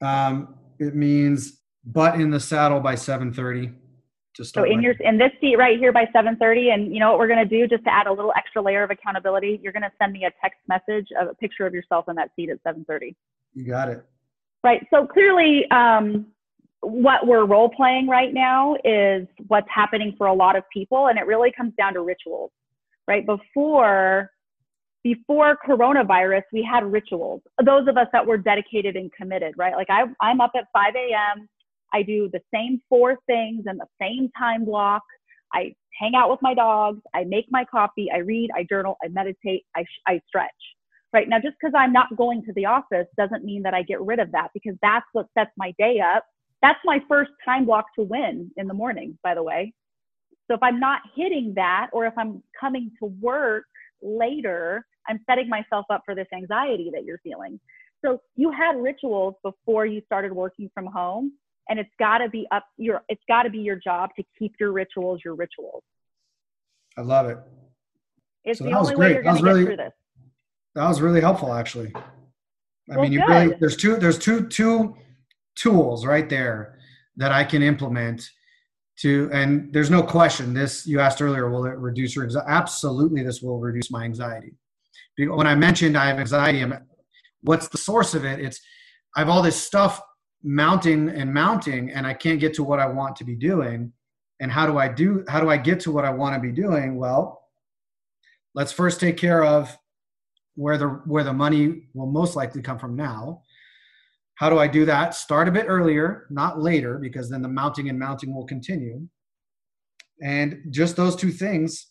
Um, 0.00 0.54
it 0.78 0.94
means 0.94 1.60
butt 1.84 2.20
in 2.20 2.30
the 2.30 2.40
saddle 2.40 2.80
by 2.80 2.94
7:30 2.94 3.72
to 4.34 4.44
start. 4.44 4.68
So 4.68 4.72
in 4.72 4.80
your 4.80 4.94
in 5.00 5.18
this 5.18 5.32
seat 5.40 5.56
right 5.56 5.78
here 5.78 5.92
by 5.92 6.06
7:30, 6.12 6.70
and 6.70 6.94
you 6.94 7.00
know 7.00 7.10
what 7.10 7.18
we're 7.18 7.28
gonna 7.28 7.44
do 7.44 7.66
just 7.66 7.84
to 7.84 7.92
add 7.92 8.06
a 8.06 8.12
little 8.12 8.32
extra 8.36 8.62
layer 8.62 8.84
of 8.84 8.90
accountability. 8.90 9.60
You're 9.62 9.72
gonna 9.72 9.92
send 10.00 10.12
me 10.12 10.24
a 10.24 10.30
text 10.40 10.60
message 10.68 11.08
of 11.18 11.28
a 11.28 11.34
picture 11.34 11.66
of 11.66 11.74
yourself 11.74 12.08
in 12.08 12.14
that 12.16 12.30
seat 12.36 12.50
at 12.50 12.62
7:30. 12.62 13.16
You 13.54 13.66
got 13.66 13.88
it. 13.88 14.04
Right. 14.62 14.86
So 14.90 15.06
clearly, 15.06 15.68
um, 15.70 16.26
what 16.84 17.26
we're 17.26 17.44
role 17.46 17.68
playing 17.68 18.08
right 18.08 18.32
now 18.32 18.76
is 18.84 19.26
what's 19.48 19.68
happening 19.74 20.14
for 20.16 20.26
a 20.26 20.34
lot 20.34 20.56
of 20.56 20.64
people, 20.72 21.08
and 21.08 21.18
it 21.18 21.26
really 21.26 21.52
comes 21.56 21.72
down 21.76 21.94
to 21.94 22.00
rituals. 22.00 22.50
Right 23.06 23.26
before 23.26 24.30
before 25.02 25.58
coronavirus, 25.68 26.42
we 26.52 26.66
had 26.68 26.82
rituals. 26.82 27.42
Those 27.62 27.86
of 27.88 27.98
us 27.98 28.06
that 28.12 28.26
were 28.26 28.38
dedicated 28.38 28.96
and 28.96 29.12
committed, 29.12 29.52
right? 29.56 29.74
Like 29.74 29.90
I, 29.90 30.04
I'm 30.22 30.40
up 30.40 30.52
at 30.56 30.64
5 30.72 30.94
a.m. 30.96 31.46
I 31.92 32.02
do 32.02 32.30
the 32.32 32.40
same 32.52 32.80
four 32.88 33.18
things 33.26 33.64
in 33.70 33.76
the 33.76 33.86
same 34.00 34.30
time 34.36 34.64
block. 34.64 35.02
I 35.52 35.74
hang 36.00 36.14
out 36.16 36.30
with 36.30 36.40
my 36.42 36.54
dogs. 36.54 37.00
I 37.14 37.24
make 37.24 37.46
my 37.50 37.64
coffee. 37.66 38.08
I 38.12 38.18
read. 38.18 38.50
I 38.56 38.64
journal. 38.68 38.96
I 39.04 39.08
meditate. 39.08 39.64
I, 39.76 39.84
I 40.06 40.20
stretch. 40.26 40.50
Right 41.12 41.28
now, 41.28 41.38
just 41.38 41.54
because 41.60 41.74
I'm 41.76 41.92
not 41.92 42.16
going 42.16 42.42
to 42.44 42.52
the 42.54 42.66
office 42.66 43.06
doesn't 43.16 43.44
mean 43.44 43.62
that 43.62 43.74
I 43.74 43.82
get 43.82 44.00
rid 44.00 44.18
of 44.18 44.32
that 44.32 44.48
because 44.52 44.74
that's 44.82 45.06
what 45.12 45.26
sets 45.38 45.52
my 45.56 45.72
day 45.78 46.00
up. 46.00 46.24
That's 46.64 46.80
my 46.86 46.98
first 47.08 47.32
time 47.44 47.66
block 47.66 47.84
to 47.98 48.02
win 48.02 48.50
in 48.56 48.66
the 48.66 48.72
morning, 48.72 49.18
by 49.22 49.34
the 49.34 49.42
way. 49.42 49.74
So 50.48 50.54
if 50.54 50.62
I'm 50.62 50.80
not 50.80 51.02
hitting 51.14 51.52
that, 51.56 51.88
or 51.92 52.06
if 52.06 52.14
I'm 52.16 52.42
coming 52.58 52.90
to 53.00 53.06
work 53.20 53.64
later, 54.00 54.86
I'm 55.06 55.20
setting 55.28 55.50
myself 55.50 55.84
up 55.90 56.00
for 56.06 56.14
this 56.14 56.26
anxiety 56.34 56.90
that 56.94 57.04
you're 57.04 57.20
feeling. 57.22 57.60
So 58.02 58.22
you 58.34 58.50
had 58.50 58.76
rituals 58.76 59.34
before 59.42 59.84
you 59.84 60.00
started 60.06 60.32
working 60.32 60.70
from 60.72 60.86
home 60.86 61.32
and 61.68 61.78
it's 61.78 61.90
got 61.98 62.18
to 62.18 62.30
be 62.30 62.46
up 62.50 62.64
your 62.78 63.02
it's 63.10 63.22
got 63.28 63.42
to 63.42 63.50
be 63.50 63.58
your 63.58 63.76
job 63.76 64.08
to 64.16 64.24
keep 64.38 64.54
your 64.58 64.72
rituals 64.72 65.20
your 65.24 65.34
rituals 65.34 65.82
i 66.98 67.00
love 67.00 67.26
it 67.26 67.38
it's 68.44 68.58
so 68.58 68.66
the 68.66 68.72
only 68.72 68.94
way 68.94 69.12
you're 69.12 69.22
going 69.22 69.36
to 69.36 69.42
really, 69.42 69.60
get 69.60 69.66
through 69.66 69.76
this 69.76 69.92
that 70.74 70.86
was 70.86 71.00
really 71.00 71.20
helpful 71.20 71.54
actually 71.54 71.90
i 71.96 72.02
well, 72.88 73.00
mean 73.02 73.12
you 73.12 73.20
good. 73.20 73.28
really 73.28 73.56
there's 73.60 73.76
two 73.76 73.96
there's 73.96 74.18
two 74.18 74.46
two 74.48 74.94
tools 75.56 76.04
right 76.04 76.28
there 76.28 76.78
that 77.16 77.32
i 77.32 77.44
can 77.44 77.62
implement 77.62 78.28
to 78.96 79.28
and 79.32 79.72
there's 79.72 79.90
no 79.90 80.02
question 80.02 80.54
this 80.54 80.86
you 80.86 81.00
asked 81.00 81.20
earlier 81.20 81.50
will 81.50 81.66
it 81.66 81.76
reduce 81.76 82.14
your 82.14 82.24
anxiety 82.24 82.46
absolutely 82.48 83.22
this 83.22 83.42
will 83.42 83.58
reduce 83.58 83.90
my 83.90 84.04
anxiety. 84.04 84.54
When 85.18 85.46
i 85.46 85.54
mentioned 85.54 85.96
i 85.96 86.06
have 86.06 86.18
anxiety 86.18 86.64
what's 87.42 87.68
the 87.68 87.78
source 87.78 88.14
of 88.14 88.24
it? 88.24 88.40
It's 88.40 88.60
i 89.16 89.20
have 89.20 89.28
all 89.28 89.42
this 89.42 89.60
stuff 89.60 90.00
mounting 90.42 91.08
and 91.08 91.32
mounting 91.32 91.90
and 91.90 92.06
i 92.06 92.14
can't 92.14 92.40
get 92.40 92.54
to 92.54 92.64
what 92.64 92.78
i 92.78 92.86
want 92.86 93.16
to 93.16 93.24
be 93.24 93.34
doing. 93.34 93.92
And 94.40 94.50
how 94.50 94.66
do 94.66 94.78
i 94.78 94.88
do 94.88 95.24
how 95.28 95.40
do 95.40 95.50
i 95.50 95.56
get 95.56 95.80
to 95.80 95.92
what 95.92 96.04
i 96.04 96.10
want 96.10 96.34
to 96.34 96.40
be 96.40 96.52
doing? 96.52 96.96
Well 96.96 97.42
let's 98.54 98.72
first 98.72 99.00
take 99.00 99.16
care 99.16 99.44
of 99.44 99.76
where 100.54 100.78
the 100.78 100.88
where 101.06 101.24
the 101.24 101.32
money 101.32 101.88
will 101.94 102.06
most 102.06 102.36
likely 102.36 102.62
come 102.62 102.78
from 102.78 102.94
now 102.94 103.42
how 104.36 104.50
do 104.50 104.58
i 104.58 104.66
do 104.66 104.84
that? 104.84 105.14
Start 105.14 105.48
a 105.48 105.52
bit 105.52 105.66
earlier 105.68 106.26
not 106.30 106.60
later 106.60 106.98
because 106.98 107.30
then 107.30 107.42
the 107.42 107.48
mounting 107.48 107.88
and 107.88 107.98
mounting 107.98 108.34
will 108.34 108.46
continue. 108.46 109.06
And 110.22 110.62
just 110.70 110.96
those 110.96 111.16
two 111.16 111.30
things 111.30 111.90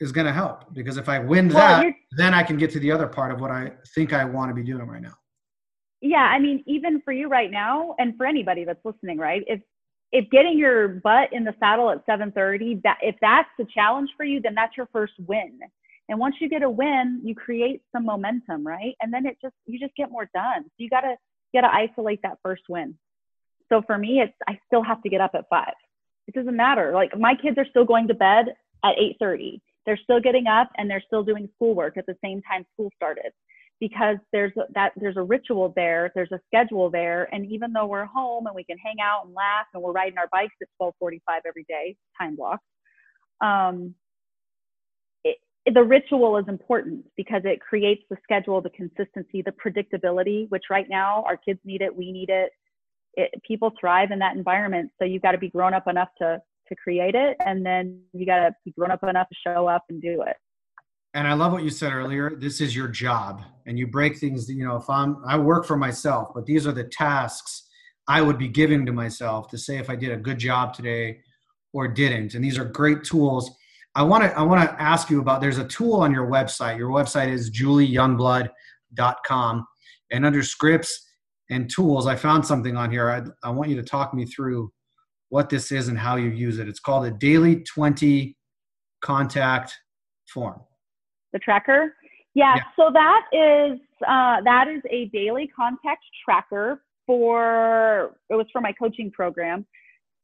is 0.00 0.10
going 0.10 0.26
to 0.26 0.32
help 0.32 0.72
because 0.74 0.96
if 0.96 1.08
i 1.08 1.18
win 1.18 1.48
well, 1.48 1.82
that 1.82 1.94
then 2.12 2.34
i 2.34 2.42
can 2.42 2.56
get 2.56 2.70
to 2.72 2.80
the 2.80 2.90
other 2.90 3.06
part 3.06 3.30
of 3.30 3.40
what 3.40 3.50
i 3.50 3.70
think 3.94 4.12
i 4.12 4.24
want 4.24 4.50
to 4.50 4.54
be 4.54 4.62
doing 4.62 4.86
right 4.86 5.02
now. 5.02 5.14
Yeah 6.00 6.28
i 6.34 6.38
mean 6.38 6.64
even 6.66 7.00
for 7.02 7.12
you 7.12 7.28
right 7.28 7.50
now 7.50 7.94
and 7.98 8.16
for 8.16 8.26
anybody 8.26 8.64
that's 8.64 8.84
listening 8.84 9.18
right? 9.18 9.42
If 9.46 9.60
if 10.10 10.28
getting 10.30 10.58
your 10.58 10.88
butt 10.88 11.32
in 11.32 11.44
the 11.44 11.54
saddle 11.58 11.90
at 11.90 12.04
7:30 12.06 12.82
that 12.82 12.98
if 13.00 13.16
that's 13.20 13.48
the 13.58 13.66
challenge 13.72 14.10
for 14.16 14.24
you 14.24 14.40
then 14.40 14.54
that's 14.54 14.76
your 14.76 14.88
first 14.92 15.14
win. 15.20 15.58
And 16.08 16.18
once 16.18 16.34
you 16.40 16.48
get 16.48 16.62
a 16.62 16.70
win 16.70 17.20
you 17.24 17.34
create 17.34 17.82
some 17.92 18.04
momentum 18.04 18.66
right? 18.66 18.94
And 19.00 19.12
then 19.12 19.24
it 19.24 19.36
just 19.40 19.54
you 19.66 19.78
just 19.78 19.94
get 19.94 20.10
more 20.10 20.28
done. 20.34 20.64
So 20.64 20.78
you 20.78 20.90
got 20.90 21.02
to 21.02 21.14
got 21.52 21.62
to 21.62 21.74
isolate 21.74 22.20
that 22.22 22.38
first 22.42 22.62
win. 22.68 22.96
So 23.68 23.82
for 23.86 23.96
me 23.96 24.20
it's 24.20 24.34
i 24.46 24.58
still 24.66 24.82
have 24.82 25.02
to 25.02 25.08
get 25.08 25.20
up 25.20 25.32
at 25.34 25.48
5 25.48 25.72
it 26.28 26.34
doesn't 26.34 26.56
matter. 26.56 26.92
Like 26.92 27.18
my 27.18 27.34
kids 27.34 27.58
are 27.58 27.66
still 27.68 27.84
going 27.84 28.08
to 28.08 28.14
bed 28.14 28.54
at 28.84 28.96
8:30 28.98 29.60
they're 29.86 30.00
still 30.02 30.20
getting 30.20 30.46
up 30.46 30.70
and 30.76 30.88
they're 30.90 31.02
still 31.06 31.24
doing 31.24 31.48
schoolwork 31.56 31.96
at 31.96 32.06
the 32.06 32.16
same 32.24 32.40
time 32.42 32.64
school 32.74 32.90
started 32.94 33.32
because 33.80 34.16
there's 34.32 34.52
that 34.74 34.92
there's 34.96 35.16
a 35.16 35.22
ritual 35.22 35.72
there, 35.74 36.12
there's 36.14 36.30
a 36.30 36.38
schedule 36.46 36.88
there, 36.88 37.28
and 37.34 37.44
even 37.46 37.72
though 37.72 37.86
we're 37.86 38.04
home 38.04 38.46
and 38.46 38.54
we 38.54 38.62
can 38.62 38.78
hang 38.78 38.96
out 39.02 39.26
and 39.26 39.34
laugh 39.34 39.66
and 39.74 39.82
we're 39.82 39.90
riding 39.90 40.18
our 40.18 40.28
bikes 40.30 40.54
at 40.62 40.68
12:45 40.80 41.40
every 41.46 41.64
day, 41.68 41.96
time 42.16 42.36
block, 42.36 42.60
um, 43.40 43.94
the 45.72 45.82
ritual 45.82 46.36
is 46.38 46.44
important 46.48 47.04
because 47.16 47.42
it 47.44 47.60
creates 47.60 48.02
the 48.10 48.16
schedule, 48.22 48.60
the 48.60 48.70
consistency, 48.70 49.42
the 49.42 49.52
predictability. 49.52 50.48
Which 50.50 50.64
right 50.70 50.86
now 50.88 51.22
our 51.26 51.36
kids 51.36 51.60
need 51.64 51.82
it, 51.82 51.94
we 51.94 52.12
need 52.12 52.30
it. 52.30 52.50
it 53.14 53.30
people 53.46 53.72
thrive 53.78 54.10
in 54.10 54.18
that 54.20 54.36
environment, 54.36 54.90
so 54.98 55.04
you've 55.04 55.22
got 55.22 55.32
to 55.32 55.38
be 55.38 55.48
grown 55.48 55.74
up 55.74 55.86
enough 55.88 56.08
to 56.18 56.40
to 56.68 56.76
create 56.76 57.14
it, 57.14 57.36
and 57.44 57.66
then 57.66 58.00
you 58.12 58.24
got 58.24 58.38
to 58.38 58.54
be 58.64 58.72
grown 58.72 58.90
up 58.90 59.02
enough 59.04 59.28
to 59.28 59.34
show 59.44 59.66
up 59.66 59.84
and 59.88 60.00
do 60.00 60.22
it 60.22 60.36
and 61.14 61.28
I 61.28 61.34
love 61.34 61.52
what 61.52 61.62
you 61.62 61.70
said 61.70 61.92
earlier. 61.92 62.34
This 62.34 62.60
is 62.60 62.74
your 62.74 62.88
job, 62.88 63.42
and 63.66 63.78
you 63.78 63.86
break 63.86 64.16
things. 64.16 64.48
You 64.48 64.64
know, 64.66 64.76
if 64.76 64.88
I'm, 64.88 65.22
I 65.26 65.36
work 65.38 65.66
for 65.66 65.76
myself, 65.76 66.30
but 66.34 66.46
these 66.46 66.66
are 66.66 66.72
the 66.72 66.84
tasks 66.84 67.68
I 68.08 68.22
would 68.22 68.38
be 68.38 68.48
giving 68.48 68.86
to 68.86 68.92
myself 68.92 69.48
to 69.48 69.58
say 69.58 69.76
if 69.76 69.90
I 69.90 69.96
did 69.96 70.10
a 70.10 70.16
good 70.16 70.38
job 70.38 70.74
today 70.74 71.20
or 71.72 71.86
didn't. 71.86 72.34
And 72.34 72.44
these 72.44 72.58
are 72.58 72.64
great 72.64 73.04
tools. 73.04 73.50
I 73.94 74.02
want 74.02 74.24
to, 74.24 74.36
I 74.36 74.42
want 74.42 74.68
to 74.68 74.82
ask 74.82 75.08
you 75.10 75.20
about. 75.20 75.40
There's 75.40 75.58
a 75.58 75.66
tool 75.66 75.94
on 75.94 76.12
your 76.12 76.26
website. 76.26 76.76
Your 76.78 76.90
website 76.90 77.28
is 77.28 77.50
julieyoungblood.com, 77.50 79.66
and 80.10 80.26
under 80.26 80.42
scripts 80.42 81.08
and 81.50 81.70
tools, 81.70 82.06
I 82.06 82.16
found 82.16 82.46
something 82.46 82.76
on 82.76 82.90
here. 82.90 83.10
I, 83.10 83.22
I 83.46 83.50
want 83.50 83.70
you 83.70 83.76
to 83.76 83.82
talk 83.82 84.14
me 84.14 84.24
through 84.24 84.72
what 85.28 85.50
this 85.50 85.72
is 85.72 85.88
and 85.88 85.98
how 85.98 86.16
you 86.16 86.30
use 86.30 86.58
it. 86.58 86.68
It's 86.68 86.80
called 86.80 87.06
a 87.06 87.10
daily 87.10 87.62
20 87.62 88.36
contact 89.02 89.76
form 90.28 90.60
the 91.32 91.38
tracker. 91.38 91.94
Yeah, 92.34 92.54
yeah. 92.56 92.62
so 92.76 92.90
that 92.92 93.22
is 93.32 93.78
uh, 94.06 94.40
that 94.44 94.68
is 94.68 94.82
a 94.90 95.06
daily 95.06 95.50
contact 95.54 96.04
tracker 96.24 96.82
for 97.06 98.16
it 98.30 98.34
was 98.34 98.46
for 98.52 98.60
my 98.60 98.72
coaching 98.72 99.10
program. 99.10 99.66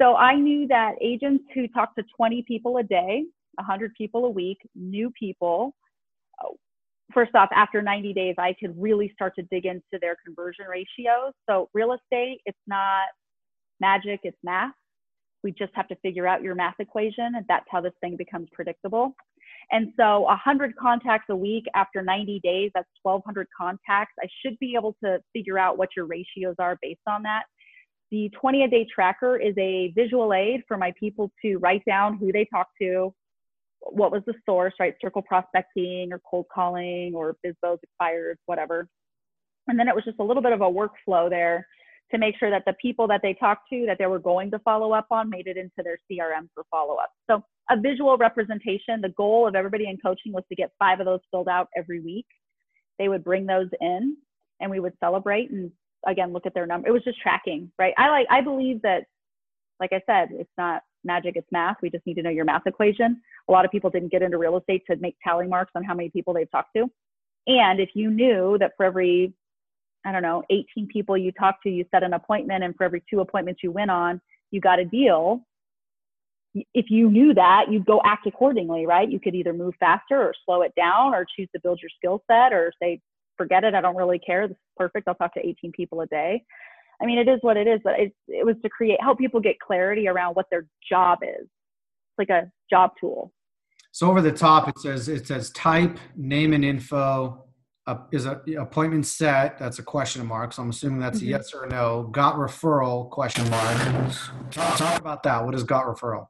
So 0.00 0.14
I 0.14 0.36
knew 0.36 0.68
that 0.68 0.92
agents 1.02 1.44
who 1.54 1.66
talk 1.68 1.96
to 1.96 2.04
20 2.16 2.44
people 2.46 2.78
a 2.78 2.84
day, 2.84 3.24
100 3.58 3.92
people 3.94 4.24
a 4.24 4.30
week, 4.30 4.58
new 4.74 5.10
people, 5.18 5.74
first 7.12 7.34
off, 7.34 7.48
after 7.54 7.82
90 7.82 8.12
days, 8.12 8.34
I 8.38 8.54
could 8.60 8.74
really 8.80 9.10
start 9.14 9.34
to 9.36 9.42
dig 9.50 9.66
into 9.66 9.98
their 10.00 10.16
conversion 10.24 10.66
ratios. 10.68 11.32
So, 11.48 11.68
real 11.74 11.92
estate, 11.92 12.40
it's 12.44 12.58
not 12.66 13.04
magic, 13.80 14.20
it's 14.24 14.38
math. 14.42 14.72
We 15.44 15.52
just 15.52 15.72
have 15.74 15.88
to 15.88 15.96
figure 15.96 16.26
out 16.26 16.42
your 16.42 16.54
math 16.54 16.74
equation, 16.80 17.34
and 17.36 17.44
that's 17.48 17.66
how 17.70 17.80
this 17.80 17.92
thing 18.00 18.16
becomes 18.16 18.48
predictable. 18.52 19.14
And 19.70 19.92
so 19.98 20.20
100 20.22 20.76
contacts 20.76 21.26
a 21.30 21.36
week 21.36 21.64
after 21.74 22.02
90 22.02 22.40
days, 22.42 22.70
that's 22.74 22.88
1,200 23.02 23.46
contacts. 23.56 24.14
I 24.20 24.26
should 24.42 24.58
be 24.58 24.74
able 24.76 24.96
to 25.04 25.20
figure 25.32 25.58
out 25.58 25.78
what 25.78 25.90
your 25.96 26.06
ratios 26.06 26.56
are 26.58 26.78
based 26.82 27.00
on 27.06 27.22
that. 27.24 27.44
The 28.10 28.30
20 28.40 28.64
a 28.64 28.68
day 28.68 28.86
tracker 28.92 29.36
is 29.36 29.54
a 29.58 29.92
visual 29.94 30.32
aid 30.32 30.62
for 30.66 30.76
my 30.76 30.92
people 30.98 31.30
to 31.42 31.58
write 31.58 31.84
down 31.84 32.16
who 32.16 32.32
they 32.32 32.46
talk 32.46 32.68
to, 32.80 33.14
what 33.80 34.12
was 34.12 34.22
the 34.26 34.34
source, 34.44 34.74
right? 34.80 34.94
Circle 35.00 35.22
prospecting 35.22 36.12
or 36.12 36.20
cold 36.28 36.46
calling 36.52 37.12
or 37.14 37.36
BizBo's 37.44 37.78
expired, 37.82 38.38
whatever. 38.46 38.88
And 39.68 39.78
then 39.78 39.88
it 39.88 39.94
was 39.94 40.04
just 40.04 40.18
a 40.18 40.24
little 40.24 40.42
bit 40.42 40.52
of 40.52 40.60
a 40.60 40.64
workflow 40.64 41.28
there 41.28 41.66
to 42.10 42.18
make 42.18 42.38
sure 42.38 42.50
that 42.50 42.64
the 42.66 42.74
people 42.80 43.06
that 43.06 43.20
they 43.22 43.34
talked 43.34 43.68
to 43.70 43.84
that 43.86 43.98
they 43.98 44.06
were 44.06 44.18
going 44.18 44.50
to 44.50 44.58
follow 44.60 44.92
up 44.92 45.06
on 45.10 45.28
made 45.28 45.46
it 45.46 45.56
into 45.56 45.82
their 45.84 45.98
CRM 46.10 46.48
for 46.54 46.64
follow 46.70 46.96
up. 46.96 47.10
So 47.30 47.42
a 47.70 47.78
visual 47.78 48.16
representation. 48.16 49.00
The 49.02 49.12
goal 49.16 49.46
of 49.46 49.54
everybody 49.54 49.86
in 49.88 49.98
coaching 49.98 50.32
was 50.32 50.44
to 50.48 50.56
get 50.56 50.70
five 50.78 51.00
of 51.00 51.06
those 51.06 51.20
filled 51.30 51.48
out 51.48 51.68
every 51.76 52.00
week. 52.00 52.26
They 52.98 53.08
would 53.08 53.22
bring 53.22 53.46
those 53.46 53.68
in 53.80 54.16
and 54.60 54.70
we 54.70 54.80
would 54.80 54.94
celebrate 55.00 55.50
and 55.50 55.70
again 56.06 56.32
look 56.32 56.46
at 56.46 56.54
their 56.54 56.66
number. 56.66 56.88
It 56.88 56.92
was 56.92 57.04
just 57.04 57.20
tracking, 57.20 57.70
right? 57.78 57.94
I 57.98 58.08
like 58.08 58.26
I 58.30 58.40
believe 58.40 58.82
that 58.82 59.04
like 59.80 59.92
I 59.92 60.02
said, 60.06 60.30
it's 60.32 60.50
not 60.56 60.82
magic, 61.04 61.36
it's 61.36 61.50
math. 61.50 61.76
We 61.82 61.90
just 61.90 62.06
need 62.06 62.14
to 62.14 62.22
know 62.22 62.30
your 62.30 62.44
math 62.44 62.66
equation. 62.66 63.20
A 63.48 63.52
lot 63.52 63.64
of 63.64 63.70
people 63.70 63.90
didn't 63.90 64.10
get 64.10 64.22
into 64.22 64.38
real 64.38 64.56
estate 64.56 64.82
to 64.90 64.96
make 64.96 65.16
tally 65.22 65.46
marks 65.46 65.72
on 65.74 65.84
how 65.84 65.94
many 65.94 66.10
people 66.10 66.34
they've 66.34 66.50
talked 66.50 66.74
to. 66.76 66.90
And 67.46 67.80
if 67.80 67.90
you 67.94 68.10
knew 68.10 68.56
that 68.58 68.72
for 68.76 68.84
every 68.84 69.32
I 70.06 70.12
don't 70.12 70.22
know, 70.22 70.44
18 70.48 70.86
people 70.86 71.18
you 71.18 71.32
talked 71.32 71.64
to, 71.64 71.70
you 71.70 71.84
set 71.90 72.04
an 72.04 72.14
appointment, 72.14 72.62
and 72.62 72.74
for 72.76 72.84
every 72.84 73.02
two 73.10 73.20
appointments 73.20 73.62
you 73.64 73.72
went 73.72 73.90
on, 73.90 74.20
you 74.52 74.60
got 74.60 74.78
a 74.78 74.84
deal 74.84 75.44
if 76.74 76.86
you 76.90 77.10
knew 77.10 77.34
that, 77.34 77.66
you'd 77.70 77.86
go 77.86 78.00
act 78.04 78.26
accordingly, 78.26 78.86
right? 78.86 79.10
You 79.10 79.20
could 79.20 79.34
either 79.34 79.52
move 79.52 79.74
faster 79.78 80.20
or 80.20 80.34
slow 80.44 80.62
it 80.62 80.72
down 80.76 81.14
or 81.14 81.26
choose 81.36 81.48
to 81.54 81.60
build 81.60 81.80
your 81.80 81.90
skill 81.96 82.22
set 82.30 82.52
or 82.52 82.72
say, 82.80 83.00
forget 83.36 83.64
it, 83.64 83.74
I 83.74 83.80
don't 83.80 83.96
really 83.96 84.18
care. 84.18 84.48
This 84.48 84.56
is 84.56 84.62
perfect. 84.76 85.08
I'll 85.08 85.14
talk 85.14 85.34
to 85.34 85.46
18 85.46 85.72
people 85.72 86.00
a 86.00 86.06
day. 86.06 86.44
I 87.00 87.06
mean, 87.06 87.18
it 87.18 87.28
is 87.28 87.38
what 87.42 87.56
it 87.56 87.66
is, 87.66 87.80
but 87.84 87.98
it, 87.98 88.12
it 88.26 88.44
was 88.44 88.56
to 88.62 88.68
create, 88.68 89.00
help 89.00 89.18
people 89.18 89.40
get 89.40 89.60
clarity 89.60 90.08
around 90.08 90.34
what 90.34 90.46
their 90.50 90.66
job 90.88 91.18
is. 91.22 91.42
It's 91.42 92.18
like 92.18 92.30
a 92.30 92.50
job 92.70 92.90
tool. 93.00 93.32
So 93.92 94.10
over 94.10 94.20
the 94.20 94.32
top, 94.32 94.68
it 94.68 94.78
says, 94.78 95.08
it 95.08 95.26
says 95.26 95.50
type, 95.50 95.98
name 96.16 96.52
and 96.52 96.64
info, 96.64 97.44
uh, 97.86 97.96
is 98.12 98.26
a 98.26 98.42
appointment 98.60 99.06
set. 99.06 99.58
That's 99.58 99.78
a 99.78 99.82
question 99.82 100.26
mark. 100.26 100.52
So 100.52 100.62
I'm 100.62 100.70
assuming 100.70 101.00
that's 101.00 101.18
mm-hmm. 101.18 101.28
a 101.28 101.30
yes 101.30 101.54
or 101.54 101.64
a 101.64 101.68
no. 101.68 102.08
Got 102.12 102.34
referral 102.34 103.08
question 103.08 103.48
mark. 103.48 104.12
Talk, 104.50 104.76
talk 104.76 105.00
about 105.00 105.22
that. 105.22 105.44
What 105.44 105.54
is 105.54 105.62
got 105.62 105.86
referral? 105.86 106.26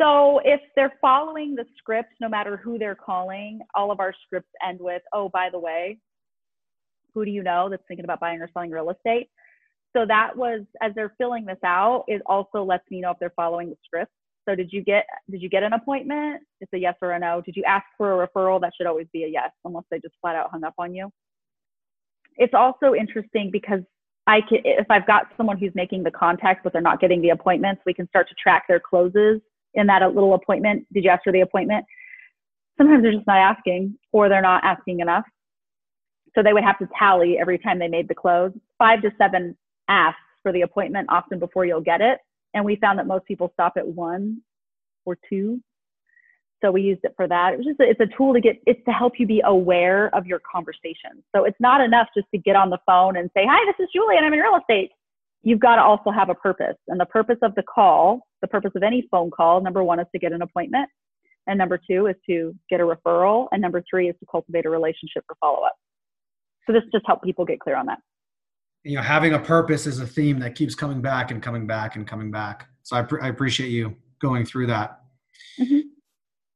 So 0.00 0.40
if 0.44 0.60
they're 0.74 0.94
following 1.00 1.54
the 1.54 1.64
script, 1.76 2.14
no 2.20 2.28
matter 2.28 2.56
who 2.56 2.78
they're 2.78 2.94
calling, 2.94 3.60
all 3.74 3.90
of 3.90 4.00
our 4.00 4.14
scripts 4.24 4.50
end 4.66 4.78
with, 4.80 5.02
oh, 5.12 5.28
by 5.28 5.48
the 5.50 5.58
way, 5.58 5.98
who 7.14 7.24
do 7.24 7.30
you 7.30 7.42
know 7.42 7.68
that's 7.68 7.82
thinking 7.88 8.04
about 8.04 8.20
buying 8.20 8.40
or 8.40 8.48
selling 8.54 8.70
real 8.70 8.90
estate? 8.90 9.28
So 9.96 10.04
that 10.06 10.36
was 10.36 10.62
as 10.82 10.92
they're 10.94 11.14
filling 11.18 11.44
this 11.44 11.58
out, 11.64 12.04
it 12.08 12.22
also 12.26 12.62
lets 12.62 12.88
me 12.90 13.00
know 13.00 13.10
if 13.10 13.18
they're 13.18 13.32
following 13.36 13.70
the 13.70 13.76
script. 13.84 14.12
So 14.48 14.54
did 14.54 14.72
you 14.72 14.82
get 14.82 15.06
did 15.30 15.42
you 15.42 15.48
get 15.48 15.62
an 15.62 15.72
appointment? 15.72 16.42
It's 16.60 16.72
a 16.72 16.78
yes 16.78 16.94
or 17.02 17.12
a 17.12 17.18
no. 17.18 17.42
Did 17.42 17.56
you 17.56 17.64
ask 17.64 17.84
for 17.96 18.22
a 18.22 18.26
referral? 18.26 18.60
That 18.60 18.72
should 18.76 18.86
always 18.86 19.06
be 19.12 19.24
a 19.24 19.28
yes, 19.28 19.50
unless 19.64 19.84
they 19.90 19.98
just 19.98 20.14
flat 20.20 20.36
out 20.36 20.50
hung 20.50 20.64
up 20.64 20.74
on 20.78 20.94
you. 20.94 21.10
It's 22.36 22.54
also 22.54 22.94
interesting 22.94 23.50
because 23.52 23.80
I 24.26 24.40
can 24.40 24.60
if 24.64 24.86
I've 24.90 25.06
got 25.06 25.26
someone 25.36 25.58
who's 25.58 25.74
making 25.74 26.02
the 26.02 26.10
contacts 26.10 26.60
but 26.64 26.72
they're 26.72 26.82
not 26.82 27.00
getting 27.00 27.20
the 27.20 27.30
appointments, 27.30 27.82
we 27.84 27.94
can 27.94 28.08
start 28.08 28.28
to 28.28 28.34
track 28.42 28.64
their 28.68 28.80
closes 28.80 29.40
in 29.74 29.86
that 29.88 30.02
little 30.14 30.34
appointment. 30.34 30.86
Did 30.92 31.04
you 31.04 31.10
ask 31.10 31.24
for 31.24 31.32
the 31.32 31.40
appointment? 31.40 31.84
Sometimes 32.78 33.02
they're 33.02 33.12
just 33.12 33.26
not 33.26 33.38
asking 33.38 33.98
or 34.12 34.28
they're 34.28 34.40
not 34.40 34.64
asking 34.64 35.00
enough. 35.00 35.24
So 36.34 36.42
they 36.42 36.52
would 36.52 36.64
have 36.64 36.78
to 36.78 36.88
tally 36.98 37.38
every 37.38 37.58
time 37.58 37.78
they 37.78 37.88
made 37.88 38.08
the 38.08 38.14
close. 38.14 38.52
Five 38.78 39.02
to 39.02 39.10
seven 39.18 39.56
asks 39.88 40.20
for 40.42 40.52
the 40.52 40.62
appointment 40.62 41.08
often 41.10 41.38
before 41.38 41.64
you'll 41.64 41.80
get 41.80 42.00
it. 42.00 42.18
And 42.54 42.64
we 42.64 42.76
found 42.76 42.98
that 42.98 43.06
most 43.06 43.24
people 43.26 43.50
stop 43.52 43.74
at 43.76 43.86
one 43.86 44.42
or 45.04 45.18
two. 45.28 45.60
So 46.62 46.72
we 46.72 46.82
used 46.82 47.04
it 47.04 47.12
for 47.16 47.28
that. 47.28 47.52
It 47.52 47.58
was 47.58 47.66
just 47.66 47.80
a, 47.80 47.84
it's 47.84 48.00
a 48.00 48.16
tool 48.16 48.34
to 48.34 48.40
get 48.40 48.56
it's 48.66 48.84
to 48.86 48.90
help 48.90 49.14
you 49.18 49.26
be 49.26 49.42
aware 49.44 50.14
of 50.14 50.26
your 50.26 50.40
conversation. 50.50 51.22
So 51.34 51.44
it's 51.44 51.58
not 51.60 51.80
enough 51.80 52.08
just 52.16 52.26
to 52.32 52.38
get 52.38 52.56
on 52.56 52.70
the 52.70 52.78
phone 52.84 53.16
and 53.16 53.30
say, 53.36 53.46
"Hi, 53.48 53.64
this 53.66 53.84
is 53.84 53.90
Julie 53.94 54.16
and 54.16 54.26
I'm 54.26 54.32
in 54.32 54.40
real 54.40 54.58
estate." 54.58 54.90
You've 55.42 55.60
got 55.60 55.76
to 55.76 55.82
also 55.82 56.10
have 56.10 56.30
a 56.30 56.34
purpose. 56.34 56.76
And 56.88 56.98
the 56.98 57.06
purpose 57.06 57.38
of 57.42 57.54
the 57.54 57.62
call 57.62 58.22
the 58.40 58.48
purpose 58.48 58.72
of 58.74 58.82
any 58.82 59.06
phone 59.10 59.30
call 59.30 59.60
number 59.60 59.82
one 59.82 60.00
is 60.00 60.06
to 60.12 60.18
get 60.18 60.32
an 60.32 60.42
appointment 60.42 60.88
and 61.46 61.58
number 61.58 61.78
two 61.78 62.06
is 62.06 62.16
to 62.28 62.54
get 62.70 62.80
a 62.80 62.84
referral 62.84 63.48
and 63.52 63.60
number 63.60 63.82
three 63.88 64.08
is 64.08 64.14
to 64.20 64.26
cultivate 64.30 64.66
a 64.66 64.70
relationship 64.70 65.24
for 65.26 65.36
follow-up 65.40 65.74
so 66.66 66.72
this 66.72 66.82
just 66.92 67.06
helps 67.06 67.24
people 67.24 67.44
get 67.44 67.60
clear 67.60 67.76
on 67.76 67.86
that 67.86 67.98
you 68.84 68.96
know 68.96 69.02
having 69.02 69.34
a 69.34 69.38
purpose 69.38 69.86
is 69.86 70.00
a 70.00 70.06
theme 70.06 70.38
that 70.40 70.54
keeps 70.54 70.74
coming 70.74 71.00
back 71.00 71.30
and 71.30 71.42
coming 71.42 71.66
back 71.66 71.96
and 71.96 72.06
coming 72.06 72.30
back. 72.30 72.68
So 72.82 72.96
i, 72.96 73.06
I 73.22 73.28
appreciate 73.28 73.68
you 73.68 73.96
going 74.20 74.44
through 74.44 74.66
that. 74.68 75.00
Mm-hmm. 75.60 75.78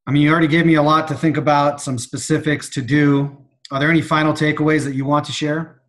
i 0.07 0.11
mean 0.13 0.23
you 0.23 0.31
already 0.31 0.47
gave 0.47 0.65
me 0.65 0.75
a 0.75 0.83
lot 0.83 1.09
to 1.09 1.15
think 1.15 1.37
about 1.37 1.81
some 1.81 1.99
specifics 1.99 2.69
to 2.71 2.83
do. 2.83 3.37
Are 3.71 3.81
there 3.81 3.91
any 3.91 4.03
final 4.03 4.33
takeaways 4.33 4.85
that 4.85 4.95
you 4.95 5.05
want 5.05 5.25
to 5.27 5.33
share? 5.33 5.83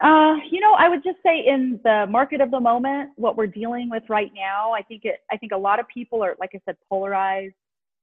Uh, 0.00 0.34
you 0.50 0.60
know, 0.60 0.74
I 0.74 0.88
would 0.88 1.04
just 1.04 1.18
say 1.24 1.46
in 1.46 1.80
the 1.84 2.06
market 2.08 2.40
of 2.40 2.50
the 2.50 2.60
moment, 2.60 3.10
what 3.16 3.36
we're 3.36 3.46
dealing 3.46 3.88
with 3.88 4.02
right 4.08 4.32
now, 4.34 4.72
I 4.72 4.82
think 4.82 5.04
it, 5.04 5.20
I 5.30 5.36
think 5.36 5.52
a 5.52 5.56
lot 5.56 5.78
of 5.78 5.86
people 5.88 6.22
are, 6.22 6.36
like 6.40 6.50
I 6.54 6.60
said, 6.66 6.76
polarized, 6.88 7.54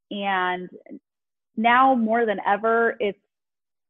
and 0.10 0.70
now 1.58 1.94
more 1.94 2.26
than 2.26 2.40
ever, 2.48 2.96
it's 3.00 3.20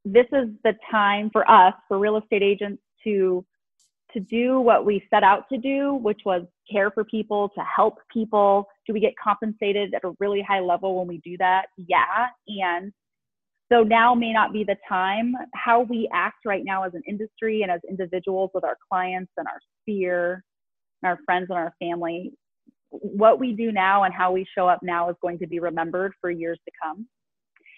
this 0.04 0.26
is 0.34 0.50
the 0.64 0.74
time 0.90 1.30
for 1.32 1.50
us, 1.50 1.74
for 1.88 2.00
real 2.00 2.18
estate 2.18 2.42
agents, 2.42 2.82
to 3.04 3.46
to 4.14 4.20
do 4.20 4.60
what 4.60 4.86
we 4.86 5.02
set 5.10 5.24
out 5.24 5.48
to 5.50 5.58
do, 5.58 5.94
which 5.94 6.20
was 6.26 6.44
care 6.70 6.92
for 6.92 7.06
people, 7.06 7.50
to 7.56 7.64
help 7.64 8.00
people. 8.12 8.68
Do 8.86 8.94
we 8.94 9.00
get 9.00 9.14
compensated 9.22 9.94
at 9.94 10.04
a 10.04 10.12
really 10.20 10.42
high 10.42 10.60
level 10.60 10.98
when 11.00 11.08
we 11.08 11.20
do 11.20 11.38
that? 11.38 11.68
Yeah, 11.78 12.28
and 12.48 12.92
so 13.72 13.84
now 13.84 14.14
may 14.14 14.34
not 14.34 14.52
be 14.52 14.66
the 14.66 14.76
time. 14.88 15.34
How 15.56 15.82
we 15.82 16.10
act 16.14 16.46
right 16.46 16.64
now 16.66 16.84
as 16.84 16.94
an 16.94 17.04
industry 17.08 17.62
and 17.62 17.72
as 17.72 17.80
individuals 17.88 18.52
with 18.54 18.66
our 18.66 18.78
clients 18.92 19.32
and 19.38 19.48
our 19.48 19.60
sphere 19.82 20.44
and 21.02 21.10
our 21.10 21.20
friends 21.26 21.48
and 21.50 21.58
our 21.58 21.74
family, 21.80 22.34
what 22.90 23.40
we 23.40 23.54
do 23.54 23.72
now 23.72 24.04
and 24.04 24.14
how 24.14 24.34
we 24.34 24.46
show 24.58 24.68
up 24.68 24.80
now 24.84 25.10
is 25.10 25.16
going 25.22 25.40
to 25.40 25.48
be 25.48 25.60
remembered 25.60 26.12
for 26.20 26.30
years 26.30 26.60
to 26.66 26.72
come. 26.84 27.08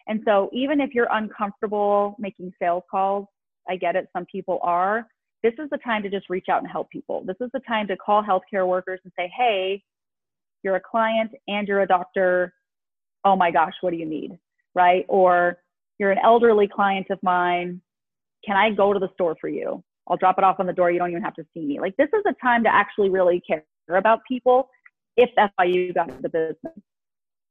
And 0.07 0.21
so 0.25 0.49
even 0.51 0.81
if 0.81 0.95
you're 0.95 1.07
uncomfortable 1.11 2.15
making 2.19 2.51
sales 2.59 2.83
calls, 2.89 3.27
I 3.69 3.75
get 3.75 3.95
it, 3.95 4.07
some 4.11 4.25
people 4.25 4.59
are. 4.63 5.07
This 5.43 5.53
is 5.59 5.69
the 5.69 5.77
time 5.77 6.01
to 6.03 6.09
just 6.09 6.29
reach 6.29 6.47
out 6.49 6.61
and 6.61 6.71
help 6.71 6.89
people. 6.89 7.21
This 7.25 7.35
is 7.41 7.49
the 7.53 7.59
time 7.59 7.85
to 7.87 7.97
call 7.97 8.23
healthcare 8.23 8.65
workers 8.65 9.01
and 9.03 9.11
say, 9.17 9.31
hey, 9.37 9.83
you're 10.63 10.77
a 10.77 10.81
client 10.81 11.31
and 11.49 11.67
you're 11.67 11.81
a 11.81 11.87
doctor. 11.87 12.53
Oh 13.25 13.35
my 13.35 13.51
gosh, 13.51 13.73
what 13.81 13.91
do 13.91 13.97
you 13.97 14.05
need? 14.05 14.39
Right? 14.73 15.05
Or 15.09 15.57
you're 15.99 16.11
an 16.11 16.19
elderly 16.23 16.67
client 16.67 17.07
of 17.09 17.21
mine. 17.21 17.81
Can 18.45 18.55
I 18.55 18.71
go 18.71 18.93
to 18.93 18.99
the 18.99 19.09
store 19.13 19.35
for 19.39 19.49
you? 19.49 19.83
I'll 20.07 20.17
drop 20.17 20.37
it 20.37 20.43
off 20.45 20.59
on 20.59 20.65
the 20.65 20.73
door. 20.73 20.91
You 20.91 20.99
don't 20.99 21.11
even 21.11 21.23
have 21.23 21.35
to 21.35 21.45
see 21.53 21.61
me. 21.61 21.79
Like 21.79 21.95
this 21.97 22.09
is 22.13 22.23
a 22.25 22.33
time 22.41 22.63
to 22.63 22.73
actually 22.73 23.09
really 23.09 23.41
care 23.45 23.63
about 23.89 24.19
people 24.25 24.69
if 25.17 25.29
that's 25.35 25.53
why 25.57 25.65
you 25.65 25.93
got 25.93 26.09
into 26.09 26.21
the 26.21 26.29
business. 26.29 26.79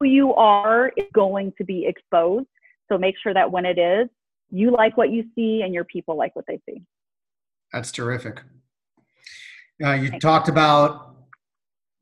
Who 0.01 0.07
you 0.07 0.35
are 0.35 0.91
is 0.97 1.07
going 1.13 1.53
to 1.59 1.65
be 1.65 1.87
exposed. 1.87 2.47
So 2.91 2.99
make 2.99 3.15
sure 3.23 3.35
that 3.35 3.51
when 3.51 3.65
it 3.65 3.79
is, 3.79 4.09
you 4.51 4.71
like 4.71 4.97
what 4.97 5.11
you 5.11 5.25
see 5.35 5.63
and 5.63 5.73
your 5.73 5.85
people 5.85 6.17
like 6.17 6.35
what 6.35 6.47
they 6.47 6.59
see. 6.69 6.83
That's 7.73 7.91
terrific. 7.91 8.41
Uh, 9.83 9.93
you 9.93 10.11
Thanks. 10.11 10.23
talked 10.23 10.49
about 10.49 11.17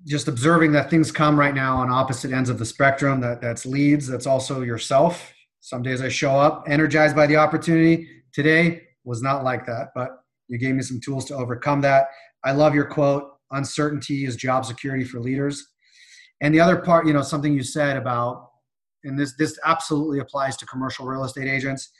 just 0.06 0.28
observing 0.28 0.72
that 0.72 0.90
things 0.90 1.12
come 1.12 1.38
right 1.38 1.54
now 1.54 1.76
on 1.76 1.90
opposite 1.90 2.32
ends 2.32 2.50
of 2.50 2.58
the 2.58 2.64
spectrum. 2.64 3.20
That 3.20 3.40
that's 3.40 3.66
leads. 3.66 4.06
That's 4.06 4.26
also 4.26 4.62
yourself. 4.62 5.32
Some 5.60 5.82
days 5.82 6.00
I 6.00 6.08
show 6.08 6.32
up 6.32 6.64
energized 6.66 7.14
by 7.14 7.26
the 7.26 7.36
opportunity. 7.36 8.08
Today 8.32 8.82
was 9.04 9.22
not 9.22 9.44
like 9.44 9.66
that, 9.66 9.88
but 9.94 10.10
you 10.48 10.58
gave 10.58 10.74
me 10.74 10.82
some 10.82 11.00
tools 11.00 11.24
to 11.26 11.34
overcome 11.34 11.80
that. 11.82 12.08
I 12.44 12.52
love 12.52 12.74
your 12.74 12.86
quote 12.86 13.30
uncertainty 13.52 14.24
is 14.24 14.36
job 14.36 14.64
security 14.64 15.04
for 15.04 15.20
leaders. 15.20 15.66
And 16.40 16.54
the 16.54 16.60
other 16.60 16.76
part, 16.76 17.06
you 17.06 17.12
know, 17.12 17.22
something 17.22 17.52
you 17.52 17.62
said 17.62 17.96
about, 17.96 18.50
and 19.04 19.18
this, 19.18 19.34
this 19.36 19.58
absolutely 19.64 20.20
applies 20.20 20.56
to 20.58 20.66
commercial 20.66 21.06
real 21.06 21.24
estate 21.24 21.48
agents 21.48 21.90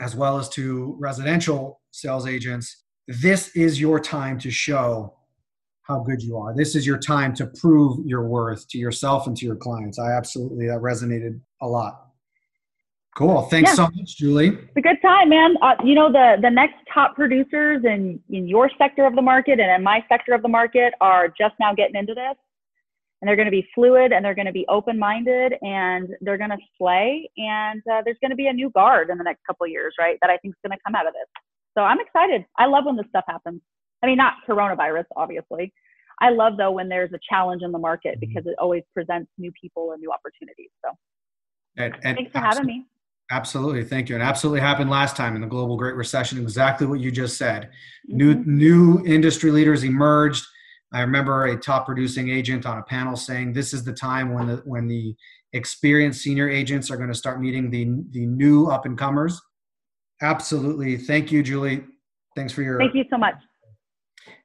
as 0.00 0.16
well 0.16 0.38
as 0.38 0.48
to 0.50 0.96
residential 0.98 1.80
sales 1.92 2.26
agents. 2.26 2.84
This 3.06 3.54
is 3.56 3.80
your 3.80 4.00
time 4.00 4.38
to 4.40 4.50
show 4.50 5.14
how 5.82 6.00
good 6.00 6.22
you 6.22 6.36
are. 6.36 6.54
This 6.54 6.74
is 6.74 6.86
your 6.86 6.98
time 6.98 7.34
to 7.34 7.46
prove 7.46 8.04
your 8.06 8.26
worth 8.26 8.66
to 8.68 8.78
yourself 8.78 9.26
and 9.26 9.36
to 9.36 9.46
your 9.46 9.56
clients. 9.56 9.98
I 9.98 10.12
absolutely, 10.12 10.66
that 10.68 10.78
resonated 10.78 11.40
a 11.60 11.66
lot. 11.66 12.06
Cool. 13.16 13.42
Thanks 13.42 13.70
Yeah. 13.72 13.74
so 13.74 13.82
much, 13.94 14.16
Julie. 14.16 14.48
It's 14.48 14.76
a 14.76 14.80
good 14.80 15.02
time, 15.02 15.28
man. 15.28 15.56
Uh, 15.60 15.74
you 15.84 15.94
know, 15.94 16.10
the 16.10 16.38
the 16.40 16.48
next 16.48 16.76
top 16.92 17.14
producers 17.14 17.84
in 17.84 18.18
in 18.30 18.48
your 18.48 18.70
sector 18.78 19.04
of 19.04 19.14
the 19.14 19.20
market 19.20 19.60
and 19.60 19.70
in 19.70 19.82
my 19.82 20.02
sector 20.08 20.32
of 20.32 20.40
the 20.40 20.48
market 20.48 20.94
are 21.00 21.28
just 21.28 21.54
now 21.60 21.74
getting 21.74 21.96
into 21.96 22.14
this, 22.14 22.36
and 23.20 23.28
they're 23.28 23.36
going 23.36 23.46
to 23.46 23.50
be 23.50 23.68
fluid 23.74 24.12
and 24.12 24.24
they're 24.24 24.34
going 24.34 24.46
to 24.46 24.52
be 24.52 24.64
open 24.68 24.98
minded 24.98 25.54
and 25.60 26.08
they're 26.22 26.38
going 26.38 26.50
to 26.50 26.58
slay. 26.78 27.28
And 27.36 27.82
uh, 27.92 28.00
there's 28.02 28.16
going 28.22 28.30
to 28.30 28.36
be 28.36 28.46
a 28.46 28.52
new 28.52 28.70
guard 28.70 29.10
in 29.10 29.18
the 29.18 29.24
next 29.24 29.42
couple 29.46 29.64
of 29.64 29.70
years, 29.70 29.94
right? 29.98 30.16
That 30.22 30.30
I 30.30 30.38
think 30.38 30.54
is 30.54 30.58
going 30.66 30.76
to 30.78 30.82
come 30.86 30.94
out 30.94 31.06
of 31.06 31.12
this. 31.12 31.28
So 31.76 31.82
I'm 31.82 32.00
excited. 32.00 32.44
I 32.58 32.66
love 32.66 32.84
when 32.84 32.96
this 32.96 33.06
stuff 33.08 33.24
happens. 33.26 33.60
I 34.02 34.06
mean, 34.06 34.16
not 34.16 34.34
coronavirus, 34.48 35.04
obviously. 35.16 35.72
I 36.20 36.30
love 36.30 36.56
though 36.56 36.70
when 36.70 36.88
there's 36.88 37.12
a 37.12 37.18
challenge 37.28 37.62
in 37.62 37.72
the 37.72 37.78
market 37.78 38.20
because 38.20 38.46
it 38.46 38.54
always 38.58 38.82
presents 38.94 39.30
new 39.38 39.50
people 39.60 39.92
and 39.92 40.00
new 40.00 40.12
opportunities. 40.12 40.70
So 40.84 40.92
And, 41.76 41.94
and 42.04 42.16
thanks 42.16 42.32
for 42.32 42.38
having 42.38 42.66
me. 42.66 42.86
Absolutely, 43.30 43.84
thank 43.84 44.08
you. 44.08 44.14
And 44.14 44.22
absolutely 44.22 44.60
happened 44.60 44.90
last 44.90 45.16
time 45.16 45.34
in 45.36 45.40
the 45.40 45.48
global 45.48 45.76
Great 45.76 45.94
Recession. 45.94 46.38
Exactly 46.38 46.86
what 46.86 47.00
you 47.00 47.10
just 47.10 47.38
said. 47.38 47.70
New 48.06 48.34
Mhm. 48.34 48.46
new 48.46 49.02
industry 49.06 49.50
leaders 49.50 49.84
emerged. 49.84 50.44
I 50.92 51.00
remember 51.00 51.46
a 51.46 51.56
top 51.56 51.86
producing 51.86 52.28
agent 52.28 52.66
on 52.66 52.76
a 52.76 52.82
panel 52.82 53.16
saying, 53.16 53.54
"This 53.54 53.72
is 53.72 53.84
the 53.84 53.94
time 53.94 54.34
when 54.34 54.48
the 54.48 54.56
when 54.66 54.86
the 54.86 55.16
experienced 55.54 56.20
senior 56.20 56.48
agents 56.48 56.90
are 56.90 56.96
going 56.96 57.08
to 57.08 57.14
start 57.14 57.40
meeting 57.40 57.70
the 57.70 57.84
the 58.10 58.26
new 58.26 58.66
up 58.66 58.84
and 58.84 58.98
comers." 58.98 59.40
Absolutely, 60.22 60.96
thank 60.96 61.32
you, 61.32 61.42
Julie. 61.42 61.84
Thanks 62.36 62.52
for 62.52 62.62
your 62.62 62.78
Thank 62.78 62.94
you 62.94 63.04
so 63.10 63.18
much. 63.18 63.34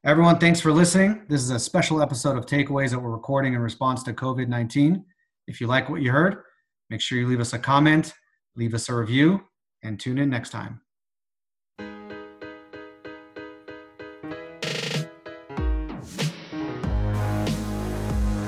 Everyone, 0.04 0.40
thanks 0.40 0.60
for 0.60 0.72
listening. 0.72 1.22
This 1.30 1.42
is 1.42 1.52
a 1.52 1.60
special 1.60 2.02
episode 2.02 2.38
of 2.38 2.46
Takeaways 2.46 2.90
that 2.90 3.00
we're 3.00 3.12
recording 3.12 3.54
in 3.54 3.60
response 3.60 4.04
to 4.04 4.14
COVID 4.14 4.48
19. 4.48 5.06
If 5.48 5.62
you 5.62 5.68
like 5.68 5.90
what 5.90 6.02
you 6.02 6.12
heard, 6.12 6.44
make 6.90 7.00
sure 7.00 7.20
you 7.20 7.28
leave 7.28 7.40
us 7.40 7.54
a 7.54 7.60
comment, 7.60 8.14
leave 8.56 8.74
us 8.74 8.90
a 8.90 8.96
review, 8.96 9.42
and 9.84 10.00
tune 10.00 10.18
in 10.18 10.30
next 10.30 10.50
time. 10.50 10.82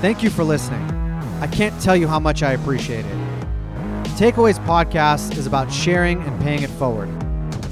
Thank 0.00 0.22
you 0.22 0.30
for 0.30 0.44
listening. 0.44 0.82
I 1.40 1.46
can't 1.46 1.78
tell 1.80 1.94
you 1.94 2.08
how 2.08 2.18
much 2.18 2.42
I 2.42 2.52
appreciate 2.52 3.04
it. 3.04 3.29
Takeaways 4.20 4.62
Podcast 4.66 5.38
is 5.38 5.46
about 5.46 5.72
sharing 5.72 6.20
and 6.24 6.38
paying 6.42 6.62
it 6.62 6.68
forward. 6.68 7.08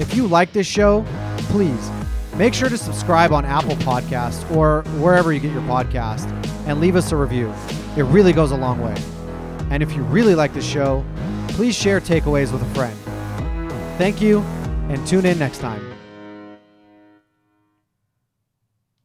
If 0.01 0.15
you 0.15 0.27
like 0.27 0.51
this 0.55 0.67
show, 0.67 1.05
please 1.41 1.91
make 2.37 2.55
sure 2.55 2.71
to 2.71 2.79
subscribe 2.79 3.33
on 3.33 3.45
Apple 3.45 3.77
Podcasts 3.77 4.51
or 4.57 4.81
wherever 4.99 5.31
you 5.31 5.41
get 5.41 5.53
your 5.53 5.61
podcast 5.65 6.27
and 6.67 6.81
leave 6.81 6.97
us 6.97 7.13
a 7.13 7.17
review. 7.17 7.53
It 7.99 8.05
really 8.05 8.33
goes 8.33 8.51
a 8.53 8.57
long 8.57 8.81
way. 8.81 8.97
And 9.71 9.83
if 9.83 9.93
you 9.93 10.01
really 10.05 10.35
like 10.35 10.55
the 10.55 10.63
show, 10.63 11.05
please 11.49 11.77
share 11.77 12.01
takeaways 12.01 12.51
with 12.51 12.63
a 12.63 12.75
friend. 12.75 12.99
Thank 13.99 14.23
you 14.23 14.41
and 14.89 15.07
tune 15.07 15.27
in 15.27 15.39
next 15.39 15.59
time. 15.59 15.88